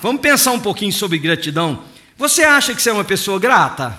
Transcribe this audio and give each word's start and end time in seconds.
Vamos 0.00 0.20
pensar 0.20 0.52
um 0.52 0.60
pouquinho 0.60 0.92
sobre 0.92 1.18
gratidão. 1.18 1.82
Você 2.16 2.42
acha 2.42 2.74
que 2.74 2.80
você 2.80 2.90
é 2.90 2.92
uma 2.92 3.04
pessoa 3.04 3.38
grata? 3.38 3.98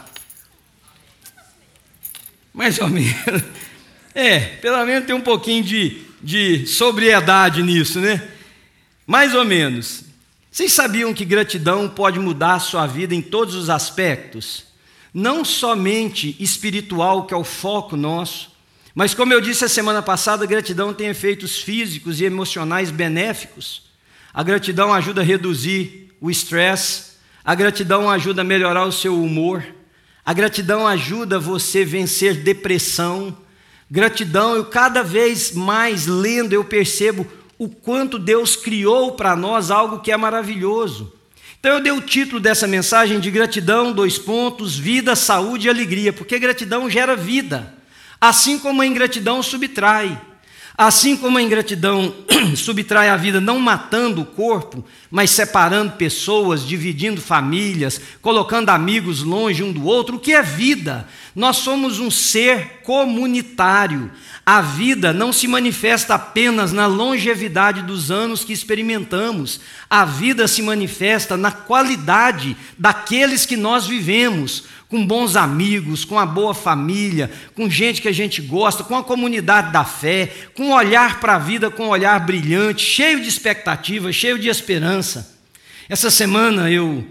Mais 2.54 2.80
ou 2.80 2.90
menos. 2.90 3.14
É, 4.16 4.40
pelo 4.40 4.84
menos 4.86 5.06
tem 5.06 5.16
um 5.16 5.22
pouquinho 5.22 5.64
de, 5.64 6.02
de 6.22 6.66
sobriedade 6.66 7.62
nisso, 7.62 8.00
né? 8.00 8.28
Mais 9.06 9.36
ou 9.36 9.46
menos. 9.46 10.04
Vocês 10.52 10.74
sabiam 10.74 11.14
que 11.14 11.24
gratidão 11.24 11.88
pode 11.88 12.20
mudar 12.20 12.56
a 12.56 12.60
sua 12.60 12.88
vida 12.88 13.14
em 13.14 13.22
todos 13.22 13.54
os 13.54 13.70
aspectos? 13.70 14.66
Não 15.14 15.46
somente 15.46 16.36
espiritual, 16.40 17.28
que 17.28 17.36
é 17.36 17.38
o 17.38 17.44
foco 17.44 17.96
nosso, 17.96 18.52
mas 18.96 19.14
como 19.14 19.32
eu 19.32 19.40
disse 19.40 19.64
a 19.64 19.70
semana 19.70 20.02
passada, 20.02 20.46
gratidão 20.46 20.94
tem 20.94 21.08
efeitos 21.08 21.60
físicos 21.60 22.20
e 22.20 22.26
emocionais 22.26 22.92
benéficos. 22.92 23.89
A 24.40 24.44
gratidão 24.44 24.94
ajuda 24.94 25.20
a 25.20 25.24
reduzir 25.26 26.16
o 26.22 26.32
estresse, 26.32 27.18
a 27.44 27.54
gratidão 27.54 28.10
ajuda 28.10 28.40
a 28.40 28.46
melhorar 28.46 28.86
o 28.86 28.92
seu 28.92 29.22
humor, 29.22 29.62
a 30.26 30.32
gratidão 30.32 30.88
ajuda 30.88 31.38
você 31.38 31.82
a 31.82 31.86
vencer 31.86 32.36
depressão. 32.36 33.38
Gratidão, 33.92 34.56
eu 34.56 34.64
cada 34.64 35.04
vez 35.04 35.52
mais 35.52 36.08
lendo, 36.08 36.54
eu 36.54 36.64
percebo 36.64 37.28
o 37.58 37.68
quanto 37.68 38.18
Deus 38.18 38.56
criou 38.56 39.12
para 39.12 39.36
nós 39.36 39.70
algo 39.70 40.00
que 40.00 40.10
é 40.10 40.16
maravilhoso. 40.16 41.12
Então 41.60 41.74
eu 41.74 41.84
dei 41.84 41.92
o 41.92 42.00
título 42.00 42.40
dessa 42.40 42.66
mensagem 42.66 43.20
de 43.20 43.30
gratidão, 43.30 43.92
dois 43.92 44.18
pontos, 44.18 44.78
vida, 44.78 45.18
saúde 45.18 45.68
e 45.68 45.70
alegria, 45.70 46.14
porque 46.14 46.40
gratidão 46.40 46.90
gera 46.90 47.14
vida, 47.14 47.76
assim 48.22 48.58
como 48.58 48.82
a 48.82 48.88
ingratidão 48.88 49.44
subtrai. 49.44 50.29
Assim 50.82 51.18
como 51.18 51.38
a 51.38 51.42
ingratidão 51.42 52.16
subtrai 52.56 53.10
a 53.10 53.18
vida, 53.18 53.42
não 53.42 53.60
matando 53.60 54.22
o 54.22 54.26
corpo, 54.26 54.82
mas 55.12 55.30
separando 55.30 55.98
pessoas, 55.98 56.66
dividindo 56.66 57.20
famílias, 57.20 58.00
colocando 58.22 58.70
amigos 58.70 59.22
longe 59.22 59.62
um 59.62 59.74
do 59.74 59.84
outro, 59.84 60.16
o 60.16 60.20
que 60.20 60.32
é 60.32 60.42
vida? 60.42 61.06
Nós 61.36 61.58
somos 61.58 62.00
um 62.00 62.10
ser 62.10 62.80
comunitário. 62.86 64.10
A 64.46 64.62
vida 64.62 65.12
não 65.12 65.34
se 65.34 65.50
manifesta 65.50 66.16
apenas 66.16 66.72
na 66.72 66.88
longevidade 66.88 67.82
dos 67.82 68.10
anos 68.10 68.46
que 68.46 68.54
experimentamos, 68.54 69.60
a 69.90 70.06
vida 70.06 70.48
se 70.48 70.62
manifesta 70.62 71.36
na 71.36 71.52
qualidade 71.52 72.56
daqueles 72.78 73.46
que 73.46 73.58
nós 73.58 73.86
vivemos 73.86 74.64
com 74.90 75.06
bons 75.06 75.36
amigos, 75.36 76.04
com 76.04 76.18
a 76.18 76.26
boa 76.26 76.54
família, 76.54 77.30
com 77.54 77.70
gente 77.70 78.02
que 78.02 78.08
a 78.08 78.12
gente 78.12 78.42
gosta, 78.42 78.84
com 78.84 78.96
a 78.96 79.04
comunidade 79.04 79.72
da 79.72 79.86
fé, 79.86 80.32
com 80.56 80.66
um 80.66 80.74
olhar 80.74 81.20
para 81.20 81.36
a 81.36 81.40
vida 81.40 81.70
com 81.70 81.86
um 81.86 81.90
olhar 81.90 82.20
brilhante, 82.26 82.84
cheio 82.84 83.22
de 83.22 83.30
expectativa, 83.30 84.12
cheio 84.12 84.40
de 84.40 84.50
esperança. 84.50 85.38
Essa 85.88 86.10
semana 86.10 86.72
eu 86.72 87.06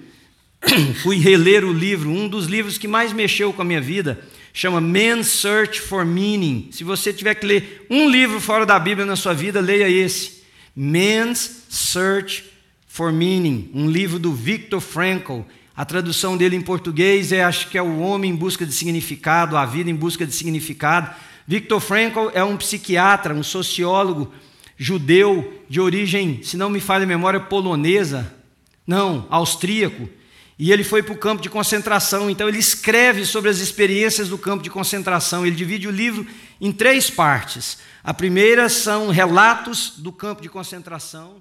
fui 1.02 1.18
reler 1.18 1.64
o 1.64 1.72
livro, 1.72 2.10
um 2.10 2.28
dos 2.28 2.46
livros 2.46 2.76
que 2.76 2.88
mais 2.88 3.12
mexeu 3.12 3.52
com 3.52 3.62
a 3.62 3.64
minha 3.64 3.80
vida, 3.80 4.18
chama 4.52 4.80
Man's 4.80 5.28
Search 5.28 5.80
for 5.80 6.04
Meaning. 6.04 6.70
Se 6.72 6.82
você 6.82 7.12
tiver 7.12 7.36
que 7.36 7.46
ler 7.46 7.86
um 7.88 8.10
livro 8.10 8.40
fora 8.40 8.66
da 8.66 8.76
Bíblia 8.76 9.06
na 9.06 9.14
sua 9.14 9.32
vida, 9.32 9.60
leia 9.60 9.88
esse. 9.88 10.42
Man's 10.74 11.64
Search 11.68 12.44
for 12.88 13.12
Meaning, 13.12 13.70
um 13.72 13.88
livro 13.88 14.18
do 14.18 14.32
Viktor 14.32 14.80
Frankl. 14.80 15.42
A 15.78 15.84
tradução 15.84 16.36
dele 16.36 16.56
em 16.56 16.60
português 16.60 17.30
é, 17.30 17.44
acho 17.44 17.68
que 17.68 17.78
é 17.78 17.82
o 17.82 18.00
homem 18.00 18.32
em 18.32 18.34
busca 18.34 18.66
de 18.66 18.72
significado, 18.72 19.56
a 19.56 19.64
vida 19.64 19.88
em 19.88 19.94
busca 19.94 20.26
de 20.26 20.32
significado. 20.32 21.14
Viktor 21.46 21.78
Frankl 21.78 22.30
é 22.34 22.42
um 22.42 22.56
psiquiatra, 22.56 23.32
um 23.32 23.44
sociólogo 23.44 24.34
judeu 24.76 25.62
de 25.68 25.80
origem, 25.80 26.42
se 26.42 26.56
não 26.56 26.68
me 26.68 26.80
falha 26.80 27.04
a 27.04 27.06
memória, 27.06 27.38
polonesa, 27.38 28.34
não, 28.84 29.28
austríaco. 29.30 30.08
E 30.58 30.72
ele 30.72 30.82
foi 30.82 31.00
para 31.00 31.14
o 31.14 31.18
campo 31.18 31.40
de 31.40 31.48
concentração, 31.48 32.28
então 32.28 32.48
ele 32.48 32.58
escreve 32.58 33.24
sobre 33.24 33.48
as 33.48 33.58
experiências 33.58 34.28
do 34.28 34.36
campo 34.36 34.64
de 34.64 34.70
concentração. 34.70 35.46
Ele 35.46 35.54
divide 35.54 35.86
o 35.86 35.92
livro 35.92 36.26
em 36.60 36.72
três 36.72 37.08
partes. 37.08 37.78
A 38.02 38.12
primeira 38.12 38.68
são 38.68 39.10
relatos 39.10 39.92
do 39.98 40.10
campo 40.10 40.42
de 40.42 40.48
concentração. 40.48 41.40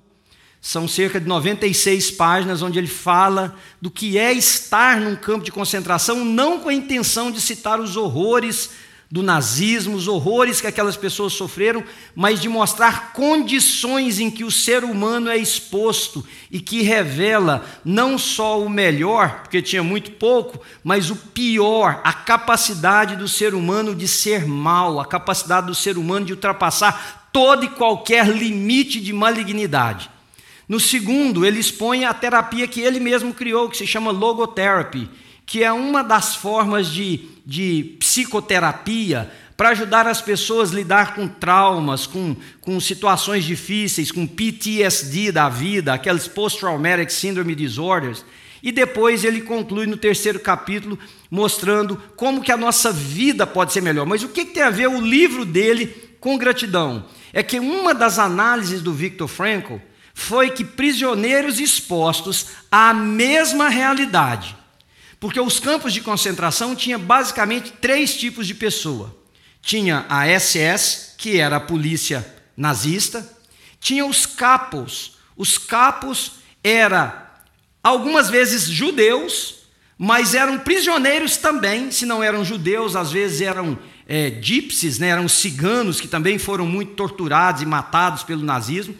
São 0.68 0.86
cerca 0.86 1.18
de 1.18 1.26
96 1.26 2.12
páginas 2.12 2.62
onde 2.62 2.78
ele 2.78 2.90
fala 2.90 3.56
do 3.82 3.90
que 3.90 4.18
é 4.18 4.34
estar 4.34 5.00
num 5.00 5.16
campo 5.16 5.46
de 5.46 5.50
concentração, 5.50 6.26
não 6.26 6.60
com 6.60 6.68
a 6.68 6.74
intenção 6.74 7.32
de 7.32 7.40
citar 7.40 7.80
os 7.80 7.96
horrores 7.96 8.72
do 9.10 9.24
nazismo, 9.24 9.96
os 9.96 10.10
horrores 10.10 10.60
que 10.60 10.68
aquelas 10.68 10.98
pessoas 10.98 11.32
sofreram, 11.32 11.86
mas 12.14 12.42
de 12.42 12.50
mostrar 12.50 13.14
condições 13.14 14.20
em 14.20 14.30
que 14.30 14.44
o 14.44 14.52
ser 14.52 14.84
humano 14.84 15.30
é 15.30 15.38
exposto 15.38 16.28
e 16.52 16.60
que 16.60 16.82
revela 16.82 17.64
não 17.86 18.18
só 18.18 18.62
o 18.62 18.70
melhor, 18.70 19.44
porque 19.44 19.62
tinha 19.62 19.82
muito 19.82 20.12
pouco, 20.12 20.60
mas 20.84 21.10
o 21.10 21.16
pior, 21.16 22.02
a 22.04 22.12
capacidade 22.12 23.16
do 23.16 23.30
ser 23.30 23.56
humano 23.56 23.96
de 23.96 24.06
ser 24.06 24.46
mal, 24.46 25.00
a 25.00 25.06
capacidade 25.06 25.68
do 25.68 25.74
ser 25.74 25.98
humano 25.98 26.26
de 26.26 26.34
ultrapassar 26.34 27.30
todo 27.32 27.64
e 27.64 27.70
qualquer 27.70 28.28
limite 28.28 29.00
de 29.00 29.14
malignidade. 29.14 30.17
No 30.68 30.80
segundo, 30.80 31.46
ele 31.46 31.60
expõe 31.60 32.04
a 32.04 32.14
terapia 32.14 32.68
que 32.68 32.82
ele 32.82 33.00
mesmo 33.00 33.34
criou, 33.34 33.70
que 33.70 33.78
se 33.78 33.88
chama 33.88 34.12
logotherapy, 34.12 35.10
que 35.46 35.64
é 35.64 35.72
uma 35.72 36.04
das 36.04 36.36
formas 36.36 36.88
de, 36.88 37.22
de 37.46 37.96
psicoterapia 38.00 39.32
para 39.56 39.70
ajudar 39.70 40.06
as 40.06 40.22
pessoas 40.22 40.72
a 40.72 40.76
lidar 40.76 41.16
com 41.16 41.28
traumas, 41.28 42.06
com, 42.06 42.36
com 42.60 42.80
situações 42.80 43.46
difíceis, 43.46 44.12
com 44.12 44.28
PTSD 44.28 45.32
da 45.32 45.48
vida, 45.48 45.94
aqueles 45.94 46.28
Post-Traumatic 46.28 47.10
Syndrome 47.10 47.56
Disorders. 47.56 48.26
E 48.62 48.72
depois 48.72 49.24
ele 49.24 49.42
conclui 49.42 49.88
no 49.88 49.98
terceiro 49.98 50.40
capítulo 50.40 51.00
mostrando 51.32 51.96
como 52.16 52.42
que 52.42 52.52
a 52.52 52.58
nossa 52.58 52.92
vida 52.92 53.48
pode 53.48 53.72
ser 53.72 53.82
melhor. 53.82 54.06
Mas 54.06 54.22
o 54.22 54.30
que, 54.30 54.46
que 54.46 54.54
tem 54.54 54.64
a 54.64 54.70
ver 54.70 54.90
o 54.90 55.00
livro 55.00 55.46
dele 55.46 55.88
com 56.20 56.38
gratidão? 56.38 57.06
É 57.32 57.42
que 57.42 57.60
uma 57.60 57.96
das 57.96 58.20
análises 58.20 58.82
do 58.82 58.94
Viktor 58.94 59.28
Frankl 59.28 59.78
foi 60.20 60.50
que 60.50 60.66
prisioneiros 60.66 61.60
expostos 61.60 62.48
à 62.72 62.92
mesma 62.92 63.70
realidade, 63.70 64.58
porque 65.20 65.40
os 65.40 65.60
campos 65.60 65.94
de 65.94 66.02
concentração 66.02 66.76
tinha 66.76 66.98
basicamente 66.98 67.72
três 67.80 68.18
tipos 68.18 68.48
de 68.48 68.56
pessoa. 68.56 69.16
Tinha 69.62 70.08
a 70.10 70.26
SS, 70.28 71.14
que 71.20 71.38
era 71.38 71.58
a 71.58 71.60
polícia 71.60 72.28
nazista, 72.58 73.32
tinha 73.80 74.08
os 74.08 74.26
capos. 74.26 75.20
Os 75.38 75.56
capos 75.60 76.40
era 76.64 77.44
algumas 77.84 78.28
vezes 78.28 78.64
judeus, 78.64 79.68
mas 80.00 80.34
eram 80.34 80.58
prisioneiros 80.58 81.38
também, 81.38 81.92
se 81.92 82.08
não 82.08 82.24
eram 82.24 82.44
judeus, 82.44 82.96
às 82.96 83.12
vezes 83.12 83.42
eram 83.42 83.78
é, 84.08 84.42
né, 85.00 85.10
eram 85.10 85.28
ciganos 85.28 86.02
que 86.02 86.08
também 86.08 86.40
foram 86.40 86.66
muito 86.66 86.94
torturados 86.94 87.62
e 87.62 87.68
matados 87.68 88.24
pelo 88.24 88.42
nazismo. 88.42 88.96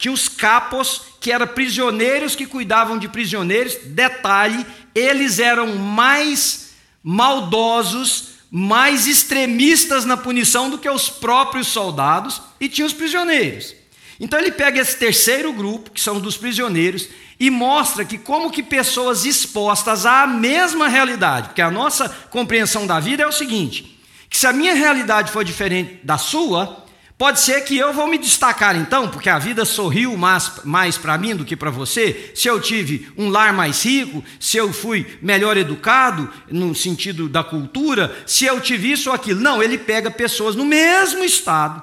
Tinha 0.00 0.14
os 0.14 0.30
capos, 0.30 1.02
que 1.20 1.30
eram 1.30 1.46
prisioneiros 1.46 2.34
que 2.34 2.46
cuidavam 2.46 2.96
de 2.96 3.06
prisioneiros. 3.06 3.76
Detalhe, 3.84 4.64
eles 4.94 5.38
eram 5.38 5.76
mais 5.76 6.70
maldosos, 7.04 8.30
mais 8.50 9.06
extremistas 9.06 10.06
na 10.06 10.16
punição 10.16 10.70
do 10.70 10.78
que 10.78 10.88
os 10.88 11.10
próprios 11.10 11.66
soldados, 11.66 12.40
e 12.58 12.66
tinha 12.66 12.86
os 12.86 12.94
prisioneiros. 12.94 13.74
Então 14.18 14.40
ele 14.40 14.50
pega 14.50 14.80
esse 14.80 14.96
terceiro 14.96 15.52
grupo, 15.52 15.90
que 15.90 16.00
são 16.00 16.18
dos 16.18 16.38
prisioneiros, 16.38 17.06
e 17.38 17.50
mostra 17.50 18.02
que 18.02 18.16
como 18.16 18.50
que 18.50 18.62
pessoas 18.62 19.26
expostas 19.26 20.06
à 20.06 20.26
mesma 20.26 20.88
realidade, 20.88 21.48
porque 21.48 21.60
a 21.60 21.70
nossa 21.70 22.08
compreensão 22.30 22.86
da 22.86 22.98
vida 22.98 23.22
é 23.22 23.26
o 23.26 23.32
seguinte, 23.32 24.00
que 24.30 24.38
se 24.38 24.46
a 24.46 24.52
minha 24.52 24.72
realidade 24.72 25.30
for 25.30 25.44
diferente 25.44 26.00
da 26.02 26.16
sua, 26.16 26.86
Pode 27.20 27.40
ser 27.40 27.60
que 27.64 27.76
eu 27.76 27.92
vou 27.92 28.06
me 28.06 28.16
destacar 28.16 28.74
então, 28.74 29.06
porque 29.10 29.28
a 29.28 29.38
vida 29.38 29.66
sorriu 29.66 30.16
mais, 30.16 30.52
mais 30.64 30.96
para 30.96 31.18
mim 31.18 31.36
do 31.36 31.44
que 31.44 31.54
para 31.54 31.70
você. 31.70 32.32
Se 32.34 32.48
eu 32.48 32.58
tive 32.58 33.12
um 33.14 33.28
lar 33.28 33.52
mais 33.52 33.84
rico, 33.84 34.24
se 34.40 34.56
eu 34.56 34.72
fui 34.72 35.06
melhor 35.20 35.58
educado, 35.58 36.32
no 36.50 36.74
sentido 36.74 37.28
da 37.28 37.44
cultura, 37.44 38.16
se 38.24 38.46
eu 38.46 38.58
tive 38.58 38.92
isso 38.92 39.10
ou 39.10 39.14
aquilo. 39.14 39.38
Não, 39.38 39.62
ele 39.62 39.76
pega 39.76 40.10
pessoas 40.10 40.56
no 40.56 40.64
mesmo 40.64 41.22
estado. 41.22 41.82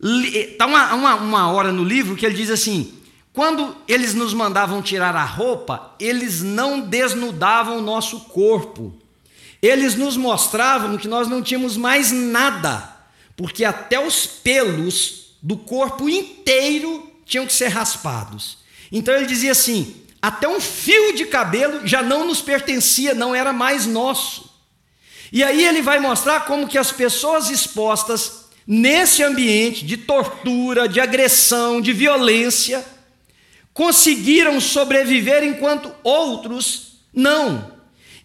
Está 0.00 0.66
uma, 0.66 0.94
uma, 0.94 1.14
uma 1.16 1.50
hora 1.50 1.72
no 1.72 1.82
livro 1.82 2.14
que 2.14 2.24
ele 2.24 2.36
diz 2.36 2.48
assim: 2.48 2.94
quando 3.32 3.76
eles 3.88 4.14
nos 4.14 4.32
mandavam 4.32 4.80
tirar 4.80 5.16
a 5.16 5.24
roupa, 5.24 5.96
eles 5.98 6.44
não 6.44 6.78
desnudavam 6.78 7.78
o 7.78 7.82
nosso 7.82 8.20
corpo. 8.20 8.94
Eles 9.60 9.96
nos 9.96 10.16
mostravam 10.16 10.96
que 10.96 11.08
nós 11.08 11.26
não 11.26 11.42
tínhamos 11.42 11.76
mais 11.76 12.12
nada 12.12 12.97
porque 13.38 13.64
até 13.64 14.04
os 14.04 14.26
pelos 14.26 15.36
do 15.40 15.56
corpo 15.56 16.08
inteiro 16.08 17.08
tinham 17.24 17.46
que 17.46 17.52
ser 17.52 17.68
raspados. 17.68 18.58
Então 18.90 19.14
ele 19.14 19.26
dizia 19.26 19.52
assim: 19.52 19.94
até 20.20 20.48
um 20.48 20.60
fio 20.60 21.14
de 21.14 21.24
cabelo 21.24 21.86
já 21.86 22.02
não 22.02 22.26
nos 22.26 22.42
pertencia, 22.42 23.14
não 23.14 23.32
era 23.32 23.52
mais 23.52 23.86
nosso. 23.86 24.50
E 25.32 25.44
aí 25.44 25.64
ele 25.64 25.80
vai 25.80 26.00
mostrar 26.00 26.46
como 26.46 26.66
que 26.66 26.76
as 26.76 26.90
pessoas 26.90 27.48
expostas 27.48 28.48
nesse 28.66 29.22
ambiente 29.22 29.86
de 29.86 29.96
tortura, 29.96 30.88
de 30.88 30.98
agressão, 30.98 31.80
de 31.80 31.92
violência, 31.92 32.84
conseguiram 33.72 34.60
sobreviver 34.60 35.44
enquanto 35.44 35.94
outros 36.02 36.98
não. 37.14 37.70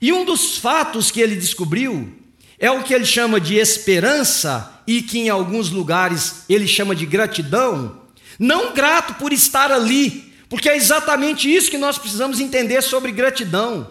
E 0.01 0.11
um 0.11 0.25
dos 0.25 0.57
fatos 0.57 1.11
que 1.11 1.21
ele 1.21 1.35
descobriu 1.35 2.11
é 2.57 2.71
o 2.71 2.81
que 2.81 2.95
ele 2.95 3.05
chama 3.05 3.39
de 3.39 3.57
esperança 3.57 4.72
e 4.85 5.01
que 5.01 5.19
em 5.19 5.29
alguns 5.29 5.69
lugares 5.69 6.43
ele 6.49 6.67
chama 6.67 6.95
de 6.95 7.05
gratidão. 7.05 8.01
Não 8.37 8.73
grato 8.73 9.15
por 9.15 9.31
estar 9.31 9.71
ali, 9.71 10.33
porque 10.49 10.69
é 10.69 10.75
exatamente 10.75 11.53
isso 11.53 11.71
que 11.71 11.77
nós 11.77 11.97
precisamos 11.97 12.39
entender 12.39 12.81
sobre 12.81 13.11
gratidão. 13.11 13.87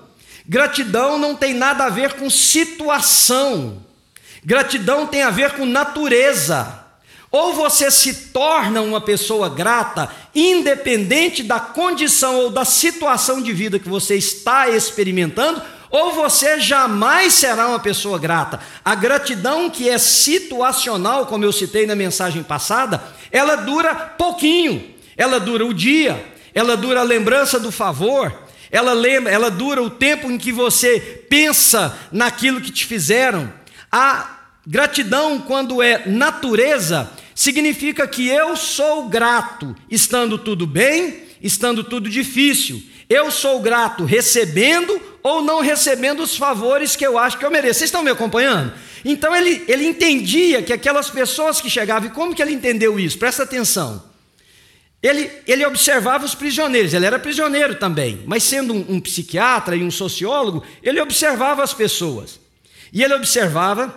Gratidão 0.46 1.18
não 1.18 1.34
tem 1.34 1.54
nada 1.54 1.84
a 1.84 1.90
ver 1.90 2.14
com 2.14 2.28
situação, 2.28 3.82
gratidão 4.44 5.06
tem 5.06 5.22
a 5.22 5.30
ver 5.30 5.52
com 5.52 5.64
natureza. 5.64 6.80
Ou 7.30 7.54
você 7.54 7.90
se 7.90 8.28
torna 8.30 8.82
uma 8.82 9.00
pessoa 9.00 9.48
grata, 9.48 10.10
independente 10.34 11.42
da 11.42 11.58
condição 11.58 12.36
ou 12.36 12.50
da 12.50 12.62
situação 12.62 13.40
de 13.40 13.54
vida 13.54 13.78
que 13.78 13.88
você 13.88 14.16
está 14.16 14.68
experimentando, 14.68 15.62
ou 15.92 16.12
você 16.12 16.58
jamais 16.58 17.34
será 17.34 17.68
uma 17.68 17.78
pessoa 17.78 18.18
grata. 18.18 18.58
A 18.82 18.94
gratidão 18.94 19.68
que 19.68 19.90
é 19.90 19.98
situacional, 19.98 21.26
como 21.26 21.44
eu 21.44 21.52
citei 21.52 21.86
na 21.86 21.94
mensagem 21.94 22.42
passada, 22.42 23.00
ela 23.30 23.56
dura 23.56 23.94
pouquinho, 23.94 24.82
ela 25.18 25.38
dura 25.38 25.66
o 25.66 25.74
dia, 25.74 26.24
ela 26.54 26.78
dura 26.78 27.00
a 27.00 27.04
lembrança 27.04 27.60
do 27.60 27.70
favor, 27.70 28.32
ela 28.70 28.94
lembra, 28.94 29.30
ela 29.30 29.50
dura 29.50 29.82
o 29.82 29.90
tempo 29.90 30.30
em 30.30 30.38
que 30.38 30.50
você 30.50 30.98
pensa 31.28 31.94
naquilo 32.10 32.62
que 32.62 32.72
te 32.72 32.86
fizeram. 32.86 33.52
A 33.90 34.38
gratidão, 34.66 35.40
quando 35.40 35.82
é 35.82 36.06
natureza, 36.06 37.10
significa 37.34 38.08
que 38.08 38.26
eu 38.28 38.56
sou 38.56 39.10
grato, 39.10 39.76
estando 39.90 40.38
tudo 40.38 40.66
bem, 40.66 41.24
estando 41.42 41.84
tudo 41.84 42.08
difícil. 42.08 42.82
Eu 43.12 43.30
sou 43.30 43.60
grato 43.60 44.06
recebendo 44.06 44.98
ou 45.22 45.42
não 45.42 45.60
recebendo 45.60 46.22
os 46.22 46.34
favores 46.34 46.96
que 46.96 47.06
eu 47.06 47.18
acho 47.18 47.36
que 47.36 47.44
eu 47.44 47.50
mereço. 47.50 47.80
Vocês 47.80 47.88
estão 47.88 48.02
me 48.02 48.10
acompanhando? 48.10 48.72
Então 49.04 49.36
ele, 49.36 49.62
ele 49.68 49.86
entendia 49.86 50.62
que 50.62 50.72
aquelas 50.72 51.10
pessoas 51.10 51.60
que 51.60 51.68
chegavam, 51.68 52.08
e 52.08 52.12
como 52.12 52.34
que 52.34 52.40
ele 52.40 52.52
entendeu 52.52 52.98
isso? 52.98 53.18
Presta 53.18 53.42
atenção. 53.42 54.02
Ele, 55.02 55.30
ele 55.46 55.66
observava 55.66 56.24
os 56.24 56.34
prisioneiros, 56.34 56.94
ele 56.94 57.04
era 57.04 57.18
prisioneiro 57.18 57.74
também, 57.74 58.22
mas 58.24 58.44
sendo 58.44 58.72
um, 58.72 58.94
um 58.94 59.00
psiquiatra 59.00 59.76
e 59.76 59.84
um 59.84 59.90
sociólogo, 59.90 60.64
ele 60.82 60.98
observava 60.98 61.62
as 61.62 61.74
pessoas. 61.74 62.40
E 62.90 63.02
ele 63.02 63.12
observava 63.12 63.94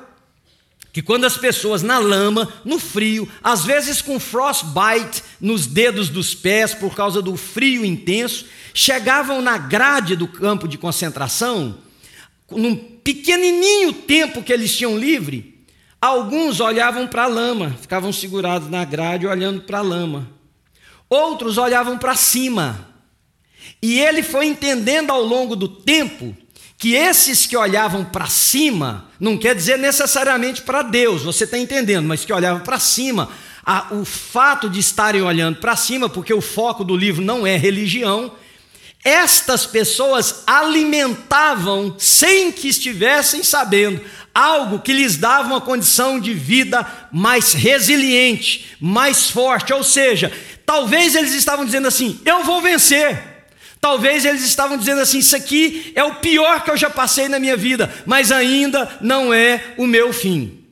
que 0.95 1.01
quando 1.01 1.25
as 1.25 1.37
pessoas 1.37 1.83
na 1.83 1.99
lama, 1.99 2.47
no 2.63 2.79
frio, 2.79 3.27
às 3.43 3.65
vezes 3.65 4.01
com 4.01 4.17
frostbite 4.17 5.21
nos 5.41 5.67
dedos 5.67 6.07
dos 6.07 6.33
pés 6.33 6.73
por 6.73 6.95
causa 6.95 7.21
do 7.21 7.35
frio 7.35 7.83
intenso, 7.83 8.45
chegavam 8.73 9.41
na 9.41 9.57
grade 9.57 10.15
do 10.15 10.25
campo 10.25 10.69
de 10.69 10.77
concentração, 10.77 11.79
num 12.49 12.77
pequenininho 12.77 13.91
tempo 13.91 14.41
que 14.41 14.53
eles 14.53 14.73
tinham 14.73 14.97
livre, 14.97 15.65
alguns 15.99 16.61
olhavam 16.61 17.05
para 17.05 17.23
a 17.23 17.27
lama, 17.27 17.75
ficavam 17.81 18.13
segurados 18.13 18.69
na 18.69 18.85
grade 18.85 19.27
olhando 19.27 19.63
para 19.63 19.79
a 19.79 19.81
lama. 19.81 20.31
Outros 21.09 21.57
olhavam 21.57 21.97
para 21.97 22.15
cima. 22.15 22.87
E 23.81 23.99
ele 23.99 24.23
foi 24.23 24.45
entendendo 24.45 25.11
ao 25.11 25.21
longo 25.21 25.57
do 25.57 25.67
tempo 25.67 26.33
que 26.77 26.93
esses 26.93 27.45
que 27.45 27.55
olhavam 27.55 28.03
para 28.03 28.27
cima, 28.27 29.09
não 29.19 29.37
quer 29.37 29.55
dizer 29.55 29.77
necessariamente 29.77 30.61
para 30.61 30.81
Deus, 30.81 31.23
você 31.23 31.45
está 31.45 31.57
entendendo, 31.57 32.07
mas 32.07 32.25
que 32.25 32.33
olhavam 32.33 32.61
para 32.61 32.79
cima, 32.79 33.29
a, 33.65 33.87
o 33.91 34.05
fato 34.05 34.69
de 34.69 34.79
estarem 34.79 35.21
olhando 35.21 35.59
para 35.59 35.75
cima, 35.75 36.09
porque 36.09 36.33
o 36.33 36.41
foco 36.41 36.83
do 36.83 36.95
livro 36.95 37.23
não 37.23 37.47
é 37.47 37.55
religião, 37.55 38.31
estas 39.03 39.65
pessoas 39.65 40.43
alimentavam, 40.47 41.95
sem 41.97 42.51
que 42.51 42.67
estivessem 42.67 43.43
sabendo, 43.43 44.01
algo 44.33 44.79
que 44.79 44.91
lhes 44.91 45.15
dava 45.15 45.47
uma 45.47 45.61
condição 45.61 46.19
de 46.19 46.33
vida 46.33 46.85
mais 47.11 47.53
resiliente, 47.53 48.75
mais 48.81 49.29
forte, 49.29 49.71
ou 49.71 49.83
seja, 49.83 50.31
Talvez 50.65 51.13
eles 51.15 51.33
estavam 51.33 51.63
dizendo 51.63 51.87
assim: 51.87 52.19
eu 52.25 52.43
vou 52.43 52.61
vencer. 52.61 53.34
Talvez 53.85 54.25
eles 54.25 54.41
estavam 54.41 54.79
dizendo 54.79 55.01
assim: 55.01 55.19
isso 55.19 55.35
aqui 55.35 55.91
é 55.93 56.03
o 56.03 56.15
pior 56.15 56.63
que 56.63 56.71
eu 56.71 56.75
já 56.75 56.89
passei 56.89 57.29
na 57.29 57.37
minha 57.37 57.55
vida, 57.55 57.93
mas 58.03 58.31
ainda 58.31 58.97
não 58.99 59.31
é 59.31 59.75
o 59.77 59.85
meu 59.85 60.11
fim. 60.11 60.65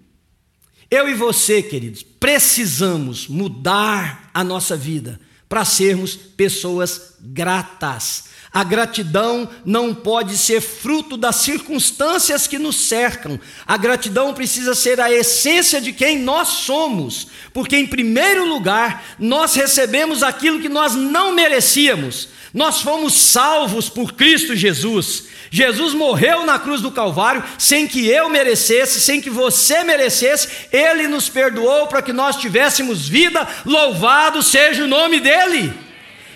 Eu 0.89 1.07
e 1.07 1.13
você, 1.13 1.62
queridos, 1.62 2.01
precisamos 2.01 3.27
mudar 3.27 4.31
a 4.33 4.44
nossa 4.44 4.75
vida 4.75 5.19
para 5.48 5.63
sermos 5.63 6.15
pessoas 6.15 7.13
gratas. 7.19 8.30
A 8.53 8.63
gratidão 8.63 9.50
não 9.65 9.95
pode 9.95 10.38
ser 10.38 10.61
fruto 10.61 11.17
das 11.17 11.38
circunstâncias 11.38 12.45
que 12.45 12.59
nos 12.59 12.75
cercam. 12.75 13.39
A 13.65 13.75
gratidão 13.77 14.31
precisa 14.31 14.75
ser 14.75 15.01
a 15.01 15.11
essência 15.11 15.81
de 15.81 15.91
quem 15.91 16.19
nós 16.19 16.50
somos, 16.50 17.29
porque, 17.51 17.75
em 17.75 17.88
primeiro 17.88 18.45
lugar, 18.45 19.03
nós 19.17 19.55
recebemos 19.55 20.21
aquilo 20.21 20.61
que 20.61 20.69
nós 20.69 20.94
não 20.94 21.33
merecíamos. 21.33 22.29
Nós 22.53 22.79
fomos 22.79 23.15
salvos 23.15 23.89
por 23.89 24.13
Cristo 24.13 24.56
Jesus. 24.56 25.23
Jesus 25.49 25.95
morreu 25.95 26.45
na 26.45 26.59
cruz 26.59 26.79
do 26.79 26.91
Calvário 26.91 27.44
sem 27.57 27.88
que 27.88 28.07
eu 28.07 28.29
merecesse, 28.29 29.01
sem 29.01 29.19
que 29.19 29.31
você 29.31 29.83
merecesse, 29.83 30.47
Ele 30.71 31.07
nos 31.07 31.27
perdoou 31.27 31.88
para 31.88 32.03
que 32.03 32.13
nós 32.13 32.35
tivéssemos 32.35 33.09
vida, 33.09 33.47
louvado 33.65 34.44
seja 34.44 34.83
o 34.83 34.88
nome 34.88 35.19
dEle. 35.19 35.73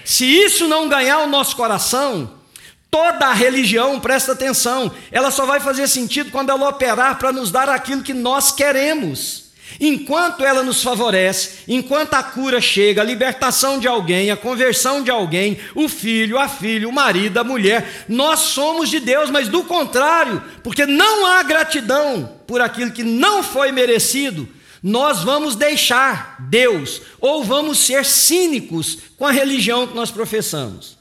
Se 0.07 0.23
isso 0.23 0.69
não 0.69 0.87
ganhar 0.87 1.19
o 1.19 1.27
nosso 1.27 1.53
coração, 1.57 2.31
toda 2.89 3.25
a 3.25 3.33
religião, 3.33 3.99
presta 3.99 4.31
atenção, 4.31 4.89
ela 5.11 5.29
só 5.31 5.45
vai 5.45 5.59
fazer 5.59 5.85
sentido 5.85 6.31
quando 6.31 6.49
ela 6.49 6.69
operar 6.69 7.19
para 7.19 7.33
nos 7.33 7.51
dar 7.51 7.67
aquilo 7.67 8.01
que 8.01 8.13
nós 8.13 8.49
queremos. 8.53 9.47
Enquanto 9.81 10.45
ela 10.45 10.63
nos 10.63 10.81
favorece, 10.81 11.65
enquanto 11.67 12.13
a 12.13 12.23
cura 12.23 12.61
chega, 12.61 13.01
a 13.01 13.05
libertação 13.05 13.79
de 13.79 13.85
alguém, 13.85 14.31
a 14.31 14.37
conversão 14.37 15.03
de 15.03 15.11
alguém, 15.11 15.59
o 15.75 15.89
filho, 15.89 16.39
a 16.39 16.47
filha, 16.47 16.87
o 16.87 16.93
marido, 16.93 17.37
a 17.37 17.43
mulher, 17.43 18.05
nós 18.07 18.39
somos 18.39 18.89
de 18.89 19.01
Deus, 19.01 19.29
mas 19.29 19.49
do 19.49 19.65
contrário, 19.65 20.41
porque 20.63 20.85
não 20.85 21.25
há 21.25 21.43
gratidão 21.43 22.31
por 22.47 22.61
aquilo 22.61 22.91
que 22.91 23.03
não 23.03 23.43
foi 23.43 23.73
merecido, 23.73 24.47
nós 24.87 25.21
vamos 25.21 25.57
deixar 25.57 26.37
Deus 26.49 27.01
ou 27.19 27.43
vamos 27.43 27.79
ser 27.79 28.05
cínicos 28.05 28.99
com 29.17 29.25
a 29.25 29.31
religião 29.31 29.85
que 29.85 29.93
nós 29.93 30.11
professamos. 30.11 30.97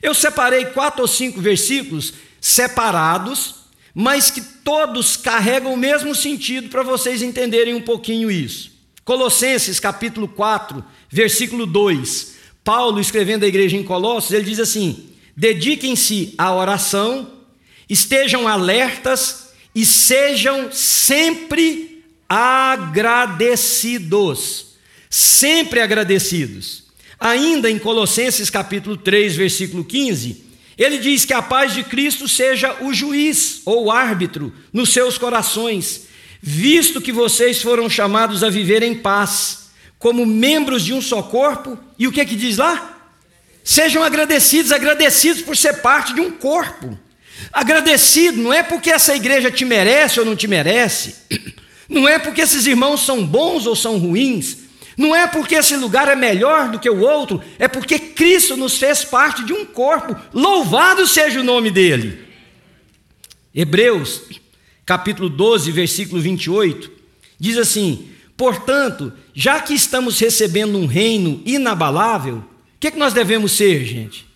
Eu 0.00 0.14
separei 0.14 0.66
quatro 0.66 1.02
ou 1.02 1.08
cinco 1.08 1.40
versículos 1.40 2.14
separados, 2.40 3.56
mas 3.92 4.30
que 4.30 4.40
todos 4.40 5.16
carregam 5.16 5.74
o 5.74 5.76
mesmo 5.76 6.14
sentido 6.14 6.68
para 6.68 6.84
vocês 6.84 7.22
entenderem 7.22 7.74
um 7.74 7.80
pouquinho 7.80 8.30
isso. 8.30 8.70
Colossenses 9.04 9.80
capítulo 9.80 10.28
4, 10.28 10.84
versículo 11.10 11.66
2. 11.66 12.34
Paulo, 12.62 13.00
escrevendo 13.00 13.42
à 13.42 13.48
igreja 13.48 13.76
em 13.76 13.82
Colossos, 13.82 14.30
ele 14.30 14.44
diz 14.44 14.60
assim: 14.60 15.08
dediquem-se 15.36 16.34
à 16.38 16.54
oração, 16.54 17.32
estejam 17.90 18.46
alertas 18.46 19.48
e 19.74 19.84
sejam 19.84 20.70
sempre 20.70 21.93
agradecidos, 22.28 24.74
sempre 25.08 25.80
agradecidos. 25.80 26.84
Ainda 27.18 27.70
em 27.70 27.78
Colossenses 27.78 28.50
capítulo 28.50 28.96
3, 28.96 29.36
versículo 29.36 29.84
15, 29.84 30.44
ele 30.76 30.98
diz 30.98 31.24
que 31.24 31.32
a 31.32 31.40
paz 31.40 31.72
de 31.72 31.84
Cristo 31.84 32.28
seja 32.28 32.82
o 32.82 32.92
juiz 32.92 33.62
ou 33.64 33.84
o 33.84 33.90
árbitro 33.90 34.52
nos 34.72 34.92
seus 34.92 35.16
corações, 35.16 36.08
visto 36.42 37.00
que 37.00 37.12
vocês 37.12 37.62
foram 37.62 37.88
chamados 37.88 38.42
a 38.42 38.50
viver 38.50 38.82
em 38.82 38.94
paz, 38.94 39.70
como 39.98 40.26
membros 40.26 40.84
de 40.84 40.92
um 40.92 41.00
só 41.00 41.22
corpo, 41.22 41.78
e 41.98 42.06
o 42.06 42.12
que 42.12 42.20
é 42.20 42.24
que 42.24 42.36
diz 42.36 42.58
lá? 42.58 42.98
Sejam 43.62 44.02
agradecidos, 44.02 44.72
agradecidos 44.72 45.40
por 45.40 45.56
ser 45.56 45.80
parte 45.80 46.12
de 46.12 46.20
um 46.20 46.30
corpo. 46.30 46.98
Agradecido 47.52 48.42
não 48.42 48.52
é 48.52 48.62
porque 48.62 48.90
essa 48.90 49.16
igreja 49.16 49.50
te 49.50 49.64
merece 49.64 50.20
ou 50.20 50.26
não 50.26 50.36
te 50.36 50.46
merece, 50.46 51.14
não 51.88 52.08
é 52.08 52.18
porque 52.18 52.40
esses 52.40 52.66
irmãos 52.66 53.04
são 53.04 53.26
bons 53.26 53.66
ou 53.66 53.76
são 53.76 53.98
ruins, 53.98 54.58
não 54.96 55.14
é 55.14 55.26
porque 55.26 55.56
esse 55.56 55.76
lugar 55.76 56.08
é 56.08 56.14
melhor 56.14 56.70
do 56.70 56.78
que 56.78 56.88
o 56.88 57.00
outro, 57.00 57.42
é 57.58 57.66
porque 57.66 57.98
Cristo 57.98 58.56
nos 58.56 58.78
fez 58.78 59.04
parte 59.04 59.44
de 59.44 59.52
um 59.52 59.64
corpo. 59.64 60.16
Louvado 60.32 61.06
seja 61.06 61.40
o 61.40 61.44
nome 61.44 61.70
dele. 61.70 62.24
Hebreus, 63.54 64.22
capítulo 64.86 65.28
12, 65.28 65.70
versículo 65.72 66.20
28, 66.20 66.90
diz 67.38 67.56
assim: 67.56 68.08
Portanto, 68.36 69.12
já 69.34 69.60
que 69.60 69.74
estamos 69.74 70.18
recebendo 70.18 70.78
um 70.78 70.86
reino 70.86 71.42
inabalável, 71.44 72.38
o 72.38 72.44
que, 72.80 72.88
é 72.88 72.90
que 72.90 72.98
nós 72.98 73.12
devemos 73.12 73.52
ser, 73.52 73.84
gente? 73.84 74.26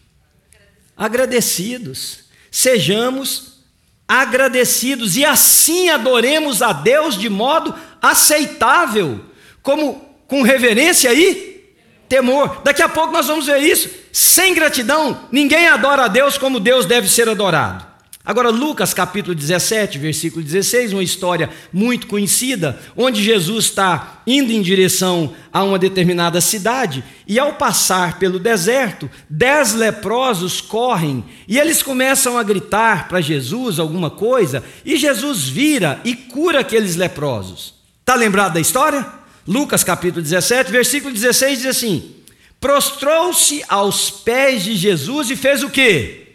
Agradecidos. 0.97 2.21
Sejamos 2.50 3.58
agradecidos 4.09 5.19
e 5.19 5.25
assim 5.25 5.91
adoremos 5.91 6.62
a 6.62 6.73
Deus 6.73 7.19
de 7.19 7.29
modo 7.29 7.75
aceitável, 8.00 9.21
como 9.62 10.03
com 10.27 10.43
reverência 10.43 11.12
e 11.12 11.75
temor. 12.09 12.62
Daqui 12.65 12.83
a 12.83 12.88
pouco 12.88 13.12
nós 13.12 13.27
vamos 13.27 13.47
ver 13.47 13.59
isso. 13.59 13.91
Sem 14.11 14.55
gratidão, 14.55 15.29
ninguém 15.31 15.69
adora 15.69 16.07
a 16.07 16.09
Deus 16.09 16.38
como 16.38 16.59
Deus 16.59 16.87
deve 16.87 17.09
ser 17.09 17.29
adorado. 17.29 17.88
Agora, 18.29 18.51
Lucas 18.51 18.93
capítulo 18.93 19.35
17, 19.35 19.97
versículo 19.97 20.45
16, 20.45 20.93
uma 20.93 21.03
história 21.03 21.49
muito 21.73 22.07
conhecida, 22.07 22.79
onde 22.95 23.23
Jesus 23.23 23.65
está 23.65 24.21
indo 24.27 24.53
em 24.53 24.61
direção 24.61 25.33
a 25.51 25.65
uma 25.65 25.79
determinada 25.79 26.39
cidade, 26.39 27.03
e 27.27 27.39
ao 27.39 27.55
passar 27.55 28.19
pelo 28.19 28.39
deserto, 28.39 29.09
dez 29.31 29.73
leprosos 29.73 30.61
correm, 30.61 31.25
e 31.49 31.59
eles 31.59 31.83
começam 31.83 32.37
a 32.37 32.43
gritar 32.43 33.09
para 33.09 33.23
Jesus 33.23 33.79
alguma 33.79 34.11
coisa, 34.11 34.63
e 34.85 34.99
Jesus 34.99 35.49
vira 35.49 35.99
e 36.05 36.15
cura 36.15 36.61
aqueles 36.61 36.97
leprosos. 36.97 37.77
Está 38.01 38.15
lembrado 38.15 38.53
da 38.53 38.61
história? 38.61 39.07
Lucas 39.47 39.83
capítulo 39.83 40.21
17, 40.21 40.71
versículo 40.71 41.15
16 41.15 41.61
diz 41.61 41.67
assim: 41.67 42.15
Prostrou-se 42.61 43.65
aos 43.71 44.11
pés 44.11 44.65
de 44.65 44.77
Jesus 44.77 45.31
e 45.31 45.37
fez 45.37 45.63
o 45.63 45.71
quê? 45.71 46.28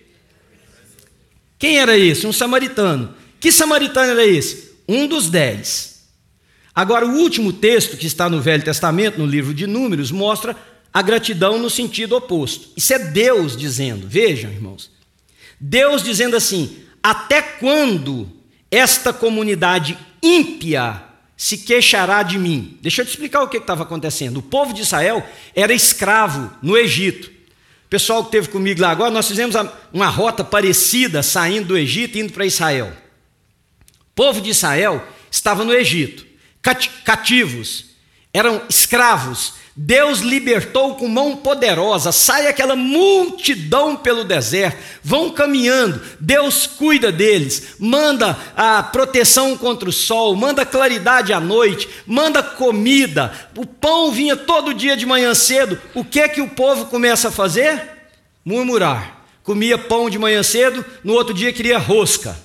Quem 1.63 1.77
era 1.77 1.97
esse? 1.97 2.27
Um 2.27 2.33
samaritano. 2.33 3.15
Que 3.39 3.49
samaritano 3.49 4.11
era 4.11 4.27
esse? 4.27 4.71
Um 4.85 5.07
dos 5.07 5.29
dez. 5.29 6.09
Agora, 6.75 7.07
o 7.07 7.15
último 7.19 7.53
texto 7.53 7.95
que 7.95 8.05
está 8.05 8.29
no 8.29 8.41
Velho 8.41 8.65
Testamento, 8.65 9.17
no 9.17 9.25
livro 9.25 9.53
de 9.53 9.65
Números, 9.65 10.11
mostra 10.11 10.57
a 10.93 11.01
gratidão 11.01 11.57
no 11.57 11.69
sentido 11.69 12.17
oposto. 12.17 12.67
Isso 12.75 12.93
é 12.93 12.99
Deus 12.99 13.55
dizendo, 13.55 14.09
vejam, 14.09 14.51
irmãos. 14.51 14.91
Deus 15.57 16.03
dizendo 16.03 16.35
assim: 16.35 16.79
até 17.01 17.41
quando 17.41 18.29
esta 18.69 19.13
comunidade 19.13 19.97
ímpia 20.21 21.01
se 21.37 21.59
queixará 21.59 22.23
de 22.23 22.37
mim? 22.37 22.77
Deixa 22.81 23.03
eu 23.03 23.05
te 23.05 23.11
explicar 23.11 23.41
o 23.41 23.47
que 23.47 23.55
estava 23.55 23.83
acontecendo. 23.83 24.35
O 24.35 24.43
povo 24.43 24.73
de 24.73 24.81
Israel 24.81 25.25
era 25.55 25.73
escravo 25.73 26.51
no 26.61 26.75
Egito 26.75 27.31
pessoal 27.93 28.23
que 28.23 28.29
esteve 28.29 28.47
comigo 28.47 28.81
lá 28.81 28.89
agora, 28.89 29.11
nós 29.11 29.27
fizemos 29.27 29.55
uma 29.93 30.07
rota 30.07 30.43
parecida 30.43 31.21
saindo 31.21 31.67
do 31.67 31.77
Egito 31.77 32.17
e 32.17 32.21
indo 32.21 32.33
para 32.33 32.43
Israel. 32.43 32.91
O 34.01 34.15
povo 34.15 34.41
de 34.41 34.49
Israel 34.49 35.07
estava 35.29 35.63
no 35.63 35.71
Egito, 35.71 36.25
cativos, 37.05 37.85
eram 38.33 38.63
escravos, 38.67 39.53
Deus 39.75 40.19
libertou 40.19 40.95
com 40.95 41.07
mão 41.07 41.35
poderosa, 41.35 42.11
sai 42.11 42.45
aquela 42.45 42.75
multidão 42.75 43.95
pelo 43.95 44.23
deserto, 44.23 44.77
vão 45.03 45.31
caminhando, 45.31 45.99
Deus 46.19 46.67
cuida 46.67 47.11
deles, 47.11 47.75
manda 47.79 48.37
a 48.55 48.83
proteção 48.83 49.57
contra 49.57 49.89
o 49.89 49.93
sol, 49.93 50.35
manda 50.35 50.63
claridade 50.63 51.33
à 51.33 51.39
noite, 51.39 51.89
manda 52.05 52.43
comida, 52.43 53.33
o 53.57 53.65
pão 53.65 54.11
vinha 54.11 54.35
todo 54.35 54.75
dia 54.75 54.95
de 54.95 55.07
manhã 55.07 55.33
cedo, 55.33 55.81
o 55.95 56.05
que 56.05 56.19
é 56.19 56.29
que 56.29 56.41
o 56.41 56.49
povo 56.49 56.85
começa 56.85 57.29
a 57.29 57.31
fazer? 57.31 57.81
Murmurar. 58.45 59.21
Comia 59.43 59.77
pão 59.77 60.09
de 60.09 60.19
manhã 60.19 60.43
cedo, 60.43 60.85
no 61.03 61.13
outro 61.13 61.33
dia 61.33 61.51
queria 61.51 61.79
rosca. 61.79 62.37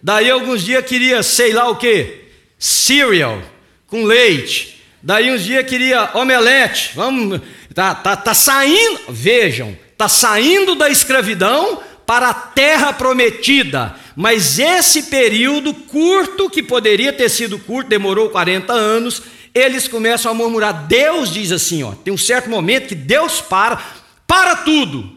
Daí 0.00 0.30
alguns 0.30 0.62
dias 0.62 0.86
queria, 0.86 1.22
sei 1.22 1.52
lá 1.52 1.68
o 1.68 1.76
que, 1.76 2.28
cereal 2.58 3.42
com 3.88 4.04
leite. 4.04 4.77
Daí 5.02 5.30
uns 5.30 5.44
dias 5.44 5.66
queria 5.66 6.10
omelete. 6.14 6.92
Vamos, 6.94 7.40
tá, 7.74 7.94
tá, 7.94 8.16
tá 8.16 8.34
saindo, 8.34 9.00
vejam, 9.08 9.76
tá 9.96 10.08
saindo 10.08 10.74
da 10.74 10.88
escravidão 10.90 11.80
para 12.04 12.30
a 12.30 12.34
terra 12.34 12.92
prometida. 12.92 13.94
Mas 14.16 14.58
esse 14.58 15.04
período 15.04 15.72
curto, 15.72 16.50
que 16.50 16.62
poderia 16.62 17.12
ter 17.12 17.28
sido 17.28 17.58
curto, 17.58 17.88
demorou 17.88 18.30
40 18.30 18.72
anos, 18.72 19.22
eles 19.54 19.86
começam 19.86 20.30
a 20.32 20.34
murmurar. 20.34 20.86
Deus 20.86 21.32
diz 21.32 21.52
assim, 21.52 21.82
ó, 21.82 21.92
tem 21.92 22.12
um 22.12 22.18
certo 22.18 22.50
momento 22.50 22.88
que 22.88 22.94
Deus 22.94 23.40
para, 23.40 23.80
para 24.26 24.56
tudo. 24.56 25.16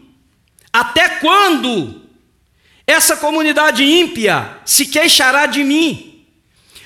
Até 0.72 1.08
quando 1.08 2.02
essa 2.86 3.16
comunidade 3.16 3.82
ímpia 3.82 4.58
se 4.64 4.86
queixará 4.86 5.46
de 5.46 5.64
mim? 5.64 6.11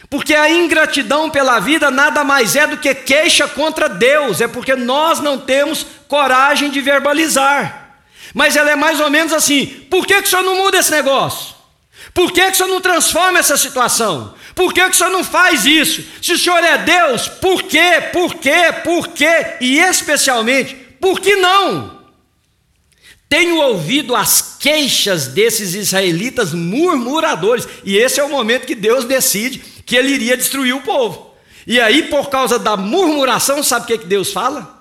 Porque 0.09 0.35
a 0.35 0.51
ingratidão 0.51 1.29
pela 1.31 1.59
vida 1.59 1.91
nada 1.91 2.23
mais 2.23 2.55
é 2.55 2.67
do 2.67 2.77
que 2.77 2.95
queixa 2.95 3.49
contra 3.49 3.89
Deus, 3.89 4.41
é 4.41 4.47
porque 4.47 4.77
nós 4.77 5.21
não 5.21 5.39
temos 5.39 5.85
coragem 6.07 6.71
de 6.71 6.81
verbalizar. 6.81 8.01
Mas 8.33 8.55
ela 8.55 8.71
é 8.71 8.77
mais 8.77 9.01
ou 9.01 9.11
menos 9.11 9.33
assim: 9.33 9.67
por 9.91 10.07
que, 10.07 10.21
que 10.21 10.29
o 10.29 10.31
senhor 10.31 10.43
não 10.43 10.57
muda 10.57 10.79
esse 10.79 10.91
negócio? 10.91 11.57
Por 12.15 12.33
que, 12.33 12.41
que 12.47 12.53
o 12.53 12.55
senhor 12.55 12.69
não 12.69 12.81
transforma 12.81 13.39
essa 13.39 13.57
situação? 13.57 14.35
Por 14.55 14.73
que, 14.73 14.81
que 14.81 14.91
o 14.91 14.95
senhor 14.95 15.11
não 15.11 15.25
faz 15.25 15.67
isso? 15.67 16.03
Se 16.23 16.33
o 16.33 16.39
senhor 16.39 16.63
é 16.63 16.79
Deus, 16.79 17.29
por 17.29 17.63
quê? 17.65 18.03
Por 18.13 18.35
quê? 18.35 18.73
Por 18.85 19.09
quê? 19.09 19.57
E 19.61 19.79
especialmente, 19.79 20.75
por 21.01 21.21
que 21.21 21.37
não? 21.37 21.97
Tenho 23.29 23.57
ouvido 23.57 24.15
as 24.15 24.57
queixas 24.59 25.27
desses 25.27 25.75
israelitas 25.75 26.55
murmuradores, 26.55 27.67
e 27.85 27.97
esse 27.97 28.21
é 28.21 28.25
o 28.25 28.31
momento 28.31 28.67
que 28.67 28.75
Deus 28.75 29.05
decide 29.05 29.76
que 29.87 29.97
ele 29.97 30.13
iria 30.13 30.37
destruir 30.37 30.75
o 30.75 30.83
povo. 30.83 31.35
E 31.67 31.81
aí, 31.81 32.03
por 32.05 32.29
causa 32.29 32.59
da 32.59 32.77
murmuração, 32.77 33.63
sabe 33.63 33.85
o 33.85 33.87
que, 33.87 33.99
que 33.99 34.07
Deus 34.07 34.33
fala? 34.33 34.77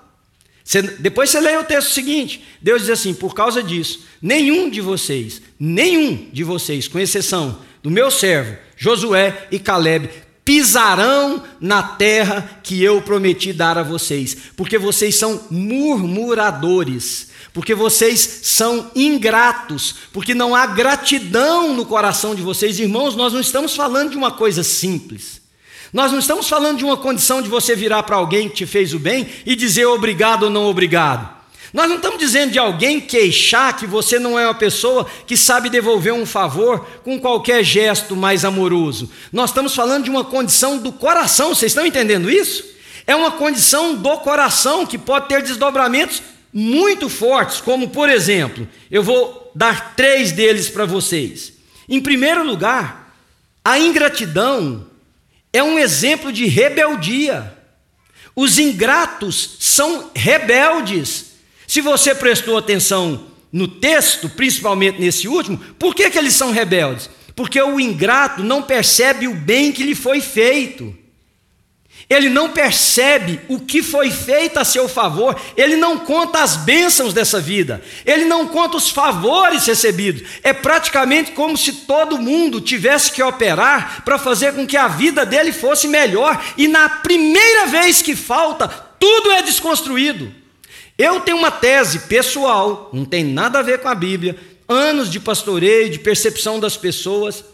Você, 0.62 0.82
depois 0.82 1.30
você 1.30 1.40
lê 1.40 1.56
o 1.56 1.64
texto 1.64 1.92
seguinte: 1.92 2.44
Deus 2.60 2.82
diz 2.82 2.90
assim: 2.90 3.14
por 3.14 3.34
causa 3.34 3.62
disso, 3.62 4.04
nenhum 4.20 4.68
de 4.68 4.80
vocês, 4.80 5.40
nenhum 5.58 6.28
de 6.32 6.42
vocês, 6.42 6.88
com 6.88 6.98
exceção 6.98 7.60
do 7.82 7.90
meu 7.90 8.10
servo 8.10 8.56
Josué 8.76 9.46
e 9.50 9.60
Caleb, 9.60 10.10
pisarão 10.44 11.42
na 11.60 11.82
terra 11.82 12.60
que 12.62 12.82
eu 12.82 13.00
prometi 13.00 13.52
dar 13.52 13.78
a 13.78 13.82
vocês, 13.82 14.36
porque 14.56 14.76
vocês 14.76 15.14
são 15.14 15.44
murmuradores, 15.50 17.28
porque 17.56 17.74
vocês 17.74 18.40
são 18.42 18.90
ingratos, 18.94 19.94
porque 20.12 20.34
não 20.34 20.54
há 20.54 20.66
gratidão 20.66 21.72
no 21.72 21.86
coração 21.86 22.34
de 22.34 22.42
vocês. 22.42 22.78
Irmãos, 22.78 23.16
nós 23.16 23.32
não 23.32 23.40
estamos 23.40 23.74
falando 23.74 24.10
de 24.10 24.16
uma 24.18 24.30
coisa 24.30 24.62
simples. 24.62 25.40
Nós 25.90 26.12
não 26.12 26.18
estamos 26.18 26.50
falando 26.50 26.76
de 26.76 26.84
uma 26.84 26.98
condição 26.98 27.40
de 27.40 27.48
você 27.48 27.74
virar 27.74 28.02
para 28.02 28.16
alguém 28.16 28.50
que 28.50 28.56
te 28.56 28.66
fez 28.66 28.92
o 28.92 28.98
bem 28.98 29.26
e 29.46 29.56
dizer 29.56 29.86
obrigado 29.86 30.42
ou 30.42 30.50
não 30.50 30.66
obrigado. 30.66 31.34
Nós 31.72 31.88
não 31.88 31.96
estamos 31.96 32.18
dizendo 32.18 32.52
de 32.52 32.58
alguém 32.58 33.00
queixar 33.00 33.74
que 33.74 33.86
você 33.86 34.18
não 34.18 34.38
é 34.38 34.44
uma 34.44 34.52
pessoa 34.52 35.06
que 35.26 35.34
sabe 35.34 35.70
devolver 35.70 36.12
um 36.12 36.26
favor 36.26 36.86
com 37.04 37.18
qualquer 37.18 37.64
gesto 37.64 38.14
mais 38.14 38.44
amoroso. 38.44 39.10
Nós 39.32 39.48
estamos 39.48 39.74
falando 39.74 40.04
de 40.04 40.10
uma 40.10 40.24
condição 40.24 40.76
do 40.76 40.92
coração, 40.92 41.54
vocês 41.54 41.72
estão 41.72 41.86
entendendo 41.86 42.30
isso? 42.30 42.66
É 43.06 43.16
uma 43.16 43.30
condição 43.30 43.94
do 43.94 44.18
coração 44.18 44.84
que 44.84 44.98
pode 44.98 45.28
ter 45.28 45.40
desdobramentos 45.40 46.35
muito 46.52 47.08
fortes, 47.08 47.60
como 47.60 47.88
por 47.88 48.08
exemplo, 48.08 48.66
eu 48.90 49.02
vou 49.02 49.50
dar 49.54 49.94
três 49.94 50.32
deles 50.32 50.68
para 50.68 50.84
vocês. 50.84 51.52
Em 51.88 52.00
primeiro 52.00 52.44
lugar, 52.44 53.14
a 53.64 53.78
ingratidão 53.78 54.86
é 55.52 55.62
um 55.62 55.78
exemplo 55.78 56.32
de 56.32 56.46
rebeldia. 56.46 57.56
Os 58.34 58.58
ingratos 58.58 59.56
são 59.60 60.10
rebeldes. 60.14 61.32
Se 61.66 61.80
você 61.80 62.14
prestou 62.14 62.58
atenção 62.58 63.26
no 63.50 63.66
texto, 63.66 64.28
principalmente 64.28 65.00
nesse 65.00 65.26
último, 65.26 65.58
por 65.78 65.94
que, 65.94 66.10
que 66.10 66.18
eles 66.18 66.34
são 66.34 66.52
rebeldes? 66.52 67.08
Porque 67.34 67.60
o 67.60 67.80
ingrato 67.80 68.42
não 68.42 68.62
percebe 68.62 69.26
o 69.26 69.34
bem 69.34 69.72
que 69.72 69.82
lhe 69.82 69.94
foi 69.94 70.20
feito. 70.20 70.94
Ele 72.08 72.28
não 72.28 72.50
percebe 72.50 73.40
o 73.48 73.58
que 73.58 73.82
foi 73.82 74.12
feito 74.12 74.58
a 74.58 74.64
seu 74.64 74.88
favor, 74.88 75.36
ele 75.56 75.74
não 75.74 75.98
conta 75.98 76.40
as 76.40 76.56
bênçãos 76.56 77.12
dessa 77.12 77.40
vida, 77.40 77.82
ele 78.04 78.24
não 78.24 78.46
conta 78.46 78.76
os 78.76 78.90
favores 78.90 79.66
recebidos. 79.66 80.22
É 80.44 80.52
praticamente 80.52 81.32
como 81.32 81.56
se 81.56 81.72
todo 81.72 82.18
mundo 82.18 82.60
tivesse 82.60 83.10
que 83.10 83.20
operar 83.20 84.04
para 84.04 84.18
fazer 84.18 84.54
com 84.54 84.64
que 84.64 84.76
a 84.76 84.86
vida 84.86 85.26
dele 85.26 85.52
fosse 85.52 85.88
melhor, 85.88 86.40
e 86.56 86.68
na 86.68 86.88
primeira 86.88 87.66
vez 87.66 88.00
que 88.02 88.14
falta, 88.14 88.68
tudo 88.68 89.32
é 89.32 89.42
desconstruído. 89.42 90.32
Eu 90.96 91.20
tenho 91.20 91.36
uma 91.36 91.50
tese 91.50 91.98
pessoal, 92.00 92.88
não 92.92 93.04
tem 93.04 93.24
nada 93.24 93.58
a 93.58 93.62
ver 93.62 93.80
com 93.80 93.88
a 93.88 93.94
Bíblia, 93.96 94.36
anos 94.68 95.10
de 95.10 95.18
pastoreio, 95.18 95.90
de 95.90 95.98
percepção 95.98 96.60
das 96.60 96.76
pessoas. 96.76 97.44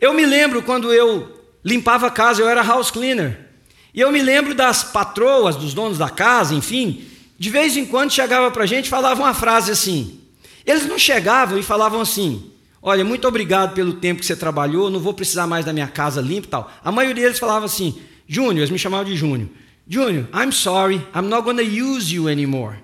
Eu 0.00 0.12
me 0.12 0.26
lembro 0.26 0.62
quando 0.62 0.92
eu 0.92 1.40
limpava 1.64 2.08
a 2.08 2.10
casa, 2.10 2.42
eu 2.42 2.48
era 2.48 2.62
house 2.62 2.90
cleaner. 2.90 3.49
E 3.92 4.00
eu 4.00 4.12
me 4.12 4.22
lembro 4.22 4.54
das 4.54 4.84
patroas, 4.84 5.56
dos 5.56 5.74
donos 5.74 5.98
da 5.98 6.08
casa, 6.08 6.54
enfim, 6.54 7.04
de 7.38 7.50
vez 7.50 7.76
em 7.76 7.84
quando 7.84 8.12
chegava 8.12 8.50
para 8.50 8.64
a 8.64 8.66
gente 8.66 8.86
e 8.86 8.90
falava 8.90 9.20
uma 9.20 9.34
frase 9.34 9.70
assim. 9.70 10.20
Eles 10.64 10.86
não 10.86 10.98
chegavam 10.98 11.58
e 11.58 11.62
falavam 11.62 12.00
assim: 12.00 12.52
Olha, 12.82 13.04
muito 13.04 13.26
obrigado 13.26 13.74
pelo 13.74 13.94
tempo 13.94 14.20
que 14.20 14.26
você 14.26 14.36
trabalhou, 14.36 14.90
não 14.90 15.00
vou 15.00 15.12
precisar 15.12 15.46
mais 15.46 15.64
da 15.64 15.72
minha 15.72 15.88
casa 15.88 16.20
limpa 16.20 16.46
e 16.46 16.50
tal. 16.50 16.72
A 16.84 16.92
maioria 16.92 17.24
deles 17.24 17.38
falava 17.38 17.66
assim: 17.66 18.00
Júnior, 18.28 18.58
eles 18.58 18.70
me 18.70 18.78
chamavam 18.78 19.04
de 19.04 19.16
Júnior. 19.16 19.48
Júnior, 19.88 20.28
I'm 20.32 20.52
sorry, 20.52 21.04
I'm 21.14 21.28
not 21.28 21.44
to 21.44 21.62
use 21.62 22.14
you 22.14 22.28
anymore. 22.28 22.76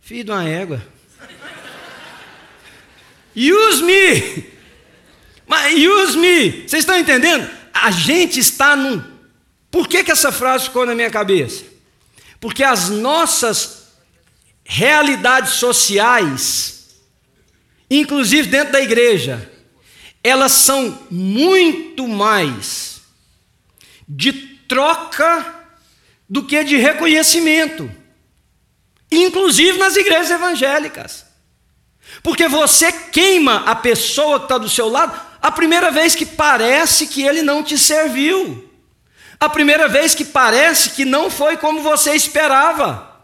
Filho 0.00 0.24
de 0.24 0.30
uma 0.30 0.44
égua. 0.44 0.82
Use 3.36 3.82
me! 3.82 4.44
Use 5.88 6.16
me! 6.16 6.50
Vocês 6.66 6.82
estão 6.82 6.98
entendendo? 6.98 7.48
A 7.72 7.90
gente 7.90 8.38
está 8.38 8.76
num 8.76 9.13
por 9.74 9.88
que, 9.88 10.04
que 10.04 10.12
essa 10.12 10.30
frase 10.30 10.66
ficou 10.66 10.86
na 10.86 10.94
minha 10.94 11.10
cabeça? 11.10 11.64
Porque 12.38 12.62
as 12.62 12.90
nossas 12.90 13.88
realidades 14.64 15.54
sociais, 15.54 16.94
inclusive 17.90 18.48
dentro 18.48 18.72
da 18.72 18.80
igreja, 18.80 19.50
elas 20.22 20.52
são 20.52 20.96
muito 21.10 22.06
mais 22.06 23.00
de 24.08 24.32
troca 24.68 25.66
do 26.30 26.44
que 26.44 26.62
de 26.62 26.76
reconhecimento, 26.76 27.90
inclusive 29.10 29.76
nas 29.76 29.96
igrejas 29.96 30.30
evangélicas. 30.30 31.26
Porque 32.22 32.46
você 32.46 32.92
queima 32.92 33.64
a 33.66 33.74
pessoa 33.74 34.38
que 34.38 34.44
está 34.44 34.56
do 34.56 34.68
seu 34.68 34.88
lado 34.88 35.20
a 35.42 35.50
primeira 35.50 35.90
vez 35.90 36.14
que 36.14 36.24
parece 36.24 37.08
que 37.08 37.24
ele 37.24 37.42
não 37.42 37.60
te 37.60 37.76
serviu, 37.76 38.70
a 39.38 39.48
primeira 39.48 39.88
vez 39.88 40.14
que 40.14 40.24
parece 40.24 40.90
que 40.90 41.04
não 41.04 41.30
foi 41.30 41.56
como 41.56 41.82
você 41.82 42.14
esperava 42.14 43.14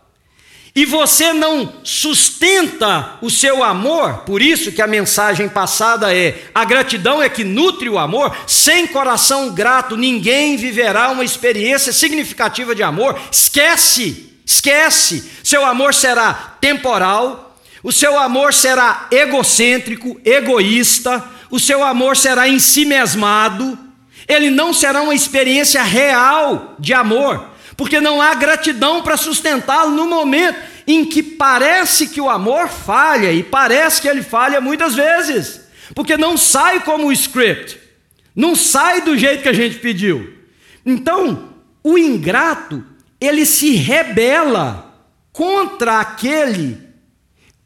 e 0.75 0.85
você 0.85 1.33
não 1.33 1.73
sustenta 1.83 3.19
o 3.21 3.29
seu 3.29 3.65
amor, 3.65 4.19
por 4.19 4.41
isso 4.41 4.71
que 4.71 4.81
a 4.81 4.87
mensagem 4.87 5.49
passada 5.49 6.15
é: 6.15 6.45
a 6.55 6.65
gratidão 6.65 7.21
é 7.21 7.29
que 7.29 7.43
nutre 7.43 7.89
o 7.89 7.99
amor, 7.99 8.37
sem 8.47 8.87
coração 8.87 9.51
grato 9.51 9.97
ninguém 9.97 10.57
viverá 10.57 11.11
uma 11.11 11.25
experiência 11.25 11.93
significativa 11.93 12.75
de 12.75 12.83
amor. 12.83 13.19
Esquece, 13.33 14.33
esquece. 14.47 15.29
Seu 15.43 15.65
amor 15.65 15.93
será 15.93 16.57
temporal, 16.61 17.59
o 17.83 17.91
seu 17.91 18.19
amor 18.19 18.55
será 18.55 19.09
egocêntrico, 19.11 20.21
egoísta, 20.25 21.25
o 21.51 21.59
seu 21.59 21.83
amor 21.83 22.17
será 22.17 22.49
em 22.49 22.61
si 22.61 22.85
mesmado, 22.85 23.77
ele 24.33 24.51
não 24.51 24.73
será 24.73 25.03
uma 25.03 25.15
experiência 25.15 25.83
real 25.83 26.77
de 26.79 26.95
amor 26.95 27.51
porque 27.81 27.99
não 27.99 28.21
há 28.21 28.35
gratidão 28.35 29.03
para 29.03 29.17
sustentá-lo 29.17 29.93
no 29.93 30.07
momento 30.07 30.59
em 30.87 31.03
que 31.03 31.23
parece 31.23 32.09
que 32.09 32.21
o 32.21 32.29
amor 32.29 32.69
falha, 32.69 33.33
e 33.33 33.43
parece 33.43 34.03
que 34.03 34.07
ele 34.07 34.23
falha 34.23 34.61
muitas 34.61 34.95
vezes, 34.95 35.63
porque 35.95 36.15
não 36.15 36.37
sai 36.37 36.81
como 36.81 37.07
o 37.07 37.13
script, 37.13 37.81
não 38.37 38.55
sai 38.55 39.01
do 39.01 39.17
jeito 39.17 39.43
que 39.43 39.49
a 39.49 39.55
gente 39.55 39.79
pediu. 39.79 40.31
Então, 40.85 41.55
o 41.83 41.97
ingrato, 41.97 42.85
ele 43.19 43.47
se 43.47 43.71
rebela 43.77 44.95
contra 45.33 46.01
aquele 46.01 46.77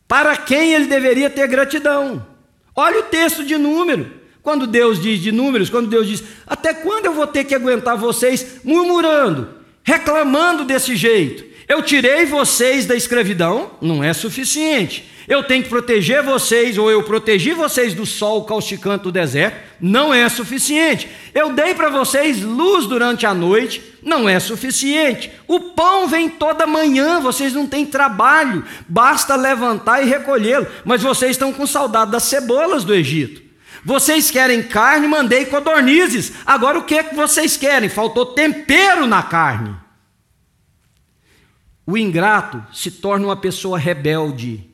para 0.06 0.36
quem 0.36 0.74
ele 0.74 0.86
deveria 0.86 1.28
ter 1.28 1.48
gratidão. 1.48 2.24
Olha 2.72 3.00
o 3.00 3.04
texto 3.06 3.44
de 3.44 3.58
número. 3.58 4.20
Quando 4.44 4.68
Deus 4.68 5.02
diz 5.02 5.18
de 5.18 5.32
números, 5.32 5.68
quando 5.68 5.88
Deus 5.88 6.06
diz: 6.06 6.22
Até 6.46 6.72
quando 6.72 7.06
eu 7.06 7.14
vou 7.14 7.26
ter 7.26 7.42
que 7.42 7.54
aguentar 7.56 7.96
vocês 7.96 8.60
murmurando? 8.62 9.64
reclamando 9.84 10.64
desse 10.64 10.96
jeito. 10.96 11.44
Eu 11.68 11.82
tirei 11.82 12.26
vocês 12.26 12.84
da 12.84 12.96
escravidão, 12.96 13.70
não 13.80 14.02
é 14.02 14.12
suficiente. 14.12 15.10
Eu 15.26 15.42
tenho 15.42 15.62
que 15.62 15.70
proteger 15.70 16.22
vocês, 16.22 16.76
ou 16.76 16.90
eu 16.90 17.02
protegi 17.02 17.52
vocês 17.52 17.94
do 17.94 18.04
sol 18.04 18.44
causticante 18.44 19.04
do 19.04 19.12
deserto, 19.12 19.56
não 19.80 20.12
é 20.12 20.28
suficiente. 20.28 21.08
Eu 21.34 21.54
dei 21.54 21.74
para 21.74 21.88
vocês 21.88 22.42
luz 22.42 22.86
durante 22.86 23.24
a 23.24 23.32
noite, 23.32 23.82
não 24.02 24.28
é 24.28 24.38
suficiente. 24.38 25.30
O 25.48 25.60
pão 25.60 26.06
vem 26.06 26.28
toda 26.28 26.66
manhã, 26.66 27.20
vocês 27.20 27.54
não 27.54 27.66
têm 27.66 27.86
trabalho, 27.86 28.62
basta 28.86 29.34
levantar 29.34 30.02
e 30.02 30.06
recolhê-lo. 30.06 30.66
Mas 30.84 31.02
vocês 31.02 31.30
estão 31.30 31.54
com 31.54 31.66
saudade 31.66 32.10
das 32.10 32.24
cebolas 32.24 32.84
do 32.84 32.94
Egito. 32.94 33.43
Vocês 33.84 34.30
querem 34.30 34.62
carne, 34.62 35.06
mandei 35.06 35.44
codornizes. 35.44 36.32
Agora 36.46 36.78
o 36.78 36.84
que, 36.84 37.02
vocês 37.14 37.56
querem? 37.56 37.88
Faltou 37.88 38.26
tempero 38.26 39.06
na 39.06 39.22
carne. 39.22 39.76
O 41.86 41.98
ingrato 41.98 42.64
se 42.72 42.90
torna 42.90 43.26
uma 43.26 43.36
pessoa 43.36 43.78
rebelde. 43.78 44.64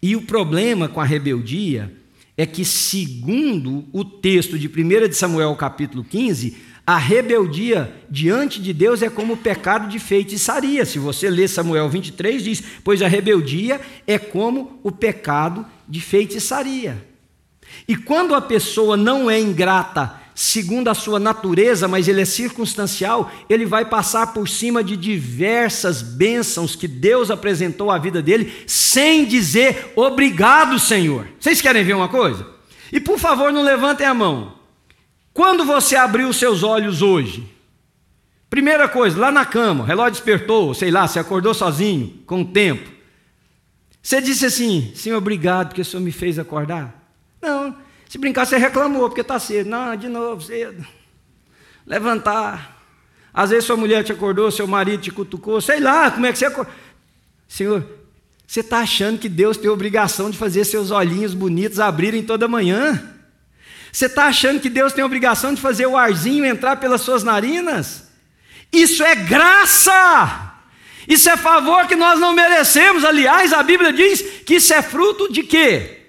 E 0.00 0.16
o 0.16 0.22
problema 0.22 0.88
com 0.88 1.00
a 1.00 1.04
rebeldia 1.04 1.92
é 2.36 2.46
que, 2.46 2.64
segundo 2.64 3.84
o 3.92 4.02
texto 4.02 4.58
de 4.58 4.66
1 4.66 5.08
de 5.08 5.14
Samuel, 5.14 5.54
capítulo 5.54 6.02
15, 6.02 6.56
a 6.86 6.96
rebeldia 6.96 7.94
diante 8.10 8.60
de 8.60 8.72
Deus 8.72 9.02
é 9.02 9.10
como 9.10 9.34
o 9.34 9.36
pecado 9.36 9.88
de 9.88 9.98
feitiçaria. 9.98 10.86
Se 10.86 10.98
você 10.98 11.28
ler 11.28 11.48
Samuel 11.48 11.88
23, 11.90 12.42
diz: 12.42 12.62
Pois 12.82 13.02
a 13.02 13.08
rebeldia 13.08 13.78
é 14.06 14.18
como 14.18 14.80
o 14.82 14.90
pecado 14.90 15.66
de 15.86 16.00
feitiçaria. 16.00 17.11
E 17.86 17.96
quando 17.96 18.34
a 18.34 18.40
pessoa 18.40 18.96
não 18.96 19.30
é 19.30 19.40
ingrata 19.40 20.20
segundo 20.34 20.88
a 20.88 20.94
sua 20.94 21.20
natureza, 21.20 21.86
mas 21.86 22.08
ele 22.08 22.20
é 22.20 22.24
circunstancial, 22.24 23.30
ele 23.48 23.66
vai 23.66 23.84
passar 23.84 24.32
por 24.32 24.48
cima 24.48 24.82
de 24.82 24.96
diversas 24.96 26.00
bênçãos 26.02 26.74
que 26.74 26.88
Deus 26.88 27.30
apresentou 27.30 27.90
à 27.90 27.98
vida 27.98 28.22
dele, 28.22 28.52
sem 28.66 29.24
dizer 29.24 29.92
obrigado, 29.94 30.78
Senhor. 30.78 31.26
Vocês 31.38 31.60
querem 31.60 31.84
ver 31.84 31.94
uma 31.94 32.08
coisa? 32.08 32.46
E 32.90 33.00
por 33.00 33.18
favor, 33.18 33.52
não 33.52 33.62
levantem 33.62 34.06
a 34.06 34.14
mão. 34.14 34.54
Quando 35.32 35.64
você 35.64 35.96
abriu 35.96 36.28
os 36.28 36.36
seus 36.36 36.62
olhos 36.62 37.00
hoje, 37.00 37.48
primeira 38.50 38.88
coisa, 38.88 39.18
lá 39.18 39.30
na 39.30 39.46
cama, 39.46 39.82
o 39.82 39.86
relógio 39.86 40.12
despertou, 40.12 40.74
sei 40.74 40.90
lá, 40.90 41.06
você 41.06 41.18
acordou 41.18 41.54
sozinho, 41.54 42.22
com 42.26 42.42
o 42.42 42.44
tempo. 42.44 42.90
Você 44.02 44.20
disse 44.20 44.44
assim: 44.44 44.92
Senhor, 44.94 45.16
obrigado 45.16 45.68
porque 45.68 45.80
o 45.80 45.84
Senhor 45.84 46.02
me 46.02 46.12
fez 46.12 46.38
acordar. 46.38 47.01
Não. 47.42 47.76
Se 48.08 48.16
brincar, 48.18 48.46
você 48.46 48.56
reclamou 48.56 49.08
porque 49.08 49.20
está 49.20 49.38
cedo. 49.38 49.68
Não, 49.68 49.96
de 49.96 50.08
novo, 50.08 50.40
cedo. 50.40 50.86
Levantar. 51.84 52.80
Às 53.34 53.50
vezes 53.50 53.64
sua 53.64 53.76
mulher 53.76 54.04
te 54.04 54.12
acordou, 54.12 54.50
seu 54.50 54.66
marido 54.66 55.02
te 55.02 55.10
cutucou, 55.10 55.60
sei 55.60 55.80
lá, 55.80 56.10
como 56.10 56.26
é 56.26 56.32
que 56.32 56.38
você 56.38 56.44
acordou. 56.44 56.72
Senhor, 57.48 57.84
você 58.46 58.60
está 58.60 58.80
achando 58.80 59.18
que 59.18 59.28
Deus 59.28 59.56
tem 59.56 59.70
obrigação 59.70 60.30
de 60.30 60.38
fazer 60.38 60.64
seus 60.64 60.90
olhinhos 60.90 61.34
bonitos 61.34 61.80
abrirem 61.80 62.22
toda 62.22 62.46
manhã? 62.46 63.10
Você 63.90 64.06
está 64.06 64.26
achando 64.26 64.60
que 64.60 64.70
Deus 64.70 64.92
tem 64.92 65.02
obrigação 65.02 65.54
de 65.54 65.60
fazer 65.60 65.86
o 65.86 65.96
arzinho 65.96 66.44
entrar 66.44 66.76
pelas 66.76 67.00
suas 67.00 67.24
narinas? 67.24 68.08
Isso 68.70 69.02
é 69.02 69.14
graça! 69.14 70.50
Isso 71.08 71.28
é 71.28 71.36
favor 71.36 71.86
que 71.86 71.96
nós 71.96 72.20
não 72.20 72.32
merecemos. 72.32 73.04
Aliás, 73.04 73.52
a 73.52 73.62
Bíblia 73.62 73.92
diz 73.92 74.22
que 74.46 74.54
isso 74.54 74.72
é 74.72 74.82
fruto 74.82 75.32
de 75.32 75.42
quê? 75.42 76.01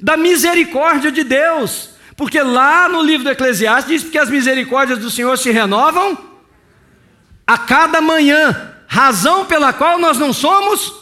Da 0.00 0.16
misericórdia 0.16 1.10
de 1.10 1.24
Deus. 1.24 1.90
Porque 2.16 2.40
lá 2.40 2.88
no 2.88 3.02
livro 3.02 3.24
do 3.24 3.30
Eclesiastes 3.30 4.02
diz 4.02 4.10
que 4.10 4.18
as 4.18 4.30
misericórdias 4.30 4.98
do 4.98 5.10
Senhor 5.10 5.36
se 5.36 5.50
renovam 5.50 6.16
a 7.46 7.58
cada 7.58 8.00
manhã, 8.00 8.74
razão 8.86 9.44
pela 9.44 9.72
qual 9.72 9.98
nós 9.98 10.18
não 10.18 10.32
somos 10.32 10.92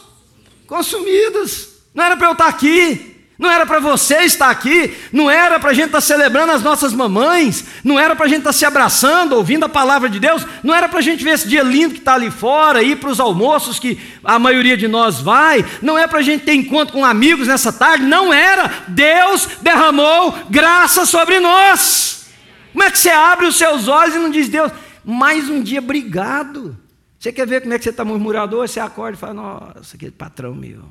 consumidos. 0.67 1.69
Não 1.93 2.03
era 2.03 2.17
para 2.17 2.27
eu 2.27 2.33
estar 2.33 2.47
aqui, 2.47 3.14
não 3.37 3.51
era 3.51 3.65
para 3.65 3.79
você 3.79 4.19
estar 4.19 4.49
aqui, 4.49 4.95
não 5.11 5.29
era 5.29 5.59
para 5.59 5.71
a 5.71 5.73
gente 5.73 5.87
estar 5.87 5.99
celebrando 5.99 6.53
as 6.53 6.63
nossas 6.63 6.93
mamães, 6.93 7.65
não 7.83 7.99
era 7.99 8.15
para 8.15 8.25
a 8.25 8.29
gente 8.29 8.39
estar 8.39 8.53
se 8.53 8.65
abraçando, 8.65 9.33
ouvindo 9.33 9.65
a 9.65 9.69
palavra 9.69 10.09
de 10.09 10.19
Deus, 10.19 10.45
não 10.63 10.73
era 10.73 10.87
para 10.87 10.99
a 10.99 11.01
gente 11.01 11.23
ver 11.23 11.31
esse 11.31 11.47
dia 11.47 11.61
lindo 11.61 11.93
que 11.93 11.99
está 11.99 12.13
ali 12.13 12.31
fora, 12.31 12.81
ir 12.81 12.95
para 12.97 13.09
os 13.09 13.19
almoços 13.19 13.77
que 13.77 13.99
a 14.23 14.39
maioria 14.39 14.77
de 14.77 14.87
nós 14.87 15.19
vai, 15.19 15.65
não 15.81 15.97
é 15.97 16.07
para 16.07 16.19
a 16.19 16.21
gente 16.21 16.45
ter 16.45 16.53
encontro 16.53 16.93
com 16.93 17.03
amigos 17.03 17.47
nessa 17.47 17.73
tarde, 17.73 18.05
não 18.05 18.33
era. 18.33 18.71
Deus 18.87 19.47
derramou 19.61 20.33
graça 20.49 21.05
sobre 21.05 21.39
nós. 21.41 22.27
Como 22.71 22.83
é 22.83 22.91
que 22.91 22.97
você 22.97 23.09
abre 23.09 23.47
os 23.47 23.57
seus 23.57 23.89
olhos 23.89 24.15
e 24.15 24.19
não 24.19 24.29
diz, 24.29 24.47
Deus, 24.47 24.71
mais 25.03 25.49
um 25.49 25.61
dia, 25.61 25.79
obrigado. 25.79 26.77
Você 27.19 27.33
quer 27.33 27.45
ver 27.45 27.61
como 27.61 27.73
é 27.73 27.77
que 27.77 27.83
você 27.83 27.89
está 27.89 28.05
murmurador? 28.05 28.67
Você 28.67 28.79
acorda 28.79 29.17
e 29.17 29.19
fala, 29.19 29.33
nossa, 29.33 29.95
aquele 29.95 30.11
patrão 30.11 30.55
meu 30.55 30.83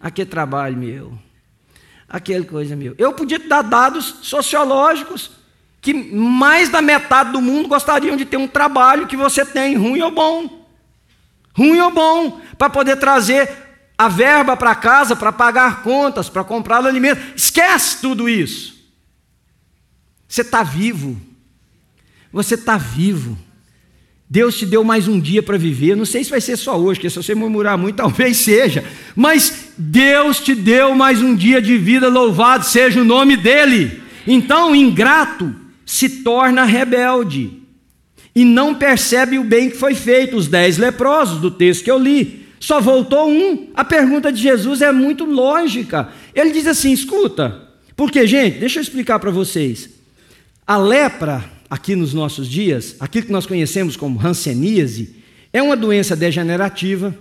aquele 0.00 0.28
trabalho 0.28 0.76
meu, 0.76 1.18
aquela 2.08 2.44
coisa 2.44 2.76
meu. 2.76 2.94
Eu 2.98 3.12
podia 3.12 3.38
te 3.38 3.48
dar 3.48 3.62
dados 3.62 4.16
sociológicos 4.22 5.30
que 5.80 5.94
mais 5.94 6.68
da 6.68 6.82
metade 6.82 7.32
do 7.32 7.40
mundo 7.40 7.68
gostariam 7.68 8.16
de 8.16 8.24
ter 8.24 8.36
um 8.36 8.48
trabalho 8.48 9.06
que 9.06 9.16
você 9.16 9.44
tem, 9.44 9.76
ruim 9.76 10.00
ou 10.00 10.10
bom. 10.10 10.66
Ruim 11.54 11.80
ou 11.80 11.90
bom, 11.90 12.40
para 12.56 12.70
poder 12.70 12.96
trazer 12.96 13.50
a 13.96 14.08
verba 14.08 14.56
para 14.56 14.74
casa, 14.74 15.16
para 15.16 15.32
pagar 15.32 15.82
contas, 15.82 16.28
para 16.28 16.44
comprar 16.44 16.84
alimento. 16.84 17.20
Esquece 17.34 18.00
tudo 18.00 18.28
isso. 18.28 18.78
Você 20.28 20.42
está 20.42 20.62
vivo. 20.62 21.20
Você 22.32 22.54
está 22.54 22.76
vivo. 22.76 23.36
Deus 24.30 24.58
te 24.58 24.66
deu 24.66 24.84
mais 24.84 25.08
um 25.08 25.18
dia 25.18 25.42
para 25.42 25.56
viver. 25.56 25.96
Não 25.96 26.04
sei 26.04 26.22
se 26.22 26.30
vai 26.30 26.40
ser 26.40 26.56
só 26.56 26.78
hoje, 26.78 27.00
porque 27.00 27.10
se 27.10 27.16
você 27.16 27.34
murmurar 27.34 27.78
muito, 27.78 27.96
talvez 27.98 28.36
seja. 28.36 28.84
Mas 29.16 29.57
Deus 29.78 30.40
te 30.40 30.56
deu 30.56 30.92
mais 30.92 31.22
um 31.22 31.36
dia 31.36 31.62
de 31.62 31.78
vida, 31.78 32.08
louvado 32.08 32.64
seja 32.64 33.00
o 33.00 33.04
nome 33.04 33.36
dEle. 33.36 34.02
Então, 34.26 34.74
ingrato 34.74 35.54
se 35.86 36.22
torna 36.22 36.64
rebelde 36.64 37.62
e 38.34 38.44
não 38.44 38.74
percebe 38.74 39.38
o 39.38 39.44
bem 39.44 39.70
que 39.70 39.76
foi 39.76 39.94
feito. 39.94 40.36
Os 40.36 40.48
dez 40.48 40.78
leprosos 40.78 41.40
do 41.40 41.50
texto 41.50 41.84
que 41.84 41.90
eu 41.90 41.98
li. 41.98 42.46
Só 42.58 42.80
voltou 42.80 43.30
um. 43.30 43.68
A 43.72 43.84
pergunta 43.84 44.32
de 44.32 44.42
Jesus 44.42 44.82
é 44.82 44.90
muito 44.90 45.24
lógica. 45.24 46.08
Ele 46.34 46.50
diz 46.50 46.66
assim: 46.66 46.92
escuta, 46.92 47.68
porque, 47.94 48.26
gente, 48.26 48.58
deixa 48.58 48.80
eu 48.80 48.82
explicar 48.82 49.20
para 49.20 49.30
vocês. 49.30 49.90
A 50.66 50.76
lepra 50.76 51.44
aqui 51.70 51.94
nos 51.94 52.12
nossos 52.12 52.48
dias, 52.48 52.96
aquilo 52.98 53.26
que 53.26 53.32
nós 53.32 53.46
conhecemos 53.46 53.96
como 53.96 54.20
hanseníase, 54.20 55.16
é 55.52 55.62
uma 55.62 55.76
doença 55.76 56.16
degenerativa, 56.16 57.14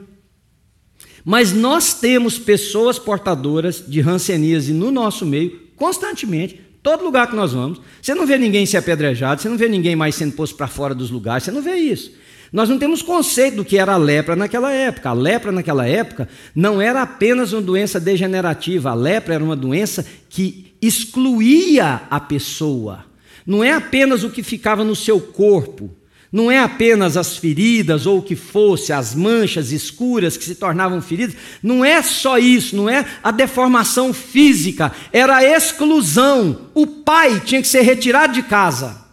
mas 1.28 1.52
nós 1.52 1.94
temos 1.94 2.40
pessoas 2.40 2.98
portadoras 2.98 3.84
de 3.86 4.00
hanseníase 4.00 4.72
no 4.72 4.90
nosso 4.90 5.26
meio 5.26 5.60
constantemente, 5.76 6.62
todo 6.82 7.04
lugar 7.04 7.30
que 7.30 7.36
nós 7.36 7.52
vamos. 7.52 7.82
Você 8.02 8.16
não 8.16 8.26
vê 8.26 8.38
ninguém 8.38 8.66
ser 8.66 8.78
apedrejado, 8.78 9.42
você 9.42 9.50
não 9.50 9.58
vê 9.58 9.68
ninguém 9.68 9.94
mais 9.94 10.16
sendo 10.16 10.32
posto 10.32 10.56
para 10.56 10.68
fora 10.68 10.96
dos 10.96 11.12
lugares, 11.12 11.44
você 11.44 11.52
não 11.52 11.62
vê 11.62 11.76
isso. 11.76 12.13
Nós 12.50 12.70
não 12.70 12.80
temos 12.80 13.02
conceito 13.02 13.58
do 13.58 13.66
que 13.66 13.78
era 13.78 13.92
a 13.92 13.98
lepra 13.98 14.38
naquela 14.38 14.72
época. 14.72 15.10
A 15.10 15.13
lepra 15.13 15.52
naquela 15.52 15.86
época 15.86 16.30
não 16.56 16.82
era 16.82 17.02
apenas 17.02 17.52
uma 17.52 17.62
doença 17.62 18.00
degenerativa, 18.00 18.92
a 18.92 18.96
lepra 18.96 19.34
era 19.34 19.44
uma 19.44 19.54
doença 19.54 20.06
que 20.30 20.74
excluía 20.82 22.04
a 22.10 22.22
pessoa. 22.22 23.04
Não 23.46 23.62
é 23.62 23.74
apenas 23.74 24.24
o 24.24 24.30
que 24.30 24.42
ficava 24.42 24.82
no 24.82 24.96
seu 24.96 25.20
corpo, 25.20 25.94
não 26.32 26.52
é 26.52 26.60
apenas 26.60 27.16
as 27.16 27.38
feridas 27.38 28.06
ou 28.06 28.20
o 28.20 28.22
que 28.22 28.36
fosse, 28.36 28.92
as 28.92 29.16
manchas 29.16 29.72
escuras 29.72 30.36
que 30.36 30.44
se 30.44 30.56
tornavam 30.56 31.02
feridas, 31.02 31.36
não 31.63 31.86
é 31.86 32.02
só 32.02 32.38
isso, 32.38 32.76
não 32.76 32.90
é 32.90 33.06
a 33.24 33.32
deformação 33.32 34.13
física, 34.13 34.92
era 35.13 35.38
a 35.38 35.44
exclusão. 35.44 36.70
O 36.74 36.86
pai 36.86 37.42
tinha 37.46 37.62
que 37.62 37.68
ser 37.68 37.82
retirado 37.82 38.34
de 38.34 38.44
casa, 38.44 39.06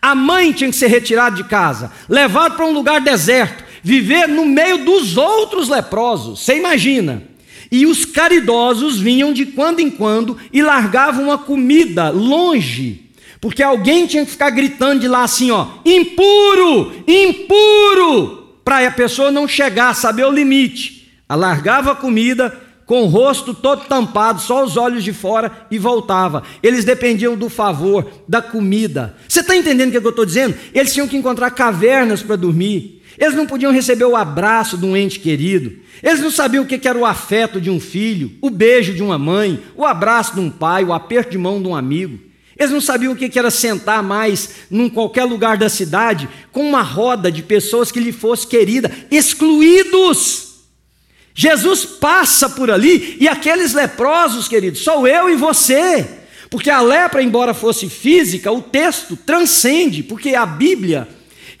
a 0.00 0.14
mãe 0.14 0.52
tinha 0.52 0.70
que 0.70 0.76
ser 0.76 0.86
retirada 0.86 1.36
de 1.36 1.44
casa, 1.44 1.90
levado 2.08 2.56
para 2.56 2.66
um 2.66 2.72
lugar 2.72 3.00
deserto, 3.00 3.64
viver 3.82 4.28
no 4.28 4.46
meio 4.46 4.84
dos 4.84 5.16
outros 5.16 5.68
leprosos. 5.68 6.40
Você 6.40 6.56
imagina? 6.56 7.24
E 7.70 7.86
os 7.86 8.04
caridosos 8.04 8.98
vinham 8.98 9.32
de 9.32 9.46
quando 9.46 9.80
em 9.80 9.90
quando 9.90 10.36
e 10.52 10.62
largavam 10.62 11.30
a 11.30 11.38
comida 11.38 12.10
longe 12.10 13.09
porque 13.40 13.62
alguém 13.62 14.06
tinha 14.06 14.24
que 14.24 14.32
ficar 14.32 14.50
gritando 14.50 15.00
de 15.00 15.08
lá 15.08 15.24
assim, 15.24 15.50
ó, 15.50 15.66
impuro, 15.84 16.92
impuro, 17.06 18.58
para 18.62 18.86
a 18.86 18.90
pessoa 18.90 19.30
não 19.30 19.48
chegar 19.48 19.94
saber 19.94 20.24
o 20.24 20.30
limite. 20.30 21.10
Alargava 21.28 21.92
a 21.92 21.96
comida 21.96 22.54
com 22.84 23.04
o 23.04 23.06
rosto 23.06 23.54
todo 23.54 23.84
tampado, 23.84 24.40
só 24.40 24.64
os 24.64 24.76
olhos 24.76 25.04
de 25.04 25.12
fora 25.12 25.66
e 25.70 25.78
voltava. 25.78 26.42
Eles 26.62 26.84
dependiam 26.84 27.36
do 27.36 27.48
favor, 27.48 28.04
da 28.28 28.42
comida. 28.42 29.16
Você 29.28 29.40
está 29.40 29.56
entendendo 29.56 29.88
o 29.88 29.90
que 29.92 29.96
eu 29.98 30.10
estou 30.10 30.26
dizendo? 30.26 30.56
Eles 30.74 30.92
tinham 30.92 31.08
que 31.08 31.16
encontrar 31.16 31.52
cavernas 31.52 32.22
para 32.22 32.36
dormir. 32.36 33.00
Eles 33.16 33.34
não 33.34 33.46
podiam 33.46 33.72
receber 33.72 34.04
o 34.04 34.16
abraço 34.16 34.76
de 34.76 34.84
um 34.84 34.96
ente 34.96 35.20
querido. 35.20 35.78
Eles 36.02 36.20
não 36.20 36.30
sabiam 36.30 36.64
o 36.64 36.66
que 36.66 36.86
era 36.88 36.98
o 36.98 37.06
afeto 37.06 37.60
de 37.60 37.70
um 37.70 37.78
filho, 37.78 38.32
o 38.40 38.50
beijo 38.50 38.92
de 38.92 39.02
uma 39.02 39.18
mãe, 39.18 39.60
o 39.76 39.84
abraço 39.84 40.34
de 40.34 40.40
um 40.40 40.50
pai, 40.50 40.84
o 40.84 40.92
aperto 40.92 41.30
de 41.30 41.38
mão 41.38 41.62
de 41.62 41.68
um 41.68 41.76
amigo. 41.76 42.29
Eles 42.60 42.72
não 42.72 42.80
sabiam 42.82 43.14
o 43.14 43.16
que 43.16 43.38
era 43.38 43.50
sentar 43.50 44.02
mais 44.02 44.50
num 44.70 44.90
qualquer 44.90 45.24
lugar 45.24 45.56
da 45.56 45.70
cidade 45.70 46.28
com 46.52 46.60
uma 46.60 46.82
roda 46.82 47.32
de 47.32 47.42
pessoas 47.42 47.90
que 47.90 47.98
lhe 47.98 48.12
fosse 48.12 48.46
querida, 48.46 48.92
excluídos. 49.10 50.48
Jesus 51.34 51.86
passa 51.86 52.50
por 52.50 52.70
ali 52.70 53.16
e 53.18 53.26
aqueles 53.26 53.72
leprosos, 53.72 54.46
queridos, 54.46 54.82
sou 54.82 55.08
eu 55.08 55.30
e 55.30 55.36
você. 55.36 56.06
Porque 56.50 56.68
a 56.68 56.82
lepra, 56.82 57.22
embora 57.22 57.54
fosse 57.54 57.88
física, 57.88 58.52
o 58.52 58.60
texto 58.60 59.16
transcende, 59.16 60.02
porque 60.02 60.34
a 60.34 60.44
Bíblia 60.44 61.08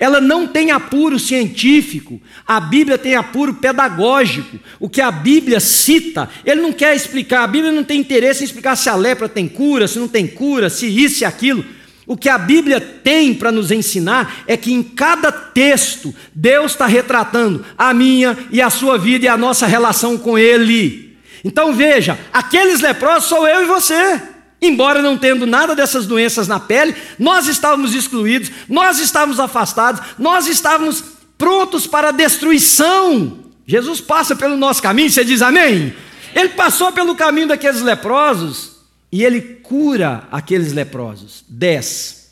ela 0.00 0.18
não 0.18 0.46
tem 0.46 0.70
apuro 0.70 1.18
científico, 1.18 2.18
a 2.46 2.58
Bíblia 2.58 2.96
tem 2.96 3.14
apuro 3.14 3.52
pedagógico. 3.52 4.58
O 4.80 4.88
que 4.88 5.02
a 5.02 5.10
Bíblia 5.10 5.60
cita, 5.60 6.26
ele 6.42 6.62
não 6.62 6.72
quer 6.72 6.96
explicar, 6.96 7.44
a 7.44 7.46
Bíblia 7.46 7.70
não 7.70 7.84
tem 7.84 8.00
interesse 8.00 8.42
em 8.42 8.46
explicar 8.46 8.76
se 8.76 8.88
a 8.88 8.96
lepra 8.96 9.28
tem 9.28 9.46
cura, 9.46 9.86
se 9.86 9.98
não 9.98 10.08
tem 10.08 10.26
cura, 10.26 10.70
se 10.70 10.86
isso 10.86 11.22
e 11.22 11.26
aquilo. 11.26 11.62
O 12.06 12.16
que 12.16 12.30
a 12.30 12.38
Bíblia 12.38 12.80
tem 12.80 13.34
para 13.34 13.52
nos 13.52 13.70
ensinar 13.70 14.42
é 14.46 14.56
que 14.56 14.72
em 14.72 14.82
cada 14.82 15.30
texto 15.30 16.14
Deus 16.34 16.72
está 16.72 16.86
retratando 16.86 17.62
a 17.76 17.92
minha 17.92 18.36
e 18.50 18.62
a 18.62 18.70
sua 18.70 18.96
vida 18.96 19.26
e 19.26 19.28
a 19.28 19.36
nossa 19.36 19.66
relação 19.66 20.16
com 20.16 20.38
Ele. 20.38 21.14
Então 21.44 21.74
veja, 21.74 22.18
aqueles 22.32 22.80
leprosos 22.80 23.28
sou 23.28 23.46
eu 23.46 23.64
e 23.64 23.66
você. 23.66 24.20
Embora 24.62 25.00
não 25.00 25.16
tendo 25.16 25.46
nada 25.46 25.74
dessas 25.74 26.06
doenças 26.06 26.46
na 26.46 26.60
pele, 26.60 26.94
nós 27.18 27.46
estávamos 27.46 27.94
excluídos, 27.94 28.50
nós 28.68 28.98
estávamos 28.98 29.40
afastados, 29.40 30.02
nós 30.18 30.46
estávamos 30.46 31.02
prontos 31.38 31.86
para 31.86 32.10
a 32.10 32.12
destruição. 32.12 33.38
Jesus 33.66 34.00
passa 34.00 34.36
pelo 34.36 34.56
nosso 34.56 34.82
caminho, 34.82 35.10
você 35.10 35.24
diz 35.24 35.40
amém? 35.40 35.94
Ele 36.34 36.50
passou 36.50 36.92
pelo 36.92 37.16
caminho 37.16 37.48
daqueles 37.48 37.80
leprosos 37.80 38.76
e 39.10 39.24
ele 39.24 39.40
cura 39.40 40.28
aqueles 40.30 40.72
leprosos. 40.72 41.44
Dez. 41.48 42.30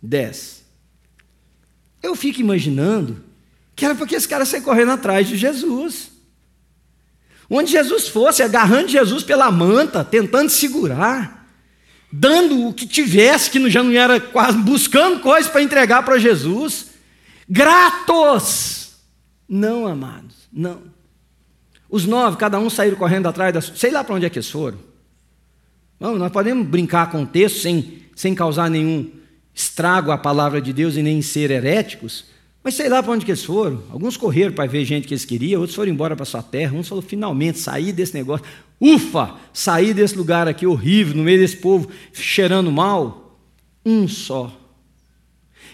Dez. 0.00 0.62
Eu 2.02 2.14
fico 2.14 2.40
imaginando 2.40 3.24
que 3.74 3.84
era 3.84 3.94
porque 3.94 4.14
esse 4.14 4.28
cara 4.28 4.44
sair 4.44 4.60
correndo 4.60 4.92
atrás 4.92 5.26
de 5.26 5.36
Jesus. 5.36 6.11
Onde 7.54 7.70
Jesus 7.70 8.08
fosse, 8.08 8.42
agarrando 8.42 8.88
Jesus 8.88 9.22
pela 9.22 9.50
manta, 9.50 10.02
tentando 10.02 10.48
segurar, 10.48 11.46
dando 12.10 12.66
o 12.66 12.72
que 12.72 12.86
tivesse, 12.86 13.50
que 13.50 13.68
já 13.68 13.82
não 13.82 13.92
era 13.92 14.18
quase, 14.18 14.56
buscando 14.56 15.20
coisas 15.20 15.52
para 15.52 15.62
entregar 15.62 16.02
para 16.02 16.18
Jesus. 16.18 16.92
Gratos! 17.46 18.92
Não, 19.46 19.86
amados, 19.86 20.34
não. 20.50 20.80
Os 21.90 22.06
nove, 22.06 22.38
cada 22.38 22.58
um 22.58 22.70
saíram 22.70 22.96
correndo 22.96 23.28
atrás 23.28 23.52
da. 23.52 23.60
Sei 23.60 23.90
lá 23.90 24.02
para 24.02 24.14
onde 24.14 24.24
é 24.24 24.30
que 24.30 24.38
eles 24.38 24.48
foram. 24.48 24.78
Não, 26.00 26.16
nós 26.16 26.32
podemos 26.32 26.66
brincar 26.66 27.10
com 27.10 27.22
o 27.22 27.26
texto 27.26 27.60
sem, 27.60 28.02
sem 28.16 28.34
causar 28.34 28.70
nenhum 28.70 29.10
estrago 29.52 30.10
à 30.10 30.16
palavra 30.16 30.58
de 30.58 30.72
Deus 30.72 30.96
e 30.96 31.02
nem 31.02 31.20
ser 31.20 31.50
heréticos, 31.50 32.24
mas 32.64 32.74
sei 32.74 32.88
lá 32.88 33.02
para 33.02 33.12
onde 33.12 33.24
que 33.24 33.30
eles 33.32 33.44
foram. 33.44 33.82
Alguns 33.90 34.16
correram 34.16 34.52
para 34.52 34.70
ver 34.70 34.84
gente 34.84 35.08
que 35.08 35.14
eles 35.14 35.24
queriam, 35.24 35.60
outros 35.60 35.74
foram 35.74 35.90
embora 35.90 36.14
para 36.14 36.24
sua 36.24 36.42
terra. 36.42 36.76
Uns 36.76 36.88
falaram, 36.88 37.06
finalmente, 37.06 37.58
saí 37.58 37.90
desse 37.92 38.14
negócio. 38.14 38.46
Ufa, 38.80 39.34
saí 39.52 39.92
desse 39.92 40.16
lugar 40.16 40.46
aqui 40.46 40.64
horrível, 40.64 41.16
no 41.16 41.24
meio 41.24 41.40
desse 41.40 41.56
povo, 41.56 41.88
cheirando 42.12 42.70
mal. 42.70 43.36
Um 43.84 44.06
só. 44.06 44.56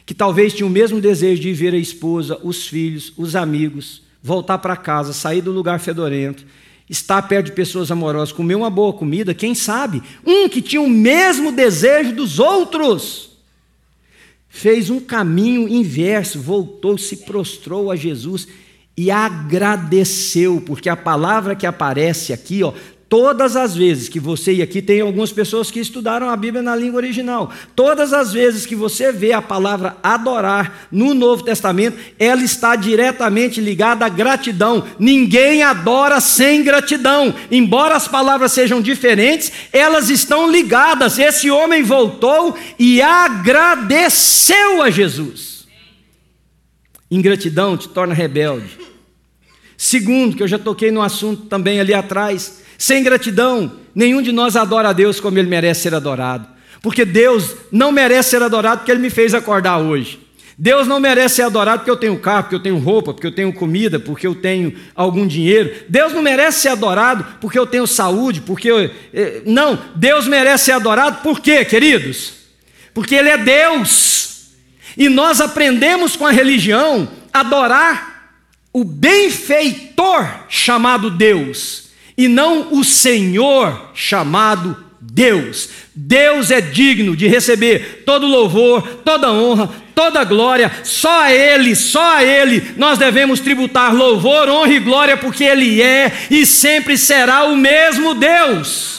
Que 0.06 0.14
talvez 0.14 0.54
tinha 0.54 0.66
o 0.66 0.70
mesmo 0.70 0.98
desejo 0.98 1.42
de 1.42 1.52
ver 1.52 1.74
a 1.74 1.78
esposa, 1.78 2.38
os 2.42 2.66
filhos, 2.66 3.12
os 3.18 3.36
amigos, 3.36 4.02
voltar 4.22 4.56
para 4.56 4.74
casa, 4.74 5.12
sair 5.12 5.42
do 5.42 5.52
lugar 5.52 5.80
fedorento, 5.80 6.46
estar 6.88 7.20
perto 7.20 7.46
de 7.46 7.52
pessoas 7.52 7.90
amorosas, 7.90 8.32
comer 8.32 8.54
uma 8.54 8.70
boa 8.70 8.94
comida, 8.94 9.34
quem 9.34 9.54
sabe? 9.54 10.02
Um 10.24 10.48
que 10.48 10.62
tinha 10.62 10.80
o 10.80 10.88
mesmo 10.88 11.52
desejo 11.52 12.14
dos 12.14 12.38
outros 12.38 13.27
fez 14.48 14.90
um 14.90 14.98
caminho 14.98 15.68
inverso, 15.68 16.40
voltou, 16.40 16.96
se 16.96 17.18
prostrou 17.18 17.90
a 17.90 17.96
Jesus 17.96 18.48
e 18.96 19.10
agradeceu, 19.10 20.60
porque 20.60 20.88
a 20.88 20.96
palavra 20.96 21.54
que 21.54 21.66
aparece 21.66 22.32
aqui, 22.32 22.64
ó, 22.64 22.72
Todas 23.08 23.56
as 23.56 23.74
vezes 23.74 24.06
que 24.06 24.20
você, 24.20 24.52
e 24.52 24.60
aqui 24.60 24.82
tem 24.82 25.00
algumas 25.00 25.32
pessoas 25.32 25.70
que 25.70 25.80
estudaram 25.80 26.28
a 26.28 26.36
Bíblia 26.36 26.62
na 26.62 26.76
língua 26.76 26.98
original, 26.98 27.50
todas 27.74 28.12
as 28.12 28.34
vezes 28.34 28.66
que 28.66 28.76
você 28.76 29.10
vê 29.10 29.32
a 29.32 29.40
palavra 29.40 29.96
adorar 30.02 30.86
no 30.92 31.14
Novo 31.14 31.42
Testamento, 31.42 31.96
ela 32.18 32.42
está 32.42 32.76
diretamente 32.76 33.62
ligada 33.62 34.04
à 34.04 34.10
gratidão. 34.10 34.84
Ninguém 34.98 35.62
adora 35.62 36.20
sem 36.20 36.62
gratidão. 36.62 37.34
Embora 37.50 37.96
as 37.96 38.06
palavras 38.06 38.52
sejam 38.52 38.82
diferentes, 38.82 39.50
elas 39.72 40.10
estão 40.10 40.50
ligadas. 40.50 41.18
Esse 41.18 41.50
homem 41.50 41.82
voltou 41.82 42.58
e 42.78 43.00
agradeceu 43.00 44.82
a 44.82 44.90
Jesus. 44.90 45.66
Ingratidão 47.10 47.74
te 47.74 47.88
torna 47.88 48.12
rebelde. 48.12 48.78
Segundo, 49.78 50.36
que 50.36 50.42
eu 50.42 50.48
já 50.48 50.58
toquei 50.58 50.90
no 50.90 51.00
assunto 51.00 51.46
também 51.46 51.80
ali 51.80 51.94
atrás, 51.94 52.67
sem 52.78 53.02
gratidão, 53.02 53.72
nenhum 53.92 54.22
de 54.22 54.30
nós 54.30 54.54
adora 54.54 54.90
a 54.90 54.92
Deus 54.92 55.18
como 55.18 55.36
ele 55.36 55.48
merece 55.48 55.82
ser 55.82 55.94
adorado. 55.96 56.46
Porque 56.80 57.04
Deus 57.04 57.56
não 57.72 57.90
merece 57.90 58.30
ser 58.30 58.42
adorado 58.42 58.78
porque 58.78 58.92
ele 58.92 59.00
me 59.00 59.10
fez 59.10 59.34
acordar 59.34 59.78
hoje. 59.78 60.20
Deus 60.56 60.86
não 60.86 61.00
merece 61.00 61.36
ser 61.36 61.42
adorado 61.42 61.80
porque 61.80 61.90
eu 61.90 61.96
tenho 61.96 62.18
carro, 62.20 62.44
porque 62.44 62.54
eu 62.54 62.62
tenho 62.62 62.78
roupa, 62.78 63.12
porque 63.12 63.26
eu 63.26 63.34
tenho 63.34 63.52
comida, 63.52 63.98
porque 63.98 64.28
eu 64.28 64.34
tenho 64.34 64.74
algum 64.94 65.26
dinheiro. 65.26 65.72
Deus 65.88 66.12
não 66.12 66.22
merece 66.22 66.60
ser 66.60 66.68
adorado 66.68 67.26
porque 67.40 67.58
eu 67.58 67.66
tenho 67.66 67.86
saúde, 67.86 68.42
porque 68.42 68.70
eu... 68.70 68.78
Eh, 69.12 69.42
não, 69.44 69.76
Deus 69.96 70.28
merece 70.28 70.66
ser 70.66 70.72
adorado 70.72 71.20
por 71.20 71.40
quê, 71.40 71.64
queridos? 71.64 72.32
Porque 72.94 73.16
Ele 73.16 73.28
é 73.28 73.38
Deus. 73.38 74.52
E 74.96 75.08
nós 75.08 75.40
aprendemos 75.40 76.14
com 76.14 76.26
a 76.26 76.32
religião 76.32 77.08
adorar 77.32 78.36
o 78.72 78.84
benfeitor 78.84 80.28
chamado 80.48 81.10
Deus 81.10 81.87
e 82.18 82.26
não 82.26 82.74
o 82.74 82.82
Senhor 82.82 83.92
chamado 83.94 84.76
Deus. 85.00 85.70
Deus 85.94 86.50
é 86.50 86.60
digno 86.60 87.16
de 87.16 87.28
receber 87.28 88.02
todo 88.04 88.26
louvor, 88.26 88.82
toda 89.04 89.32
honra, 89.32 89.70
toda 89.94 90.24
glória, 90.24 90.70
só 90.82 91.22
a 91.22 91.32
Ele, 91.32 91.76
só 91.76 92.16
a 92.16 92.24
Ele 92.24 92.74
nós 92.76 92.98
devemos 92.98 93.38
tributar 93.38 93.94
louvor, 93.94 94.48
honra 94.48 94.72
e 94.72 94.80
glória, 94.80 95.16
porque 95.16 95.44
Ele 95.44 95.80
é 95.80 96.12
e 96.28 96.44
sempre 96.44 96.98
será 96.98 97.44
o 97.44 97.56
mesmo 97.56 98.14
Deus. 98.14 98.97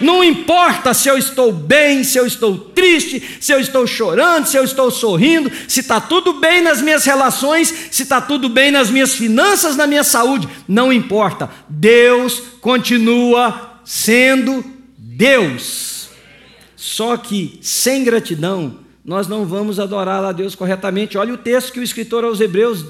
Não 0.00 0.24
importa 0.24 0.94
se 0.94 1.08
eu 1.08 1.18
estou 1.18 1.52
bem, 1.52 2.02
se 2.02 2.18
eu 2.18 2.26
estou 2.26 2.56
triste, 2.56 3.38
se 3.40 3.52
eu 3.52 3.60
estou 3.60 3.86
chorando, 3.86 4.46
se 4.46 4.56
eu 4.56 4.64
estou 4.64 4.90
sorrindo, 4.90 5.50
se 5.68 5.80
está 5.80 6.00
tudo 6.00 6.34
bem 6.34 6.62
nas 6.62 6.80
minhas 6.80 7.04
relações, 7.04 7.72
se 7.90 8.02
está 8.02 8.20
tudo 8.20 8.48
bem 8.48 8.70
nas 8.70 8.90
minhas 8.90 9.14
finanças, 9.14 9.76
na 9.76 9.86
minha 9.86 10.04
saúde. 10.04 10.48
Não 10.66 10.92
importa. 10.92 11.50
Deus 11.68 12.42
continua 12.60 13.80
sendo 13.84 14.64
Deus. 14.96 16.08
Só 16.76 17.16
que 17.16 17.58
sem 17.60 18.04
gratidão, 18.04 18.78
nós 19.04 19.28
não 19.28 19.44
vamos 19.44 19.78
adorar 19.78 20.24
a 20.24 20.32
Deus 20.32 20.54
corretamente. 20.54 21.18
Olha 21.18 21.34
o 21.34 21.38
texto 21.38 21.72
que 21.72 21.80
o 21.80 21.82
escritor 21.82 22.24
aos 22.24 22.40
Hebreus 22.40 22.84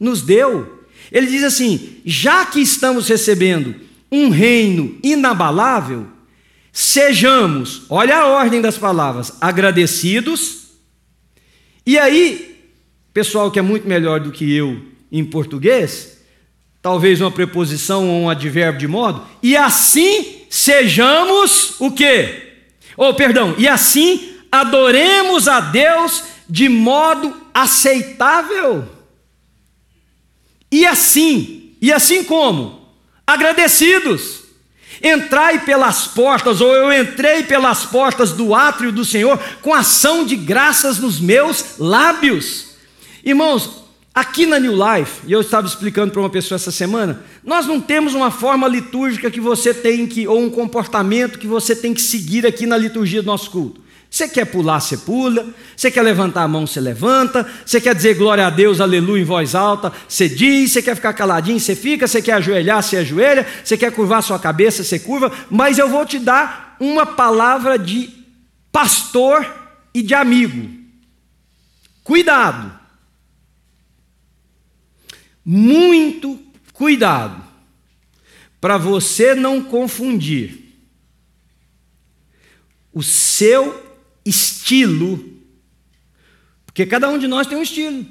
nos 0.00 0.22
deu. 0.22 0.86
Ele 1.12 1.26
diz 1.26 1.42
assim: 1.42 1.98
já 2.04 2.46
que 2.46 2.60
estamos 2.60 3.08
recebendo 3.08 3.74
um 4.10 4.30
reino 4.30 4.96
inabalável, 5.02 6.06
sejamos, 6.74 7.82
olha 7.88 8.16
a 8.16 8.26
ordem 8.26 8.60
das 8.60 8.76
palavras, 8.76 9.32
agradecidos. 9.40 10.64
E 11.86 11.96
aí, 11.96 12.68
pessoal 13.12 13.48
que 13.48 13.60
é 13.60 13.62
muito 13.62 13.86
melhor 13.86 14.18
do 14.18 14.32
que 14.32 14.52
eu 14.52 14.82
em 15.10 15.24
português, 15.24 16.18
talvez 16.82 17.20
uma 17.20 17.30
preposição 17.30 18.10
ou 18.10 18.22
um 18.22 18.28
advérbio 18.28 18.80
de 18.80 18.88
modo, 18.88 19.24
e 19.40 19.56
assim 19.56 20.42
sejamos 20.50 21.76
o 21.78 21.92
quê? 21.92 22.54
Ou 22.96 23.10
oh, 23.10 23.14
perdão, 23.14 23.54
e 23.56 23.68
assim 23.68 24.34
adoremos 24.50 25.46
a 25.46 25.60
Deus 25.60 26.24
de 26.50 26.68
modo 26.68 27.34
aceitável. 27.54 28.88
E 30.72 30.84
assim, 30.84 31.76
e 31.80 31.92
assim 31.92 32.24
como? 32.24 32.88
Agradecidos. 33.24 34.43
Entrai 35.06 35.66
pelas 35.66 36.06
portas, 36.06 36.62
ou 36.62 36.74
eu 36.74 36.90
entrei 36.90 37.42
pelas 37.42 37.84
portas 37.84 38.32
do 38.32 38.54
átrio 38.54 38.90
do 38.90 39.04
Senhor 39.04 39.38
com 39.60 39.74
ação 39.74 40.24
de 40.24 40.34
graças 40.34 40.98
nos 40.98 41.20
meus 41.20 41.76
lábios. 41.78 42.68
Irmãos, 43.22 43.84
aqui 44.14 44.46
na 44.46 44.58
New 44.58 44.72
Life, 44.72 45.20
e 45.26 45.32
eu 45.32 45.42
estava 45.42 45.66
explicando 45.66 46.10
para 46.10 46.22
uma 46.22 46.30
pessoa 46.30 46.56
essa 46.56 46.70
semana, 46.70 47.22
nós 47.44 47.66
não 47.66 47.82
temos 47.82 48.14
uma 48.14 48.30
forma 48.30 48.66
litúrgica 48.66 49.30
que 49.30 49.40
você 49.40 49.74
tem 49.74 50.06
que, 50.06 50.26
ou 50.26 50.40
um 50.40 50.48
comportamento 50.48 51.38
que 51.38 51.46
você 51.46 51.76
tem 51.76 51.92
que 51.92 52.00
seguir 52.00 52.46
aqui 52.46 52.64
na 52.64 52.78
liturgia 52.78 53.20
do 53.20 53.26
nosso 53.26 53.50
culto. 53.50 53.83
Você 54.14 54.28
quer 54.28 54.44
pular, 54.44 54.78
você 54.78 54.96
pula. 54.96 55.52
Você 55.76 55.90
quer 55.90 56.02
levantar 56.02 56.44
a 56.44 56.48
mão, 56.48 56.68
você 56.68 56.80
levanta. 56.80 57.50
Você 57.66 57.80
quer 57.80 57.96
dizer 57.96 58.14
glória 58.14 58.46
a 58.46 58.50
Deus, 58.50 58.80
aleluia 58.80 59.20
em 59.20 59.24
voz 59.24 59.56
alta, 59.56 59.92
você 60.08 60.28
diz. 60.28 60.70
Você 60.70 60.80
quer 60.80 60.94
ficar 60.94 61.12
caladinho, 61.14 61.58
você 61.58 61.74
fica. 61.74 62.06
Você 62.06 62.22
quer 62.22 62.34
ajoelhar, 62.34 62.80
você 62.80 62.98
ajoelha. 62.98 63.44
Você 63.64 63.76
quer 63.76 63.90
curvar 63.90 64.22
sua 64.22 64.38
cabeça, 64.38 64.84
você 64.84 65.00
curva. 65.00 65.32
Mas 65.50 65.78
eu 65.78 65.88
vou 65.88 66.06
te 66.06 66.20
dar 66.20 66.76
uma 66.78 67.04
palavra 67.04 67.76
de 67.76 68.08
pastor 68.70 69.52
e 69.92 70.00
de 70.00 70.14
amigo. 70.14 70.70
Cuidado. 72.04 72.72
Muito 75.44 76.38
cuidado. 76.72 77.42
Para 78.60 78.78
você 78.78 79.34
não 79.34 79.60
confundir 79.60 80.72
o 82.92 83.02
seu 83.02 83.83
estilo, 84.24 85.22
porque 86.64 86.86
cada 86.86 87.08
um 87.08 87.18
de 87.18 87.28
nós 87.28 87.46
tem 87.46 87.56
um 87.56 87.62
estilo. 87.62 88.04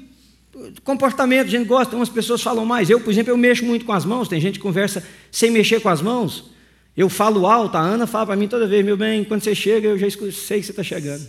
Comportamento, 0.84 1.48
a 1.48 1.50
gente 1.50 1.66
gosta, 1.66 1.96
umas 1.96 2.08
pessoas 2.08 2.40
falam 2.40 2.64
mais. 2.64 2.88
Eu, 2.88 3.00
por 3.00 3.10
exemplo, 3.10 3.32
eu 3.32 3.36
mexo 3.36 3.64
muito 3.64 3.84
com 3.84 3.92
as 3.92 4.04
mãos, 4.04 4.28
tem 4.28 4.40
gente 4.40 4.58
que 4.58 4.62
conversa 4.62 5.04
sem 5.30 5.50
mexer 5.50 5.80
com 5.80 5.88
as 5.88 6.00
mãos. 6.00 6.50
Eu 6.96 7.08
falo 7.08 7.46
alto, 7.46 7.76
a 7.76 7.80
Ana 7.80 8.06
fala 8.06 8.26
para 8.26 8.36
mim 8.36 8.46
toda 8.46 8.66
vez, 8.66 8.84
meu 8.84 8.96
bem, 8.96 9.24
quando 9.24 9.42
você 9.42 9.54
chega, 9.54 9.88
eu 9.88 9.98
já 9.98 10.08
sei 10.08 10.60
que 10.60 10.66
você 10.66 10.72
está 10.72 10.82
chegando. 10.82 11.26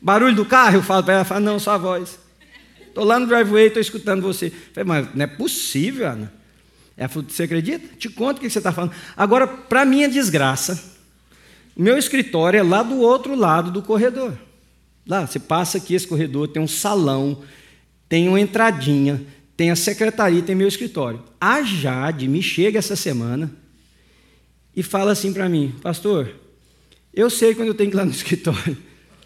Barulho 0.00 0.36
do 0.36 0.44
carro, 0.44 0.76
eu 0.76 0.82
falo 0.82 1.02
para 1.02 1.14
ela, 1.14 1.24
fala, 1.24 1.40
não, 1.40 1.58
só 1.58 1.72
a 1.72 1.78
voz. 1.78 2.18
Estou 2.86 3.04
lá 3.04 3.18
no 3.18 3.26
driveway, 3.26 3.68
estou 3.68 3.80
escutando 3.80 4.20
você. 4.20 4.46
Eu 4.46 4.52
falei, 4.74 4.84
mas 4.86 5.14
não 5.14 5.24
é 5.24 5.26
possível, 5.26 6.06
Ana. 6.08 6.32
Ela 6.96 7.08
falou, 7.08 7.26
você 7.28 7.44
acredita? 7.44 7.96
Te 7.96 8.10
conto 8.10 8.36
o 8.36 8.40
que 8.40 8.50
você 8.50 8.58
está 8.58 8.70
falando. 8.70 8.92
Agora, 9.16 9.46
para 9.46 9.84
minha 9.86 10.08
desgraça, 10.08 10.78
meu 11.76 11.96
escritório 11.96 12.58
é 12.58 12.62
lá 12.62 12.82
do 12.82 13.00
outro 13.00 13.34
lado 13.34 13.70
do 13.70 13.82
corredor. 13.82 14.36
Lá, 15.06 15.26
você 15.26 15.38
passa 15.38 15.78
aqui 15.78 15.94
esse 15.94 16.06
corredor, 16.06 16.48
tem 16.48 16.62
um 16.62 16.68
salão, 16.68 17.42
tem 18.08 18.28
uma 18.28 18.40
entradinha, 18.40 19.24
tem 19.56 19.70
a 19.70 19.76
secretaria, 19.76 20.42
tem 20.42 20.54
meu 20.54 20.68
escritório. 20.68 21.22
A 21.40 21.62
Jade 21.62 22.28
me 22.28 22.42
chega 22.42 22.78
essa 22.78 22.94
semana 22.94 23.50
e 24.76 24.82
fala 24.82 25.12
assim 25.12 25.32
para 25.32 25.48
mim, 25.48 25.74
pastor, 25.82 26.34
eu 27.12 27.28
sei 27.28 27.54
quando 27.54 27.68
eu 27.68 27.74
tenho 27.74 27.90
que 27.90 27.96
ir 27.96 27.98
lá 27.98 28.04
no 28.04 28.10
escritório. 28.12 28.74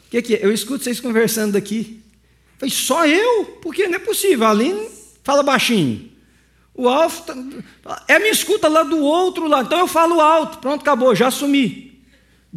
O 0.06 0.10
que, 0.10 0.22
que 0.22 0.34
é? 0.36 0.44
Eu 0.44 0.52
escuto 0.52 0.84
vocês 0.84 1.00
conversando 1.00 1.52
daqui. 1.52 2.00
Falei, 2.58 2.74
só 2.74 3.06
eu? 3.06 3.44
Porque 3.60 3.86
não 3.86 3.96
é 3.96 3.98
possível. 3.98 4.46
A 4.46 4.50
Aline 4.50 4.88
fala 5.22 5.42
baixinho. 5.42 6.10
O 6.72 6.88
Alf, 6.88 7.20
tá, 7.20 7.34
é 8.06 8.18
me 8.18 8.28
escuta 8.28 8.68
lá 8.68 8.82
do 8.82 8.98
outro 8.98 9.48
lado. 9.48 9.66
Então 9.66 9.78
eu 9.78 9.86
falo 9.86 10.20
alto. 10.20 10.58
Pronto, 10.58 10.82
acabou, 10.82 11.14
já 11.14 11.28
assumi. 11.28 11.85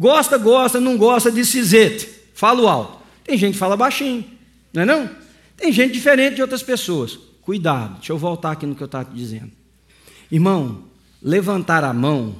Gosta, 0.00 0.38
gosta, 0.38 0.80
não 0.80 0.96
gosta 0.96 1.30
de 1.30 1.44
cisete. 1.44 2.08
Falo 2.32 2.66
alto. 2.66 3.02
Tem 3.22 3.36
gente 3.36 3.52
que 3.52 3.58
fala 3.58 3.76
baixinho, 3.76 4.24
não 4.72 4.80
é 4.80 4.86
não? 4.86 5.10
Tem 5.58 5.70
gente 5.70 5.92
diferente 5.92 6.36
de 6.36 6.40
outras 6.40 6.62
pessoas. 6.62 7.18
Cuidado, 7.42 7.96
deixa 7.96 8.10
eu 8.10 8.16
voltar 8.16 8.52
aqui 8.52 8.64
no 8.64 8.74
que 8.74 8.82
eu 8.82 8.86
estava 8.86 9.10
dizendo. 9.12 9.52
Irmão, 10.32 10.84
levantar 11.22 11.84
a 11.84 11.92
mão 11.92 12.34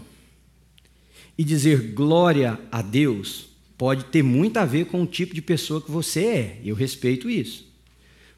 e 1.37 1.45
dizer 1.45 1.93
glória 1.93 2.59
a 2.73 2.81
Deus 2.81 3.51
pode 3.77 4.05
ter 4.05 4.23
muito 4.23 4.57
a 4.57 4.65
ver 4.65 4.87
com 4.87 5.03
o 5.03 5.07
tipo 5.07 5.35
de 5.35 5.43
pessoa 5.43 5.83
que 5.83 5.91
você 5.91 6.25
é. 6.25 6.61
Eu 6.65 6.75
respeito 6.75 7.29
isso. 7.29 7.69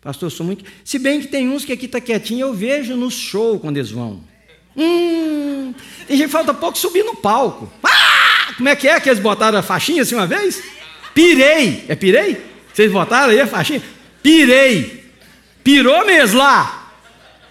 Pastor, 0.01 0.33
sou 0.33 0.45
muito. 0.45 0.65
Se 0.85 0.99
bem 0.99 1.21
que 1.21 1.29
tem 1.29 1.49
uns 1.49 1.65
que 1.65 1.73
aqui 1.73 1.87
está 1.87 2.01
quietinho, 2.01 2.41
eu 2.41 2.53
vejo 2.53 2.97
no 2.97 3.09
show 3.09 3.61
quando 3.61 3.77
eles 3.77 3.93
vão. 3.93 4.21
Hum, 4.77 5.73
tem 6.09 6.17
gente 6.17 6.27
que 6.27 6.33
falta 6.33 6.53
pouco 6.53 6.77
subir 6.77 7.05
no 7.05 7.15
palco. 7.15 7.71
Ah! 7.85 7.92
Como 8.57 8.69
é 8.69 8.77
que 8.77 8.89
é 8.89 9.01
que 9.01 9.09
eles 9.09 9.21
botaram 9.21 9.59
a 9.59 9.63
faixinha 9.63 10.03
assim 10.03 10.15
uma 10.15 10.27
vez? 10.27 10.63
Pirei. 11.15 11.85
É 11.89 11.95
pirei? 11.95 12.45
Vocês 12.73 12.91
botaram 12.91 13.31
aí 13.31 13.41
a 13.41 13.47
faixinha? 13.47 13.83
Pirei. 14.23 15.11
Pirou 15.63 16.07
mesmo 16.07 16.39
lá. 16.39 16.93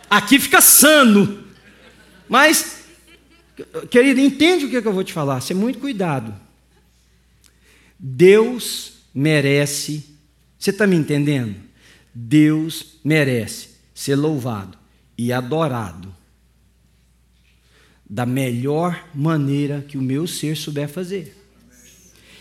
Aqui 0.09 0.39
fica 0.39 0.61
sano. 0.61 1.43
Mas, 2.27 2.83
querido, 3.89 4.19
entende 4.19 4.65
o 4.65 4.69
que, 4.69 4.77
é 4.77 4.81
que 4.81 4.87
eu 4.87 4.93
vou 4.93 5.03
te 5.03 5.13
falar? 5.13 5.41
Você 5.41 5.53
muito 5.53 5.79
cuidado. 5.79 6.33
Deus 7.97 8.93
merece. 9.13 10.03
Você 10.57 10.71
está 10.71 10.87
me 10.87 10.95
entendendo? 10.95 11.55
Deus 12.13 12.99
merece 13.03 13.69
ser 13.93 14.15
louvado 14.15 14.77
e 15.17 15.31
adorado 15.31 16.20
da 18.11 18.25
melhor 18.25 19.07
maneira 19.15 19.85
que 19.87 19.97
o 19.97 20.01
meu 20.01 20.27
ser 20.27 20.57
souber 20.57 20.89
fazer. 20.89 21.33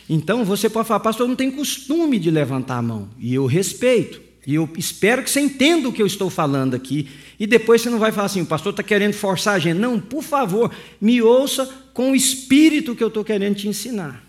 Então 0.09 0.44
você 0.44 0.68
pode 0.68 0.88
falar, 0.88 0.98
pastor, 0.98 1.22
eu 1.22 1.28
não 1.28 1.37
tenho 1.37 1.52
costume 1.52 2.18
de 2.18 2.28
levantar 2.28 2.78
a 2.78 2.83
mão, 2.83 3.09
e 3.16 3.33
eu 3.33 3.46
respeito, 3.46 4.20
e 4.44 4.56
eu 4.56 4.68
espero 4.76 5.22
que 5.22 5.30
você 5.30 5.38
entenda 5.38 5.88
o 5.88 5.92
que 5.92 6.02
eu 6.02 6.09
estou 6.09 6.28
falando 6.28 6.74
aqui, 6.74 7.09
e 7.38 7.46
depois 7.46 7.80
você 7.80 7.88
não 7.88 8.00
vai 8.00 8.11
falar 8.11 8.26
assim, 8.26 8.40
o 8.40 8.46
pastor 8.46 8.72
está 8.72 8.83
querendo 8.83 9.12
forçar 9.12 9.54
a 9.54 9.59
gente. 9.61 9.78
Não, 9.78 10.00
por 10.00 10.24
favor, 10.24 10.74
me 11.00 11.22
ouça 11.22 11.64
com 11.94 12.11
o 12.11 12.16
espírito 12.16 12.96
que 12.96 13.04
eu 13.04 13.09
estou 13.09 13.22
querendo 13.24 13.54
te 13.54 13.68
ensinar. 13.68 14.24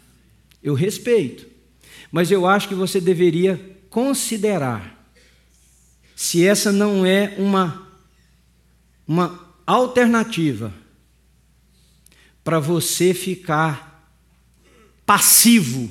Eu 0.62 0.76
respeito, 0.76 1.48
mas 2.12 2.30
eu 2.30 2.46
acho 2.46 2.68
que 2.68 2.76
você 2.76 3.02
deveria 3.02 3.60
considerar 3.90 5.12
se 6.16 6.46
essa 6.46 6.72
não 6.72 7.04
é 7.04 7.34
uma, 7.40 7.88
uma 9.08 9.50
alternativa 9.66 10.81
para 12.44 12.60
você 12.60 13.14
ficar 13.14 14.12
passivo 15.06 15.90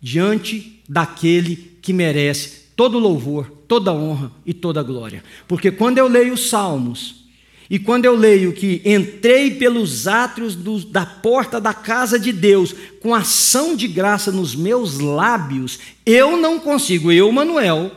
diante 0.00 0.82
daquele 0.88 1.78
que 1.82 1.92
merece 1.92 2.66
todo 2.76 2.98
louvor, 2.98 3.50
toda 3.66 3.92
honra 3.92 4.30
e 4.44 4.52
toda 4.52 4.82
glória. 4.82 5.24
Porque 5.48 5.70
quando 5.70 5.98
eu 5.98 6.06
leio 6.06 6.34
os 6.34 6.48
Salmos, 6.48 7.26
e 7.68 7.78
quando 7.78 8.04
eu 8.04 8.14
leio 8.14 8.52
que 8.52 8.80
entrei 8.84 9.52
pelos 9.52 10.06
átrios 10.06 10.54
do, 10.54 10.78
da 10.84 11.04
porta 11.04 11.60
da 11.60 11.74
casa 11.74 12.18
de 12.18 12.32
Deus, 12.32 12.74
com 13.00 13.14
ação 13.14 13.74
de 13.74 13.88
graça 13.88 14.30
nos 14.30 14.54
meus 14.54 15.00
lábios, 15.00 15.80
eu 16.04 16.36
não 16.36 16.60
consigo, 16.60 17.10
eu, 17.10 17.30
Manuel, 17.32 17.90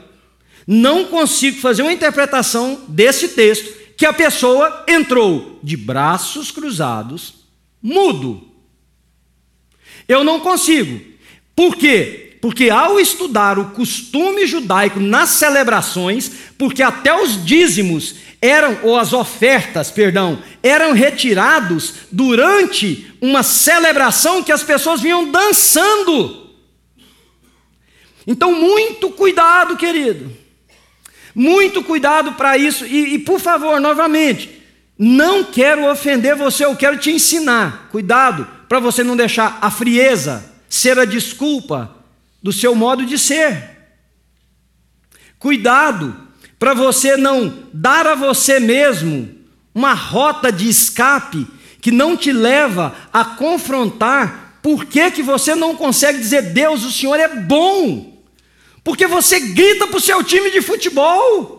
não 0.65 1.05
consigo 1.05 1.59
fazer 1.59 1.83
uma 1.83 1.93
interpretação 1.93 2.81
desse 2.87 3.29
texto 3.29 3.77
que 3.95 4.05
a 4.05 4.13
pessoa 4.13 4.85
entrou 4.87 5.59
de 5.61 5.77
braços 5.77 6.49
cruzados, 6.51 7.38
mudo. 7.81 8.47
Eu 10.07 10.23
não 10.23 10.39
consigo. 10.39 10.99
Por 11.55 11.75
quê? 11.75 12.37
Porque 12.41 12.69
ao 12.69 12.99
estudar 12.99 13.59
o 13.59 13.71
costume 13.71 14.45
judaico 14.45 14.99
nas 14.99 15.29
celebrações, 15.29 16.31
porque 16.57 16.81
até 16.81 17.13
os 17.13 17.43
dízimos 17.45 18.15
eram, 18.41 18.79
ou 18.83 18.97
as 18.97 19.11
ofertas, 19.11 19.91
perdão, 19.91 20.41
eram 20.63 20.93
retirados 20.93 21.93
durante 22.11 23.13
uma 23.19 23.43
celebração 23.43 24.41
que 24.41 24.51
as 24.51 24.63
pessoas 24.63 25.01
vinham 25.01 25.29
dançando. 25.29 26.49
Então, 28.25 28.53
muito 28.53 29.09
cuidado, 29.09 29.75
querido. 29.75 30.31
Muito 31.35 31.83
cuidado 31.83 32.33
para 32.33 32.57
isso. 32.57 32.85
E, 32.85 33.15
e, 33.15 33.19
por 33.19 33.39
favor, 33.39 33.81
novamente, 33.81 34.58
não 35.01 35.45
quero 35.45 35.89
ofender 35.89 36.35
você, 36.35 36.65
eu 36.65 36.75
quero 36.75 36.97
te 36.97 37.09
ensinar. 37.09 37.87
Cuidado 37.89 38.45
para 38.67 38.81
você 38.81 39.01
não 39.01 39.15
deixar 39.15 39.57
a 39.61 39.71
frieza 39.71 40.43
ser 40.69 40.99
a 40.99 41.05
desculpa 41.05 41.95
do 42.43 42.51
seu 42.51 42.75
modo 42.75 43.05
de 43.05 43.17
ser. 43.17 43.77
Cuidado 45.39 46.15
para 46.59 46.73
você 46.73 47.15
não 47.15 47.63
dar 47.73 48.05
a 48.05 48.13
você 48.13 48.59
mesmo 48.59 49.33
uma 49.73 49.93
rota 49.93 50.51
de 50.51 50.67
escape 50.67 51.47
que 51.81 51.91
não 51.91 52.17
te 52.17 52.31
leva 52.33 52.93
a 53.11 53.23
confrontar 53.23 54.59
por 54.61 54.85
que, 54.85 55.09
que 55.11 55.23
você 55.23 55.55
não 55.55 55.75
consegue 55.75 56.19
dizer, 56.19 56.53
Deus, 56.53 56.83
o 56.83 56.91
Senhor 56.91 57.17
é 57.17 57.29
bom. 57.29 58.21
Porque 58.83 59.07
você 59.07 59.39
grita 59.39 59.87
para 59.87 59.97
o 59.97 60.01
seu 60.01 60.21
time 60.23 60.51
de 60.51 60.61
futebol. 60.61 61.58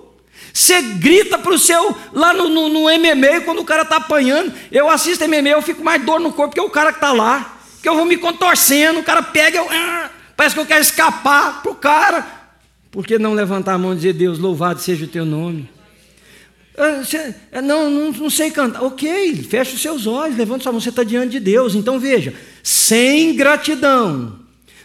Você 0.52 0.82
grita 0.82 1.38
para 1.38 1.52
o 1.52 1.58
seu, 1.58 1.96
lá 2.12 2.34
no, 2.34 2.48
no, 2.48 2.68
no, 2.68 2.80
MMA, 2.82 3.42
quando 3.44 3.60
o 3.60 3.64
cara 3.64 3.82
está 3.82 3.96
apanhando. 3.96 4.52
Eu 4.70 4.90
assisto 4.90 5.26
MMA, 5.26 5.50
eu 5.50 5.62
fico 5.62 5.84
mais 5.84 6.04
dor 6.04 6.20
no 6.20 6.32
corpo 6.32 6.54
que 6.54 6.60
o 6.60 6.70
cara 6.70 6.92
que 6.92 6.98
está 6.98 7.12
lá. 7.12 7.58
Que 7.82 7.88
eu 7.88 7.94
vou 7.94 8.04
me 8.04 8.16
contorcendo, 8.16 9.00
o 9.00 9.02
cara 9.02 9.22
pega, 9.22 9.58
eu, 9.58 9.66
ah, 9.70 10.10
parece 10.36 10.54
que 10.54 10.60
eu 10.60 10.66
quero 10.66 10.82
escapar 10.82 11.62
para 11.62 11.72
o 11.72 11.74
cara. 11.74 12.26
Por 12.90 13.06
que 13.06 13.18
não 13.18 13.32
levantar 13.32 13.74
a 13.74 13.78
mão 13.78 13.92
e 13.92 13.96
dizer, 13.96 14.12
Deus, 14.12 14.38
louvado 14.38 14.80
seja 14.80 15.04
o 15.04 15.08
teu 15.08 15.24
nome? 15.24 15.70
Ah, 16.76 17.02
é, 17.52 17.62
não, 17.62 17.90
não, 17.90 18.10
não 18.10 18.30
sei 18.30 18.50
cantar. 18.50 18.82
Ok, 18.82 19.36
feche 19.48 19.74
os 19.74 19.82
seus 19.82 20.06
olhos, 20.06 20.36
levanta 20.36 20.62
sua 20.62 20.72
mão, 20.72 20.80
você 20.80 20.88
está 20.88 21.04
diante 21.04 21.32
de 21.32 21.40
Deus. 21.40 21.74
Então 21.74 21.98
veja, 21.98 22.34
sem 22.62 23.34
gratidão, 23.34 24.39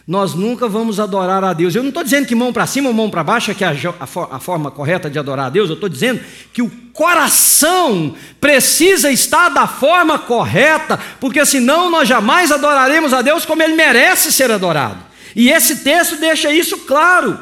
nós 0.06 0.34
nunca 0.34 0.68
vamos 0.68 1.00
adorar 1.00 1.42
a 1.42 1.52
Deus. 1.52 1.74
Eu 1.74 1.82
não 1.82 1.88
estou 1.88 2.04
dizendo 2.04 2.26
que 2.26 2.34
mão 2.34 2.52
para 2.52 2.66
cima 2.66 2.88
ou 2.88 2.94
mão 2.94 3.10
para 3.10 3.24
baixo 3.24 3.50
é 3.50 3.54
que 3.54 3.64
é 3.64 3.66
a, 3.66 3.72
a, 3.72 4.36
a, 4.36 4.38
forma 4.38 4.70
correta 4.70 5.10
de 5.10 5.18
adorar 5.18 5.46
a 5.46 5.50
Deus, 5.50 5.68
eu 5.68 5.74
estou 5.74 5.88
dizendo 5.88 6.20
que 6.52 6.62
o 6.62 6.70
coração 6.92 8.14
precisa 8.40 9.10
estar 9.10 9.48
da 9.48 9.66
forma 9.66 10.18
correta, 10.18 10.98
porque 11.20 11.44
senão 11.44 11.90
nós 11.90 12.08
jamais 12.08 12.52
adoraremos 12.52 13.12
a 13.12 13.20
Deus 13.20 13.44
como 13.44 13.62
Ele 13.62 13.74
merece 13.74 14.30
ser 14.30 14.50
adorado. 14.50 15.04
E 15.34 15.50
esse 15.50 15.78
texto 15.78 16.16
deixa 16.16 16.52
isso 16.52 16.78
claro, 16.78 17.38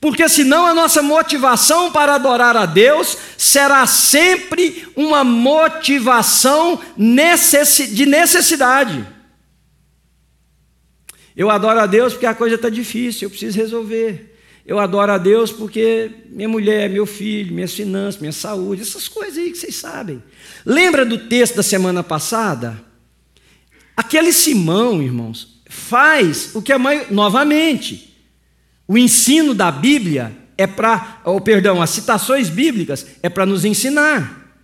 porque 0.00 0.28
senão 0.28 0.66
a 0.66 0.74
nossa 0.74 1.02
motivação 1.02 1.92
para 1.92 2.14
adorar 2.14 2.56
a 2.56 2.64
Deus 2.64 3.16
será 3.36 3.86
sempre 3.86 4.88
uma 4.96 5.22
motivação 5.22 6.80
de 6.96 8.06
necessidade. 8.06 9.06
Eu 11.36 11.50
adoro 11.50 11.80
a 11.80 11.86
Deus 11.86 12.12
porque 12.12 12.26
a 12.26 12.34
coisa 12.34 12.56
está 12.56 12.68
difícil, 12.68 13.26
eu 13.26 13.30
preciso 13.30 13.56
resolver. 13.56 14.36
Eu 14.64 14.78
adoro 14.78 15.12
a 15.12 15.18
Deus 15.18 15.50
porque 15.50 16.10
minha 16.28 16.48
mulher, 16.48 16.88
meu 16.88 17.04
filho, 17.04 17.52
minhas 17.52 17.72
finanças, 17.72 18.20
minha 18.20 18.32
saúde, 18.32 18.82
essas 18.82 19.08
coisas 19.08 19.38
aí 19.38 19.50
que 19.50 19.58
vocês 19.58 19.74
sabem. 19.74 20.22
Lembra 20.64 21.04
do 21.04 21.18
texto 21.28 21.56
da 21.56 21.62
semana 21.62 22.02
passada? 22.02 22.80
Aquele 23.96 24.32
Simão, 24.32 25.02
irmãos, 25.02 25.60
faz 25.68 26.54
o 26.54 26.62
que 26.62 26.72
a 26.72 26.78
mãe, 26.78 27.06
novamente, 27.10 28.16
o 28.86 28.96
ensino 28.96 29.52
da 29.54 29.70
Bíblia 29.70 30.36
é 30.56 30.66
para, 30.66 31.20
ou 31.24 31.40
perdão, 31.40 31.82
as 31.82 31.90
citações 31.90 32.48
bíblicas 32.48 33.06
é 33.22 33.28
para 33.28 33.46
nos 33.46 33.64
ensinar. 33.64 34.54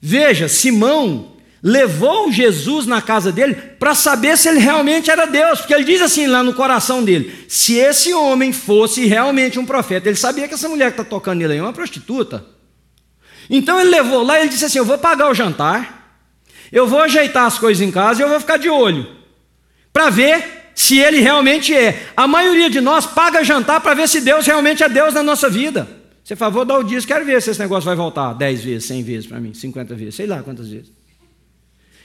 Veja, 0.00 0.48
Simão 0.48 1.33
levou 1.66 2.30
Jesus 2.30 2.84
na 2.84 3.00
casa 3.00 3.32
dele 3.32 3.54
para 3.54 3.94
saber 3.94 4.36
se 4.36 4.46
ele 4.50 4.58
realmente 4.58 5.10
era 5.10 5.24
Deus, 5.24 5.60
porque 5.60 5.72
ele 5.72 5.84
diz 5.84 6.02
assim 6.02 6.26
lá 6.26 6.42
no 6.42 6.52
coração 6.52 7.02
dele: 7.02 7.46
se 7.48 7.76
esse 7.76 8.12
homem 8.12 8.52
fosse 8.52 9.06
realmente 9.06 9.58
um 9.58 9.64
profeta, 9.64 10.06
ele 10.08 10.16
sabia 10.16 10.46
que 10.46 10.52
essa 10.52 10.68
mulher 10.68 10.92
que 10.92 11.00
está 11.00 11.04
tocando 11.04 11.38
nele 11.38 11.56
é 11.56 11.62
uma 11.62 11.72
prostituta. 11.72 12.44
Então 13.48 13.80
ele 13.80 13.88
levou 13.88 14.22
lá 14.22 14.38
e 14.38 14.42
ele 14.42 14.50
disse 14.50 14.66
assim: 14.66 14.78
Eu 14.78 14.84
vou 14.84 14.98
pagar 14.98 15.30
o 15.30 15.34
jantar, 15.34 16.20
eu 16.70 16.86
vou 16.86 17.00
ajeitar 17.00 17.46
as 17.46 17.58
coisas 17.58 17.80
em 17.80 17.90
casa 17.90 18.20
e 18.20 18.24
eu 18.24 18.28
vou 18.28 18.40
ficar 18.40 18.58
de 18.58 18.68
olho, 18.68 19.06
para 19.90 20.10
ver 20.10 20.70
se 20.74 20.98
ele 20.98 21.20
realmente 21.20 21.74
é. 21.74 22.08
A 22.14 22.28
maioria 22.28 22.68
de 22.68 22.82
nós 22.82 23.06
paga 23.06 23.42
jantar 23.42 23.80
para 23.80 23.94
ver 23.94 24.06
se 24.06 24.20
Deus 24.20 24.46
realmente 24.46 24.82
é 24.82 24.88
Deus 24.88 25.14
na 25.14 25.22
nossa 25.22 25.48
vida. 25.48 25.88
Você 26.22 26.36
favor, 26.36 26.64
dá 26.64 26.76
o 26.78 26.82
dízimo, 26.82 27.06
quero 27.06 27.24
ver 27.24 27.40
se 27.40 27.50
esse 27.50 27.60
negócio 27.60 27.84
vai 27.86 27.96
voltar 27.96 28.32
10 28.34 28.64
vezes, 28.64 28.84
100 28.86 29.02
vezes 29.02 29.26
para 29.26 29.40
mim, 29.40 29.52
50 29.54 29.94
vezes, 29.94 30.14
sei 30.14 30.26
lá 30.26 30.42
quantas 30.42 30.68
vezes. 30.68 30.93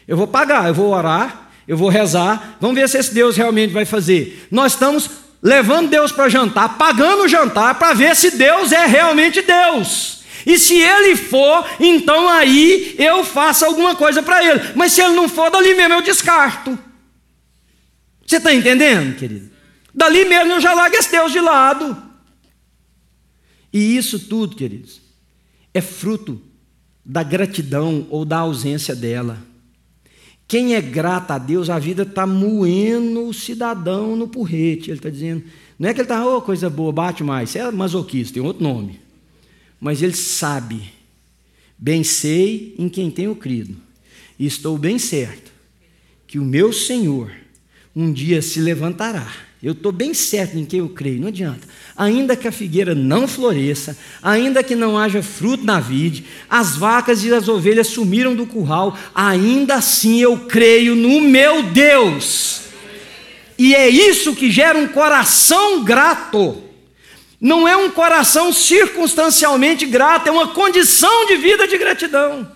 Eu 0.09 0.17
vou 0.17 0.25
pagar, 0.25 0.67
eu 0.67 0.73
vou 0.73 0.91
orar, 0.91 1.51
eu 1.67 1.77
vou 1.77 1.87
rezar, 1.87 2.57
vamos 2.59 2.75
ver 2.75 2.89
se 2.89 2.97
esse 2.97 3.13
Deus 3.13 3.37
realmente 3.37 3.71
vai 3.71 3.85
fazer. 3.85 4.47
Nós 4.49 4.73
estamos 4.73 5.07
levando 5.39 5.91
Deus 5.91 6.11
para 6.11 6.27
jantar, 6.27 6.79
pagando 6.79 7.25
o 7.25 7.27
jantar 7.27 7.75
para 7.75 7.93
ver 7.93 8.15
se 8.15 8.31
Deus 8.31 8.71
é 8.71 8.87
realmente 8.87 9.43
Deus. 9.43 10.23
E 10.47 10.57
se 10.57 10.73
ele 10.81 11.15
for, 11.15 11.63
então 11.79 12.27
aí 12.27 12.95
eu 12.97 13.23
faço 13.23 13.65
alguma 13.65 13.95
coisa 13.95 14.23
para 14.23 14.43
ele. 14.43 14.59
Mas 14.73 14.93
se 14.93 15.01
ele 15.03 15.13
não 15.13 15.29
for, 15.29 15.51
dali 15.51 15.75
mesmo 15.75 15.93
eu 15.93 16.01
descarto. 16.01 16.75
Você 18.25 18.37
está 18.37 18.51
entendendo, 18.51 19.15
querido? 19.15 19.51
Dali 19.93 20.25
mesmo 20.25 20.53
eu 20.53 20.59
já 20.59 20.73
largo 20.73 20.95
esse 20.95 21.11
Deus 21.11 21.31
de 21.31 21.39
lado. 21.39 21.95
E 23.71 23.95
isso 23.95 24.17
tudo, 24.17 24.55
queridos, 24.55 24.99
é 25.71 25.81
fruto 25.81 26.41
da 27.05 27.21
gratidão 27.21 28.07
ou 28.09 28.25
da 28.25 28.39
ausência 28.39 28.95
dela. 28.95 29.47
Quem 30.49 30.73
é 30.73 30.81
grato 30.81 31.29
a 31.29 31.37
Deus, 31.37 31.69
a 31.69 31.77
vida 31.77 32.01
está 32.01 32.25
moendo 32.25 33.27
o 33.27 33.33
cidadão 33.33 34.15
no 34.15 34.27
porrete. 34.27 34.89
Ele 34.89 34.97
está 34.97 35.07
dizendo, 35.07 35.43
não 35.77 35.87
é 35.87 35.93
que 35.93 36.01
ele 36.01 36.05
está, 36.05 36.25
oh, 36.25 36.41
coisa 36.41 36.67
boa, 36.71 36.91
bate 36.91 37.23
mais. 37.23 37.51
Você 37.51 37.59
é 37.59 37.69
masoquista, 37.69 38.33
tem 38.33 38.41
outro 38.41 38.63
nome. 38.63 38.99
Mas 39.79 40.01
ele 40.01 40.15
sabe, 40.15 40.91
bem 41.77 42.03
sei 42.03 42.73
em 42.79 42.89
quem 42.89 43.11
tenho 43.11 43.35
crido, 43.35 43.77
e 44.39 44.47
estou 44.47 44.75
bem 44.75 44.97
certo 44.97 45.51
que 46.25 46.39
o 46.39 46.43
meu 46.43 46.73
Senhor 46.73 47.31
um 47.95 48.11
dia 48.11 48.41
se 48.41 48.59
levantará 48.59 49.31
eu 49.61 49.73
estou 49.73 49.91
bem 49.91 50.13
certo 50.13 50.57
em 50.57 50.63
quem 50.63 50.79
eu 50.79 50.87
creio, 50.87 51.19
não 51.19 51.27
adianta. 51.27 51.67
Ainda 51.95 52.35
que 52.35 52.47
a 52.47 52.51
figueira 52.51 52.95
não 52.95 53.27
floresça, 53.27 53.97
ainda 54.23 54.63
que 54.63 54.73
não 54.73 54.97
haja 54.97 55.21
fruto 55.21 55.65
na 55.65 55.81
vide, 55.81 56.25
as 56.49 56.77
vacas 56.77 57.25
e 57.25 57.33
as 57.33 57.49
ovelhas 57.49 57.87
sumiram 57.87 58.33
do 58.33 58.45
curral, 58.45 58.97
ainda 59.13 59.75
assim 59.75 60.21
eu 60.21 60.37
creio 60.47 60.95
no 60.95 61.19
meu 61.19 61.63
Deus. 61.63 62.61
E 63.57 63.75
é 63.75 63.89
isso 63.89 64.33
que 64.33 64.49
gera 64.49 64.79
um 64.79 64.87
coração 64.87 65.83
grato. 65.83 66.63
Não 67.41 67.67
é 67.67 67.75
um 67.75 67.89
coração 67.89 68.53
circunstancialmente 68.53 69.85
grato, 69.85 70.27
é 70.27 70.31
uma 70.31 70.47
condição 70.47 71.25
de 71.25 71.35
vida 71.35 71.67
de 71.67 71.77
gratidão, 71.77 72.49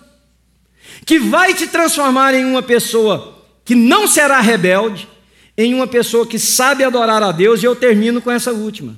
que 1.04 1.18
vai 1.18 1.52
te 1.52 1.66
transformar 1.66 2.32
em 2.32 2.46
uma 2.46 2.62
pessoa 2.62 3.44
que 3.62 3.74
não 3.74 4.06
será 4.06 4.40
rebelde, 4.40 5.08
em 5.56 5.74
uma 5.74 5.86
pessoa 5.86 6.26
que 6.26 6.38
sabe 6.38 6.82
adorar 6.82 7.22
a 7.22 7.32
Deus, 7.32 7.62
e 7.62 7.66
eu 7.66 7.76
termino 7.76 8.20
com 8.20 8.30
essa 8.30 8.52
última. 8.52 8.96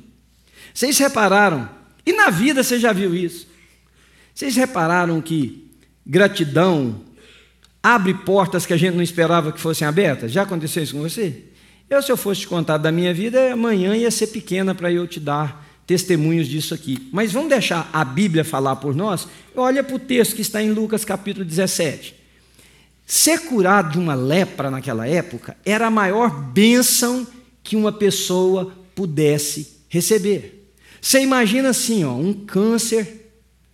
Vocês 0.73 0.99
repararam, 0.99 1.69
e 2.05 2.13
na 2.13 2.31
vida 2.31 2.63
você 2.63 2.79
já 2.79 2.93
viu 2.93 3.15
isso? 3.15 3.47
Vocês 4.35 4.57
repararam 4.57 5.21
que 5.21 5.71
gratidão 6.07 7.01
abre 7.83 8.15
portas 8.15 8.67
que 8.67 8.73
a 8.73 8.77
gente 8.77 8.95
não 8.95 9.03
esperava 9.03 9.53
que 9.53 9.61
fossem 9.61 9.87
abertas? 9.87 10.33
Já 10.33 10.43
aconteceu 10.43 10.83
isso 10.83 10.95
com 10.95 11.03
você? 11.03 11.43
Eu, 11.89 12.03
se 12.03 12.11
eu 12.11 12.17
fosse 12.17 12.41
te 12.41 12.49
contar 12.49 12.79
da 12.79 12.91
minha 12.91 13.15
vida, 13.15 13.53
amanhã 13.53 13.97
ia 13.97 14.11
ser 14.11 14.27
pequena 14.29 14.75
para 14.75 14.91
eu 14.91 15.07
te 15.07 15.21
dar 15.21 15.65
testemunhos 15.87 16.49
disso 16.49 16.75
aqui. 16.75 17.09
Mas 17.13 17.33
vamos 17.33 17.49
deixar 17.49 17.89
a 17.93 18.05
Bíblia 18.05 18.45
falar 18.45 18.77
por 18.77 18.95
nós? 18.95 19.29
Olha 19.55 19.85
para 19.85 19.95
o 19.95 19.99
texto 19.99 20.35
que 20.35 20.43
está 20.43 20.61
em 20.61 20.73
Lucas 20.73 21.05
capítulo 21.05 21.45
17. 21.45 22.16
Ser 23.07 23.43
curado 23.43 23.93
de 23.93 23.99
uma 24.01 24.17
lepra 24.17 24.69
naquela 24.69 25.07
época 25.07 25.57
era 25.65 25.87
a 25.87 25.91
maior 25.91 26.29
bênção 26.29 27.25
que 27.63 27.77
uma 27.77 27.93
pessoa 27.93 28.73
pudesse 28.97 29.77
receber. 29.89 30.73
Você 31.01 31.21
imagina 31.21 31.69
assim, 31.69 32.03
ó, 32.03 32.13
um 32.15 32.35
câncer, 32.35 33.31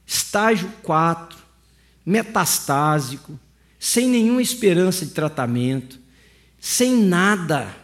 estágio 0.06 0.70
4, 0.82 1.38
metastásico, 2.04 3.40
sem 3.80 4.06
nenhuma 4.06 4.42
esperança 4.42 5.06
de 5.06 5.12
tratamento, 5.12 5.98
sem 6.60 6.94
nada. 6.94 7.74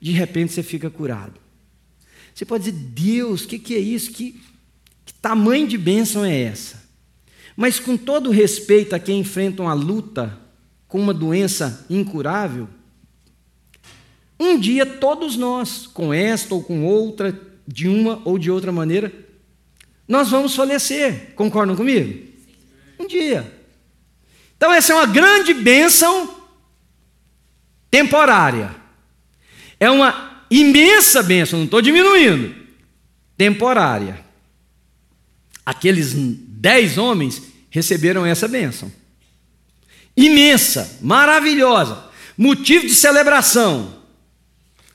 De 0.00 0.10
repente 0.10 0.52
você 0.52 0.64
fica 0.64 0.90
curado. 0.90 1.38
Você 2.34 2.44
pode 2.44 2.64
dizer, 2.64 2.76
Deus, 2.76 3.44
o 3.44 3.48
que, 3.48 3.58
que 3.58 3.76
é 3.76 3.78
isso? 3.78 4.10
Que, 4.10 4.40
que 5.06 5.14
tamanho 5.14 5.68
de 5.68 5.78
bênção 5.78 6.24
é 6.24 6.40
essa? 6.42 6.82
Mas 7.56 7.78
com 7.78 7.96
todo 7.96 8.30
respeito 8.30 8.96
a 8.96 8.98
quem 8.98 9.20
enfrenta 9.20 9.62
uma 9.62 9.74
luta 9.74 10.39
com 10.90 11.00
uma 11.00 11.14
doença 11.14 11.86
incurável, 11.88 12.68
Um 14.42 14.58
dia 14.58 14.86
todos 14.86 15.36
nós, 15.36 15.86
com 15.86 16.14
esta 16.14 16.54
ou 16.54 16.62
com 16.62 16.82
outra, 16.86 17.38
de 17.68 17.86
uma 17.86 18.22
ou 18.24 18.38
de 18.38 18.50
outra 18.50 18.72
maneira, 18.72 19.12
nós 20.08 20.30
vamos 20.30 20.56
falecer. 20.56 21.34
Concordam 21.34 21.76
comigo? 21.76 22.26
Um 22.98 23.06
dia. 23.06 23.52
Então, 24.56 24.72
essa 24.72 24.94
é 24.94 24.96
uma 24.96 25.04
grande 25.04 25.52
bênção 25.52 26.34
temporária. 27.90 28.74
É 29.78 29.90
uma 29.90 30.42
imensa 30.50 31.22
bênção, 31.22 31.58
não 31.58 31.66
estou 31.66 31.82
diminuindo. 31.82 32.54
Temporária. 33.36 34.24
Aqueles 35.66 36.14
dez 36.14 36.96
homens 36.96 37.42
receberam 37.68 38.24
essa 38.24 38.48
bênção. 38.48 38.90
Imensa, 40.24 40.98
maravilhosa, 41.00 42.04
motivo 42.36 42.86
de 42.86 42.94
celebração. 42.94 43.94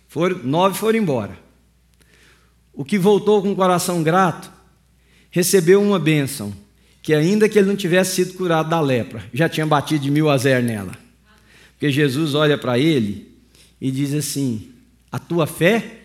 Foram, 0.08 0.38
nove 0.44 0.78
foram 0.78 1.00
embora. 1.00 1.38
O 2.72 2.86
que 2.86 2.98
voltou 2.98 3.42
com 3.42 3.52
o 3.52 3.56
coração 3.56 4.04
grato 4.04 4.52
recebeu 5.32 5.82
uma 5.82 5.98
bênção, 5.98 6.54
que 7.02 7.14
ainda 7.14 7.50
que 7.50 7.58
ele 7.58 7.68
não 7.68 7.76
tivesse 7.76 8.16
sido 8.16 8.38
curado 8.38 8.70
da 8.70 8.80
lepra, 8.80 9.24
já 9.34 9.50
tinha 9.50 9.66
batido 9.66 10.04
de 10.04 10.12
mil 10.12 10.30
a 10.30 10.38
zero 10.38 10.64
nela. 10.64 10.94
Porque 11.72 11.90
Jesus 11.92 12.36
olha 12.36 12.58
para 12.58 12.78
ele 12.78 13.36
e 13.82 13.90
diz 13.92 14.14
assim: 14.14 14.70
A 15.12 15.18
tua 15.18 15.48
fé 15.48 16.02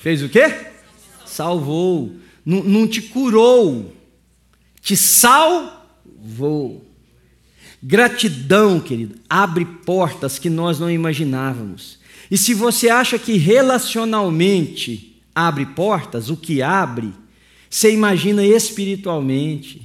fez 0.00 0.22
o 0.22 0.28
quê? 0.28 0.52
Salvou. 1.24 2.12
Não, 2.44 2.62
não 2.62 2.86
te 2.86 3.00
curou, 3.00 3.94
te 4.82 4.96
salvou. 4.96 6.84
Gratidão, 7.86 8.80
querido, 8.80 9.16
abre 9.28 9.66
portas 9.66 10.38
que 10.38 10.48
nós 10.48 10.80
não 10.80 10.90
imaginávamos. 10.90 11.98
E 12.30 12.38
se 12.38 12.54
você 12.54 12.88
acha 12.88 13.18
que 13.18 13.36
relacionalmente 13.36 15.22
abre 15.34 15.66
portas, 15.66 16.30
o 16.30 16.36
que 16.36 16.62
abre, 16.62 17.12
você 17.68 17.92
imagina 17.92 18.42
espiritualmente. 18.42 19.82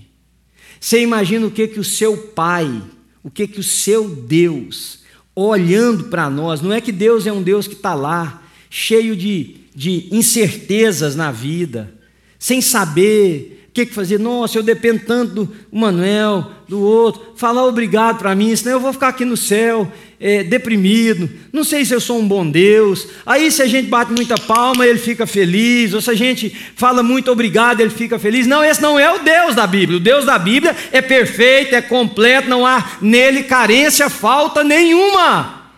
Você 0.79 1.01
imagina 1.01 1.45
o 1.45 1.51
que 1.51 1.67
que 1.67 1.79
o 1.81 1.83
seu 1.83 2.15
pai, 2.15 2.81
o 3.21 3.29
que 3.29 3.45
que 3.45 3.59
o 3.59 3.63
seu 3.63 4.09
Deus, 4.09 4.99
olhando 5.35 6.05
para 6.05 6.29
nós, 6.29 6.61
não 6.61 6.71
é 6.71 6.79
que 6.79 6.93
Deus 6.93 7.27
é 7.27 7.33
um 7.33 7.43
Deus 7.43 7.67
que 7.67 7.73
está 7.73 7.93
lá, 7.93 8.41
cheio 8.69 9.13
de, 9.13 9.57
de 9.75 10.07
incertezas 10.09 11.17
na 11.17 11.33
vida, 11.33 11.93
sem 12.39 12.61
saber 12.61 13.58
que, 13.79 13.85
que 13.85 13.95
fazer? 13.95 14.19
Nossa, 14.19 14.57
eu 14.57 14.63
dependo 14.63 15.03
tanto 15.05 15.33
do 15.33 15.55
Manuel, 15.71 16.51
do 16.67 16.81
outro. 16.81 17.33
Falar 17.35 17.65
obrigado 17.65 18.17
para 18.17 18.35
mim, 18.35 18.53
senão 18.55 18.73
eu 18.73 18.79
vou 18.79 18.91
ficar 18.91 19.09
aqui 19.09 19.23
no 19.23 19.37
céu 19.37 19.89
é, 20.19 20.43
deprimido. 20.43 21.29
Não 21.53 21.63
sei 21.63 21.85
se 21.85 21.93
eu 21.93 22.01
sou 22.01 22.19
um 22.19 22.27
bom 22.27 22.49
Deus. 22.49 23.07
Aí, 23.25 23.49
se 23.51 23.61
a 23.61 23.67
gente 23.67 23.87
bate 23.87 24.11
muita 24.11 24.37
palma, 24.37 24.85
ele 24.85 24.99
fica 24.99 25.25
feliz. 25.25 25.93
Ou 25.93 26.01
se 26.01 26.11
a 26.11 26.13
gente 26.13 26.49
fala 26.75 27.01
muito 27.01 27.31
obrigado, 27.31 27.79
ele 27.79 27.89
fica 27.89 28.19
feliz. 28.19 28.45
Não, 28.45 28.63
esse 28.63 28.81
não 28.81 28.99
é 28.99 29.13
o 29.13 29.19
Deus 29.19 29.55
da 29.55 29.65
Bíblia. 29.65 29.97
O 29.97 30.01
Deus 30.01 30.25
da 30.25 30.37
Bíblia 30.37 30.75
é 30.91 31.01
perfeito, 31.01 31.75
é 31.75 31.81
completo, 31.81 32.49
não 32.49 32.65
há 32.65 32.97
nele 33.01 33.43
carência, 33.43 34.09
falta 34.09 34.63
nenhuma. 34.63 35.71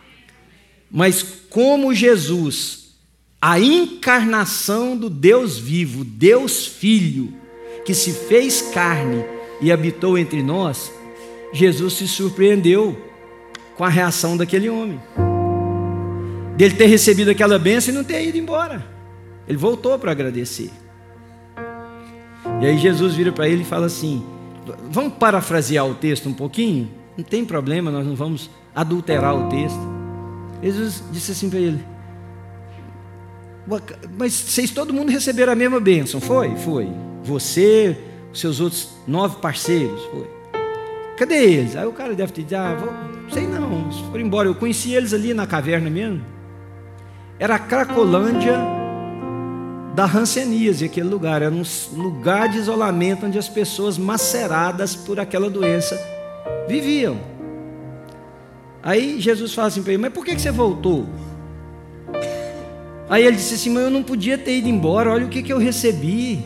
Mas 0.89 1.23
como 1.49 1.93
Jesus, 1.93 2.95
a 3.39 3.59
encarnação 3.59 4.97
do 4.97 5.09
Deus 5.09 5.57
vivo, 5.57 6.03
Deus 6.03 6.65
Filho, 6.65 7.40
que 7.91 7.95
se 7.95 8.13
fez 8.13 8.61
carne 8.73 9.21
e 9.59 9.69
habitou 9.69 10.17
entre 10.17 10.41
nós, 10.41 10.93
Jesus 11.51 11.91
se 11.95 12.07
surpreendeu 12.07 12.95
com 13.75 13.83
a 13.83 13.89
reação 13.89 14.37
daquele 14.37 14.69
homem. 14.69 14.97
Dele 16.55 16.73
ter 16.75 16.85
recebido 16.85 17.29
aquela 17.29 17.59
bênção 17.59 17.93
e 17.93 17.97
não 17.97 18.01
ter 18.01 18.25
ido 18.25 18.37
embora. 18.37 18.81
Ele 19.45 19.57
voltou 19.57 19.99
para 19.99 20.09
agradecer. 20.09 20.71
E 22.61 22.65
aí 22.65 22.77
Jesus 22.77 23.13
vira 23.13 23.33
para 23.33 23.49
ele 23.49 23.63
e 23.63 23.65
fala 23.65 23.87
assim: 23.87 24.23
Vamos 24.89 25.15
parafrasear 25.15 25.85
o 25.85 25.93
texto 25.93 26.29
um 26.29 26.33
pouquinho? 26.33 26.89
Não 27.17 27.25
tem 27.25 27.43
problema, 27.43 27.91
nós 27.91 28.07
não 28.07 28.15
vamos 28.15 28.49
adulterar 28.73 29.35
o 29.35 29.49
texto. 29.49 29.81
Jesus 30.63 31.03
disse 31.11 31.33
assim 31.33 31.49
para 31.49 31.59
ele: 31.59 31.83
Mas 34.17 34.31
vocês 34.31 34.71
todo 34.71 34.93
mundo 34.93 35.11
receberam 35.11 35.51
a 35.51 35.55
mesma 35.57 35.81
bênção, 35.81 36.21
foi? 36.21 36.55
Foi. 36.55 37.10
Você, 37.23 37.97
seus 38.33 38.59
outros 38.59 38.89
nove 39.07 39.37
parceiros. 39.37 40.01
Foi. 40.05 40.27
Cadê 41.17 41.35
eles? 41.35 41.75
Aí 41.75 41.85
o 41.85 41.93
cara 41.93 42.13
deve 42.15 42.31
ter 42.31 42.41
dito, 42.41 42.55
ah, 42.55 42.73
vou, 42.73 42.91
sei 43.31 43.45
não, 43.45 43.91
foram 44.09 44.25
embora. 44.25 44.47
Eu 44.47 44.55
conheci 44.55 44.93
eles 44.93 45.13
ali 45.13 45.33
na 45.33 45.45
caverna 45.45 45.89
mesmo. 45.89 46.23
Era 47.37 47.55
a 47.55 47.59
Cracolândia 47.59 48.57
da 49.93 50.05
Hanseníase, 50.05 50.85
aquele 50.85 51.07
lugar. 51.07 51.41
Era 51.41 51.53
um 51.53 51.63
lugar 51.95 52.49
de 52.49 52.57
isolamento 52.57 53.25
onde 53.25 53.37
as 53.37 53.49
pessoas 53.49 53.97
maceradas 53.97 54.95
por 54.95 55.19
aquela 55.19 55.49
doença 55.49 55.99
viviam. 56.67 57.17
Aí 58.83 59.19
Jesus 59.19 59.53
fala 59.53 59.67
assim 59.67 59.83
para 59.83 59.93
ele, 59.93 60.01
mas 60.01 60.13
por 60.13 60.25
que 60.25 60.37
você 60.37 60.51
voltou? 60.51 61.05
Aí 63.09 63.25
ele 63.25 63.35
disse 63.35 63.55
assim, 63.55 63.69
mas 63.69 63.83
eu 63.83 63.91
não 63.91 64.01
podia 64.01 64.37
ter 64.37 64.57
ido 64.57 64.69
embora, 64.69 65.11
olha 65.11 65.25
o 65.25 65.29
que, 65.29 65.43
que 65.43 65.51
eu 65.51 65.57
recebi. 65.57 66.43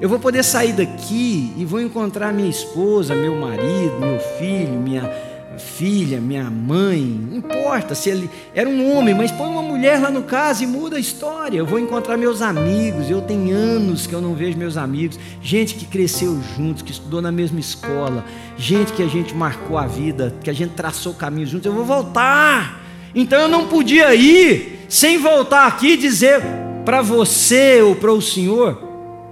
Eu 0.00 0.08
vou 0.08 0.18
poder 0.18 0.44
sair 0.44 0.72
daqui 0.72 1.52
e 1.56 1.64
vou 1.64 1.80
encontrar 1.80 2.32
minha 2.32 2.50
esposa, 2.50 3.14
meu 3.14 3.34
marido, 3.34 3.98
meu 3.98 4.18
filho, 4.38 4.78
minha 4.78 5.10
filha, 5.58 6.20
minha 6.20 6.50
mãe. 6.50 7.00
Não 7.00 7.38
importa 7.38 7.94
se 7.94 8.10
ele 8.10 8.30
era 8.54 8.68
um 8.68 8.94
homem, 8.94 9.14
mas 9.14 9.30
põe 9.30 9.48
uma 9.48 9.62
mulher 9.62 9.98
lá 10.00 10.10
no 10.10 10.22
caso 10.22 10.62
e 10.64 10.66
muda 10.66 10.96
a 10.96 11.00
história. 11.00 11.56
Eu 11.56 11.64
vou 11.64 11.78
encontrar 11.78 12.18
meus 12.18 12.42
amigos. 12.42 13.10
Eu 13.10 13.22
tenho 13.22 13.56
anos 13.56 14.06
que 14.06 14.14
eu 14.14 14.20
não 14.20 14.34
vejo 14.34 14.58
meus 14.58 14.76
amigos. 14.76 15.18
Gente 15.40 15.74
que 15.74 15.86
cresceu 15.86 16.38
juntos, 16.56 16.82
que 16.82 16.92
estudou 16.92 17.22
na 17.22 17.32
mesma 17.32 17.58
escola. 17.58 18.22
Gente 18.58 18.92
que 18.92 19.02
a 19.02 19.08
gente 19.08 19.34
marcou 19.34 19.78
a 19.78 19.86
vida, 19.86 20.34
que 20.42 20.50
a 20.50 20.54
gente 20.54 20.74
traçou 20.74 21.14
caminho 21.14 21.46
juntos. 21.46 21.66
Eu 21.66 21.72
vou 21.72 21.84
voltar. 21.84 22.82
Então 23.14 23.40
eu 23.40 23.48
não 23.48 23.66
podia 23.66 24.14
ir 24.14 24.84
sem 24.90 25.16
voltar 25.18 25.66
aqui 25.66 25.92
e 25.92 25.96
dizer 25.96 26.42
para 26.84 27.00
você 27.00 27.80
ou 27.80 27.96
para 27.96 28.12
o 28.12 28.20
Senhor 28.20 28.85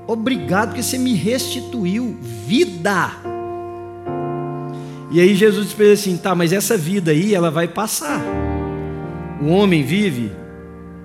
Obrigado 0.07 0.69
porque 0.69 0.83
você 0.83 0.99
me 0.99 1.15
restituiu 1.15 2.17
vida. 2.21 3.11
E 5.11 5.21
aí 5.21 5.35
Jesus 5.35 5.69
disse 5.69 5.93
assim: 5.93 6.17
tá, 6.17 6.35
mas 6.35 6.53
essa 6.53 6.77
vida 6.77 7.11
aí, 7.13 7.35
ela 7.35 7.51
vai 7.51 7.69
passar. 7.69 8.21
O 9.41 9.49
homem 9.49 9.83
vive 9.83 10.33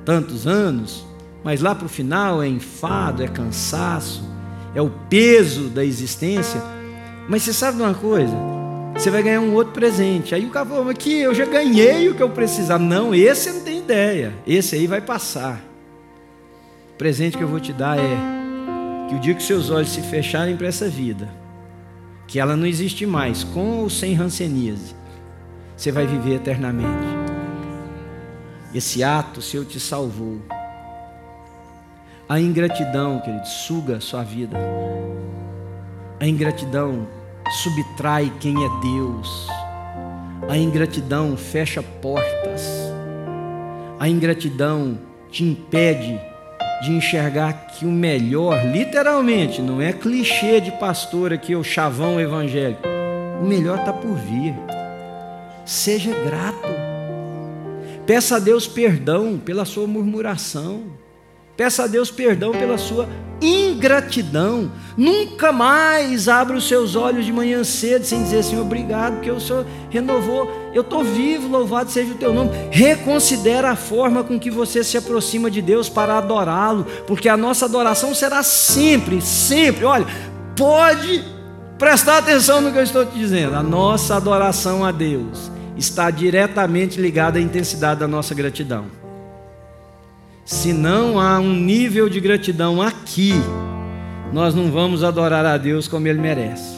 tantos 0.03 0.47
anos, 0.47 1.05
mas 1.43 1.61
lá 1.61 1.75
para 1.75 1.85
o 1.85 1.89
final 1.89 2.41
é 2.41 2.47
enfado, 2.47 3.23
é 3.23 3.27
cansaço, 3.27 4.23
é 4.73 4.81
o 4.81 4.89
peso 5.09 5.69
da 5.69 5.85
existência. 5.85 6.61
Mas 7.27 7.43
você 7.43 7.53
sabe 7.53 7.77
de 7.77 7.83
uma 7.83 7.93
coisa? 7.93 8.35
Você 8.95 9.09
vai 9.11 9.21
ganhar 9.21 9.39
um 9.39 9.53
outro 9.53 9.73
presente. 9.73 10.33
Aí 10.33 10.45
o 10.45 10.49
cara 10.49 10.65
falou, 10.65 10.89
aqui 10.89 11.19
eu 11.19 11.33
já 11.33 11.45
ganhei 11.45 12.09
o 12.09 12.15
que 12.15 12.23
eu 12.23 12.29
precisava. 12.29 12.83
Não, 12.83 13.13
esse 13.13 13.51
não 13.51 13.61
tem 13.61 13.77
ideia. 13.77 14.33
Esse 14.45 14.75
aí 14.75 14.87
vai 14.87 14.99
passar. 14.99 15.63
O 16.93 16.97
presente 16.97 17.37
que 17.37 17.43
eu 17.43 17.47
vou 17.47 17.59
te 17.59 17.71
dar 17.71 17.97
é 17.97 18.38
que 19.09 19.15
o 19.15 19.19
dia 19.19 19.33
que 19.33 19.41
seus 19.41 19.71
olhos 19.71 19.89
se 19.89 20.03
fecharem 20.03 20.55
para 20.55 20.67
essa 20.67 20.87
vida, 20.87 21.27
que 22.27 22.39
ela 22.39 22.55
não 22.55 22.67
existe 22.67 23.07
mais, 23.07 23.43
com 23.43 23.79
ou 23.79 23.89
sem 23.89 24.13
ranceníase, 24.13 24.95
você 25.75 25.91
vai 25.91 26.05
viver 26.05 26.35
eternamente. 26.35 27.07
Esse 28.71 29.03
ato 29.03 29.41
seu 29.41 29.65
te 29.65 29.79
salvou. 29.79 30.39
A 32.27 32.39
ingratidão, 32.39 33.19
querido, 33.19 33.47
suga 33.47 33.97
a 33.97 33.99
sua 33.99 34.21
vida. 34.21 34.55
A 36.19 36.27
ingratidão 36.27 37.07
subtrai 37.63 38.31
quem 38.39 38.63
é 38.63 38.69
Deus. 38.79 39.47
A 40.47 40.55
ingratidão 40.55 41.35
fecha 41.35 41.81
portas. 41.81 42.61
A 43.99 44.07
ingratidão 44.07 44.99
te 45.31 45.43
impede 45.43 46.28
de 46.81 46.91
enxergar 46.91 47.67
que 47.67 47.85
o 47.85 47.91
melhor, 47.91 48.65
literalmente, 48.65 49.61
não 49.61 49.81
é 49.81 49.91
clichê 49.91 50.61
de 50.61 50.71
pastor 50.71 51.33
aqui, 51.33 51.55
o 51.55 51.63
chavão 51.63 52.19
evangélico. 52.19 52.87
O 53.41 53.45
melhor 53.45 53.79
está 53.79 53.93
por 53.93 54.15
vir. 54.15 54.53
Seja 55.65 56.11
grato. 56.25 56.69
Peça 58.05 58.37
a 58.37 58.39
Deus 58.39 58.67
perdão 58.67 59.37
pela 59.37 59.65
sua 59.65 59.85
murmuração. 59.85 60.83
Peça 61.59 61.83
a 61.83 61.87
Deus 61.87 62.09
perdão 62.09 62.53
pela 62.53 62.77
sua 62.77 63.05
ingratidão. 63.41 64.71
Nunca 64.95 65.51
mais 65.51 66.29
abra 66.29 66.55
os 66.55 66.65
seus 66.65 66.95
olhos 66.95 67.25
de 67.25 67.33
manhã 67.33 67.65
cedo 67.65 68.05
sem 68.05 68.23
dizer 68.23 68.37
assim, 68.37 68.57
obrigado, 68.57 69.15
porque 69.15 69.29
o 69.29 69.41
Senhor 69.41 69.65
renovou. 69.89 70.49
Eu 70.73 70.83
estou 70.83 71.03
vivo, 71.03 71.49
louvado 71.49 71.91
seja 71.91 72.13
o 72.13 72.15
teu 72.15 72.33
nome. 72.33 72.51
Reconsidera 72.71 73.71
a 73.71 73.75
forma 73.75 74.23
com 74.23 74.39
que 74.39 74.49
você 74.49 74.85
se 74.85 74.97
aproxima 74.97 75.51
de 75.51 75.61
Deus 75.61 75.89
para 75.89 76.17
adorá-lo, 76.17 76.87
porque 77.05 77.27
a 77.27 77.35
nossa 77.35 77.65
adoração 77.65 78.15
será 78.15 78.41
sempre, 78.41 79.21
sempre. 79.21 79.83
Olha, 79.83 80.07
pode 80.55 81.25
prestar 81.77 82.19
atenção 82.19 82.61
no 82.61 82.71
que 82.71 82.77
eu 82.77 82.83
estou 82.83 83.05
te 83.05 83.19
dizendo. 83.19 83.57
A 83.57 83.63
nossa 83.63 84.15
adoração 84.15 84.85
a 84.85 84.93
Deus 84.93 85.51
está 85.75 86.09
diretamente 86.09 87.01
ligado 87.01 87.35
à 87.35 87.41
intensidade 87.41 87.99
da 87.99 88.07
nossa 88.07 88.33
gratidão. 88.33 88.98
Se 90.49 90.73
não 90.73 91.19
há 91.19 91.39
um 91.39 91.53
nível 91.53 92.09
de 92.09 92.19
gratidão 92.19 92.81
aqui, 92.81 93.33
nós 94.33 94.55
não 94.55 94.71
vamos 94.71 95.03
adorar 95.03 95.45
a 95.45 95.57
Deus 95.57 95.87
como 95.87 96.07
Ele 96.07 96.19
merece. 96.19 96.75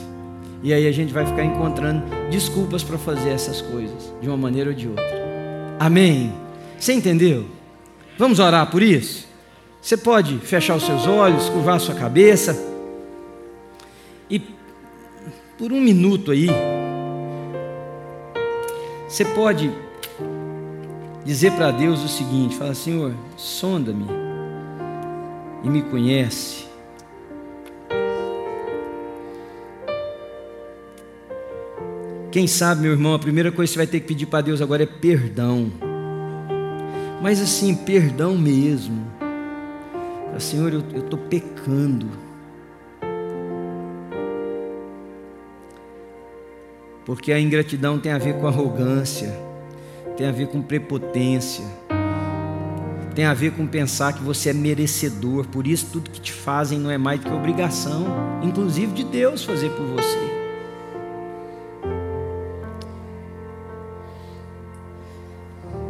E 0.61 0.73
aí 0.73 0.85
a 0.85 0.91
gente 0.91 1.13
vai 1.13 1.25
ficar 1.25 1.45
encontrando 1.45 2.03
desculpas 2.29 2.83
para 2.83 2.97
fazer 2.97 3.29
essas 3.29 3.61
coisas, 3.61 4.13
de 4.21 4.27
uma 4.27 4.35
maneira 4.35 4.71
ou 4.71 4.75
de 4.75 4.89
outra. 4.89 5.05
Amém? 5.79 6.33
Você 6.77 6.91
entendeu? 6.91 7.47
Vamos 8.17 8.39
orar 8.39 8.69
por 8.69 8.83
isso? 8.83 9.25
Você 9.81 9.95
pode 9.95 10.37
fechar 10.39 10.75
os 10.75 10.83
seus 10.83 11.07
olhos, 11.07 11.47
curvar 11.47 11.77
a 11.77 11.79
sua 11.79 11.95
cabeça 11.95 12.61
e 14.29 14.37
por 15.57 15.71
um 15.71 15.79
minuto 15.79 16.31
aí, 16.31 16.49
você 19.07 19.23
pode 19.23 19.71
dizer 21.25 21.51
para 21.53 21.71
Deus 21.71 22.03
o 22.03 22.07
seguinte: 22.07 22.55
fala, 22.55 22.73
Senhor, 22.73 23.13
sonda-me 23.37 24.05
e 25.63 25.69
me 25.69 25.81
conhece. 25.81 26.65
Quem 32.31 32.47
sabe, 32.47 32.81
meu 32.81 32.93
irmão, 32.93 33.13
a 33.13 33.19
primeira 33.19 33.51
coisa 33.51 33.69
que 33.69 33.73
você 33.73 33.79
vai 33.79 33.87
ter 33.87 33.99
que 33.99 34.07
pedir 34.07 34.25
para 34.25 34.41
Deus 34.41 34.61
agora 34.61 34.83
é 34.83 34.85
perdão. 34.85 35.69
Mas 37.21 37.41
assim, 37.41 37.75
perdão 37.75 38.37
mesmo. 38.37 39.11
Senhor, 40.41 40.73
eu 40.73 40.79
estou 40.79 41.19
pecando. 41.19 42.09
Porque 47.05 47.31
a 47.31 47.39
ingratidão 47.39 47.99
tem 47.99 48.11
a 48.11 48.17
ver 48.17 48.35
com 48.35 48.47
arrogância, 48.47 49.37
tem 50.17 50.27
a 50.27 50.31
ver 50.31 50.47
com 50.47 50.61
prepotência, 50.61 51.65
tem 53.15 53.25
a 53.25 53.33
ver 53.33 53.51
com 53.51 53.67
pensar 53.67 54.13
que 54.13 54.23
você 54.23 54.49
é 54.49 54.53
merecedor, 54.53 55.47
por 55.47 55.67
isso 55.67 55.87
tudo 55.91 56.09
que 56.09 56.21
te 56.21 56.31
fazem 56.31 56.79
não 56.79 56.89
é 56.89 56.97
mais 56.97 57.19
do 57.19 57.27
que 57.27 57.33
obrigação, 57.33 58.05
inclusive 58.41 58.93
de 58.93 59.03
Deus 59.03 59.43
fazer 59.43 59.69
por 59.71 59.85
você. 59.85 60.41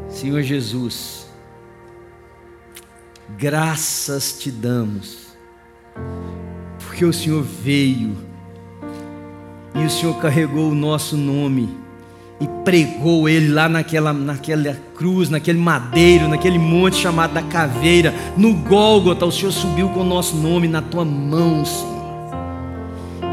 Senhor 0.10 0.42
Jesus, 0.42 1.28
graças 3.38 4.40
te 4.40 4.52
damos, 4.52 5.36
porque 6.80 7.06
o 7.06 7.14
Senhor 7.14 7.42
veio 7.42 8.16
e 9.74 9.86
o 9.86 9.90
Senhor 9.90 10.20
carregou 10.20 10.70
o 10.70 10.76
nosso 10.76 11.18
nome 11.18 11.76
e 12.42 12.48
pregou 12.66 13.30
ele 13.30 13.54
lá 13.54 13.70
naquela, 13.70 14.12
naquela 14.12 14.76
cruz, 14.96 15.30
naquele 15.30 15.60
madeiro, 15.60 16.28
naquele 16.28 16.58
monte 16.58 16.96
chamado 16.96 17.36
da 17.36 17.44
caveira, 17.44 18.12
no 18.36 18.56
Gólgota. 18.56 19.28
O 19.28 19.32
Senhor 19.32 19.52
subiu 19.52 19.90
com 19.90 20.00
o 20.00 20.04
nosso 20.04 20.36
nome 20.36 20.68
na 20.68 20.82
tua 20.82 21.06
mão, 21.06 21.64
Senhor. 21.64 22.02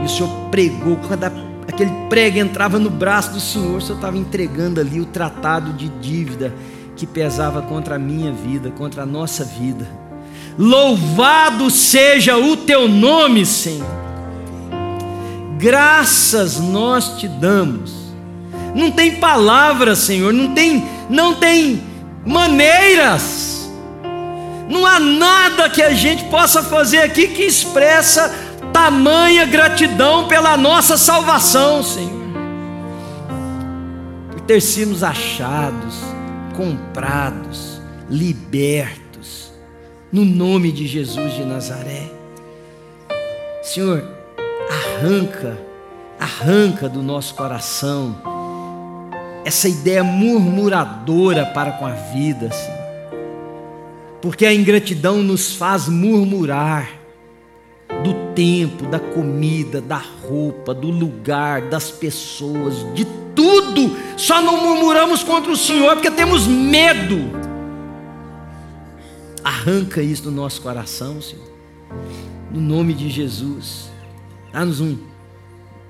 E 0.02 0.04
o 0.04 0.08
Senhor 0.08 0.28
pregou, 0.50 0.96
quando 1.08 1.24
aquele 1.24 1.90
prego 2.10 2.38
entrava 2.38 2.78
no 2.78 2.90
braço 2.90 3.32
do 3.32 3.40
Senhor, 3.40 3.78
o 3.78 3.80
Senhor 3.80 3.96
estava 3.96 4.18
entregando 4.18 4.78
ali 4.78 5.00
o 5.00 5.06
tratado 5.06 5.72
de 5.72 5.88
dívida 5.88 6.54
que 6.94 7.06
pesava 7.06 7.62
contra 7.62 7.94
a 7.94 7.98
minha 7.98 8.30
vida, 8.30 8.70
contra 8.70 9.04
a 9.04 9.06
nossa 9.06 9.42
vida. 9.42 9.88
Louvado 10.58 11.70
seja 11.70 12.36
o 12.36 12.58
teu 12.58 12.86
nome, 12.88 13.46
Senhor. 13.46 13.88
Graças 15.56 16.60
nós 16.60 17.16
te 17.18 17.26
damos. 17.26 18.07
Não 18.74 18.90
tem 18.90 19.16
palavras, 19.16 19.98
Senhor, 19.98 20.32
não 20.32 20.54
tem, 20.54 20.86
não 21.08 21.34
tem 21.34 21.82
maneiras. 22.24 23.68
Não 24.68 24.84
há 24.84 25.00
nada 25.00 25.70
que 25.70 25.82
a 25.82 25.94
gente 25.94 26.24
possa 26.24 26.62
fazer 26.62 26.98
aqui 26.98 27.28
que 27.28 27.42
expressa 27.42 28.34
tamanha 28.72 29.46
gratidão 29.46 30.28
pela 30.28 30.56
nossa 30.56 30.96
salvação, 30.96 31.82
Senhor. 31.82 32.28
Por 34.30 34.40
ter 34.42 34.60
sido 34.60 35.04
achados, 35.04 35.96
comprados, 36.54 37.80
libertos, 38.10 39.50
no 40.12 40.24
nome 40.24 40.70
de 40.70 40.86
Jesus 40.86 41.34
de 41.34 41.44
Nazaré. 41.44 42.10
Senhor, 43.62 44.06
arranca, 44.70 45.58
arranca 46.20 46.88
do 46.88 47.02
nosso 47.02 47.34
coração 47.34 48.37
essa 49.48 49.66
ideia 49.66 50.04
murmuradora 50.04 51.46
para 51.46 51.72
com 51.72 51.86
a 51.86 51.92
vida, 51.92 52.52
Senhor. 52.52 52.78
Porque 54.20 54.44
a 54.44 54.52
ingratidão 54.52 55.22
nos 55.22 55.54
faz 55.54 55.88
murmurar 55.88 56.90
do 58.04 58.12
tempo, 58.34 58.86
da 58.86 59.00
comida, 59.00 59.80
da 59.80 59.96
roupa, 59.96 60.74
do 60.74 60.90
lugar, 60.90 61.62
das 61.62 61.90
pessoas, 61.90 62.74
de 62.94 63.06
tudo. 63.34 63.96
Só 64.18 64.42
não 64.42 64.62
murmuramos 64.62 65.22
contra 65.22 65.50
o 65.50 65.56
Senhor 65.56 65.94
porque 65.94 66.10
temos 66.10 66.46
medo. 66.46 67.16
Arranca 69.42 70.02
isso 70.02 70.24
do 70.24 70.30
nosso 70.30 70.60
coração, 70.60 71.22
Senhor. 71.22 71.48
No 72.52 72.60
nome 72.60 72.92
de 72.92 73.08
Jesus. 73.08 73.88
Dá-nos 74.52 74.78
um, 74.78 74.98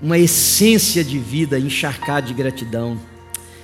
uma 0.01 0.17
essência 0.17 1.03
de 1.03 1.19
vida 1.19 1.59
encharcada 1.59 2.23
de 2.23 2.35
gratidão. 2.35 2.97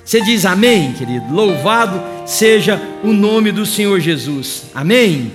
Você 0.05 0.20
diz 0.20 0.44
amém, 0.44 0.92
querido? 0.92 1.32
Louvado 1.32 2.00
seja 2.26 2.80
o 3.02 3.12
nome 3.12 3.50
do 3.50 3.64
Senhor 3.64 3.98
Jesus. 4.00 4.64
Amém? 4.74 5.32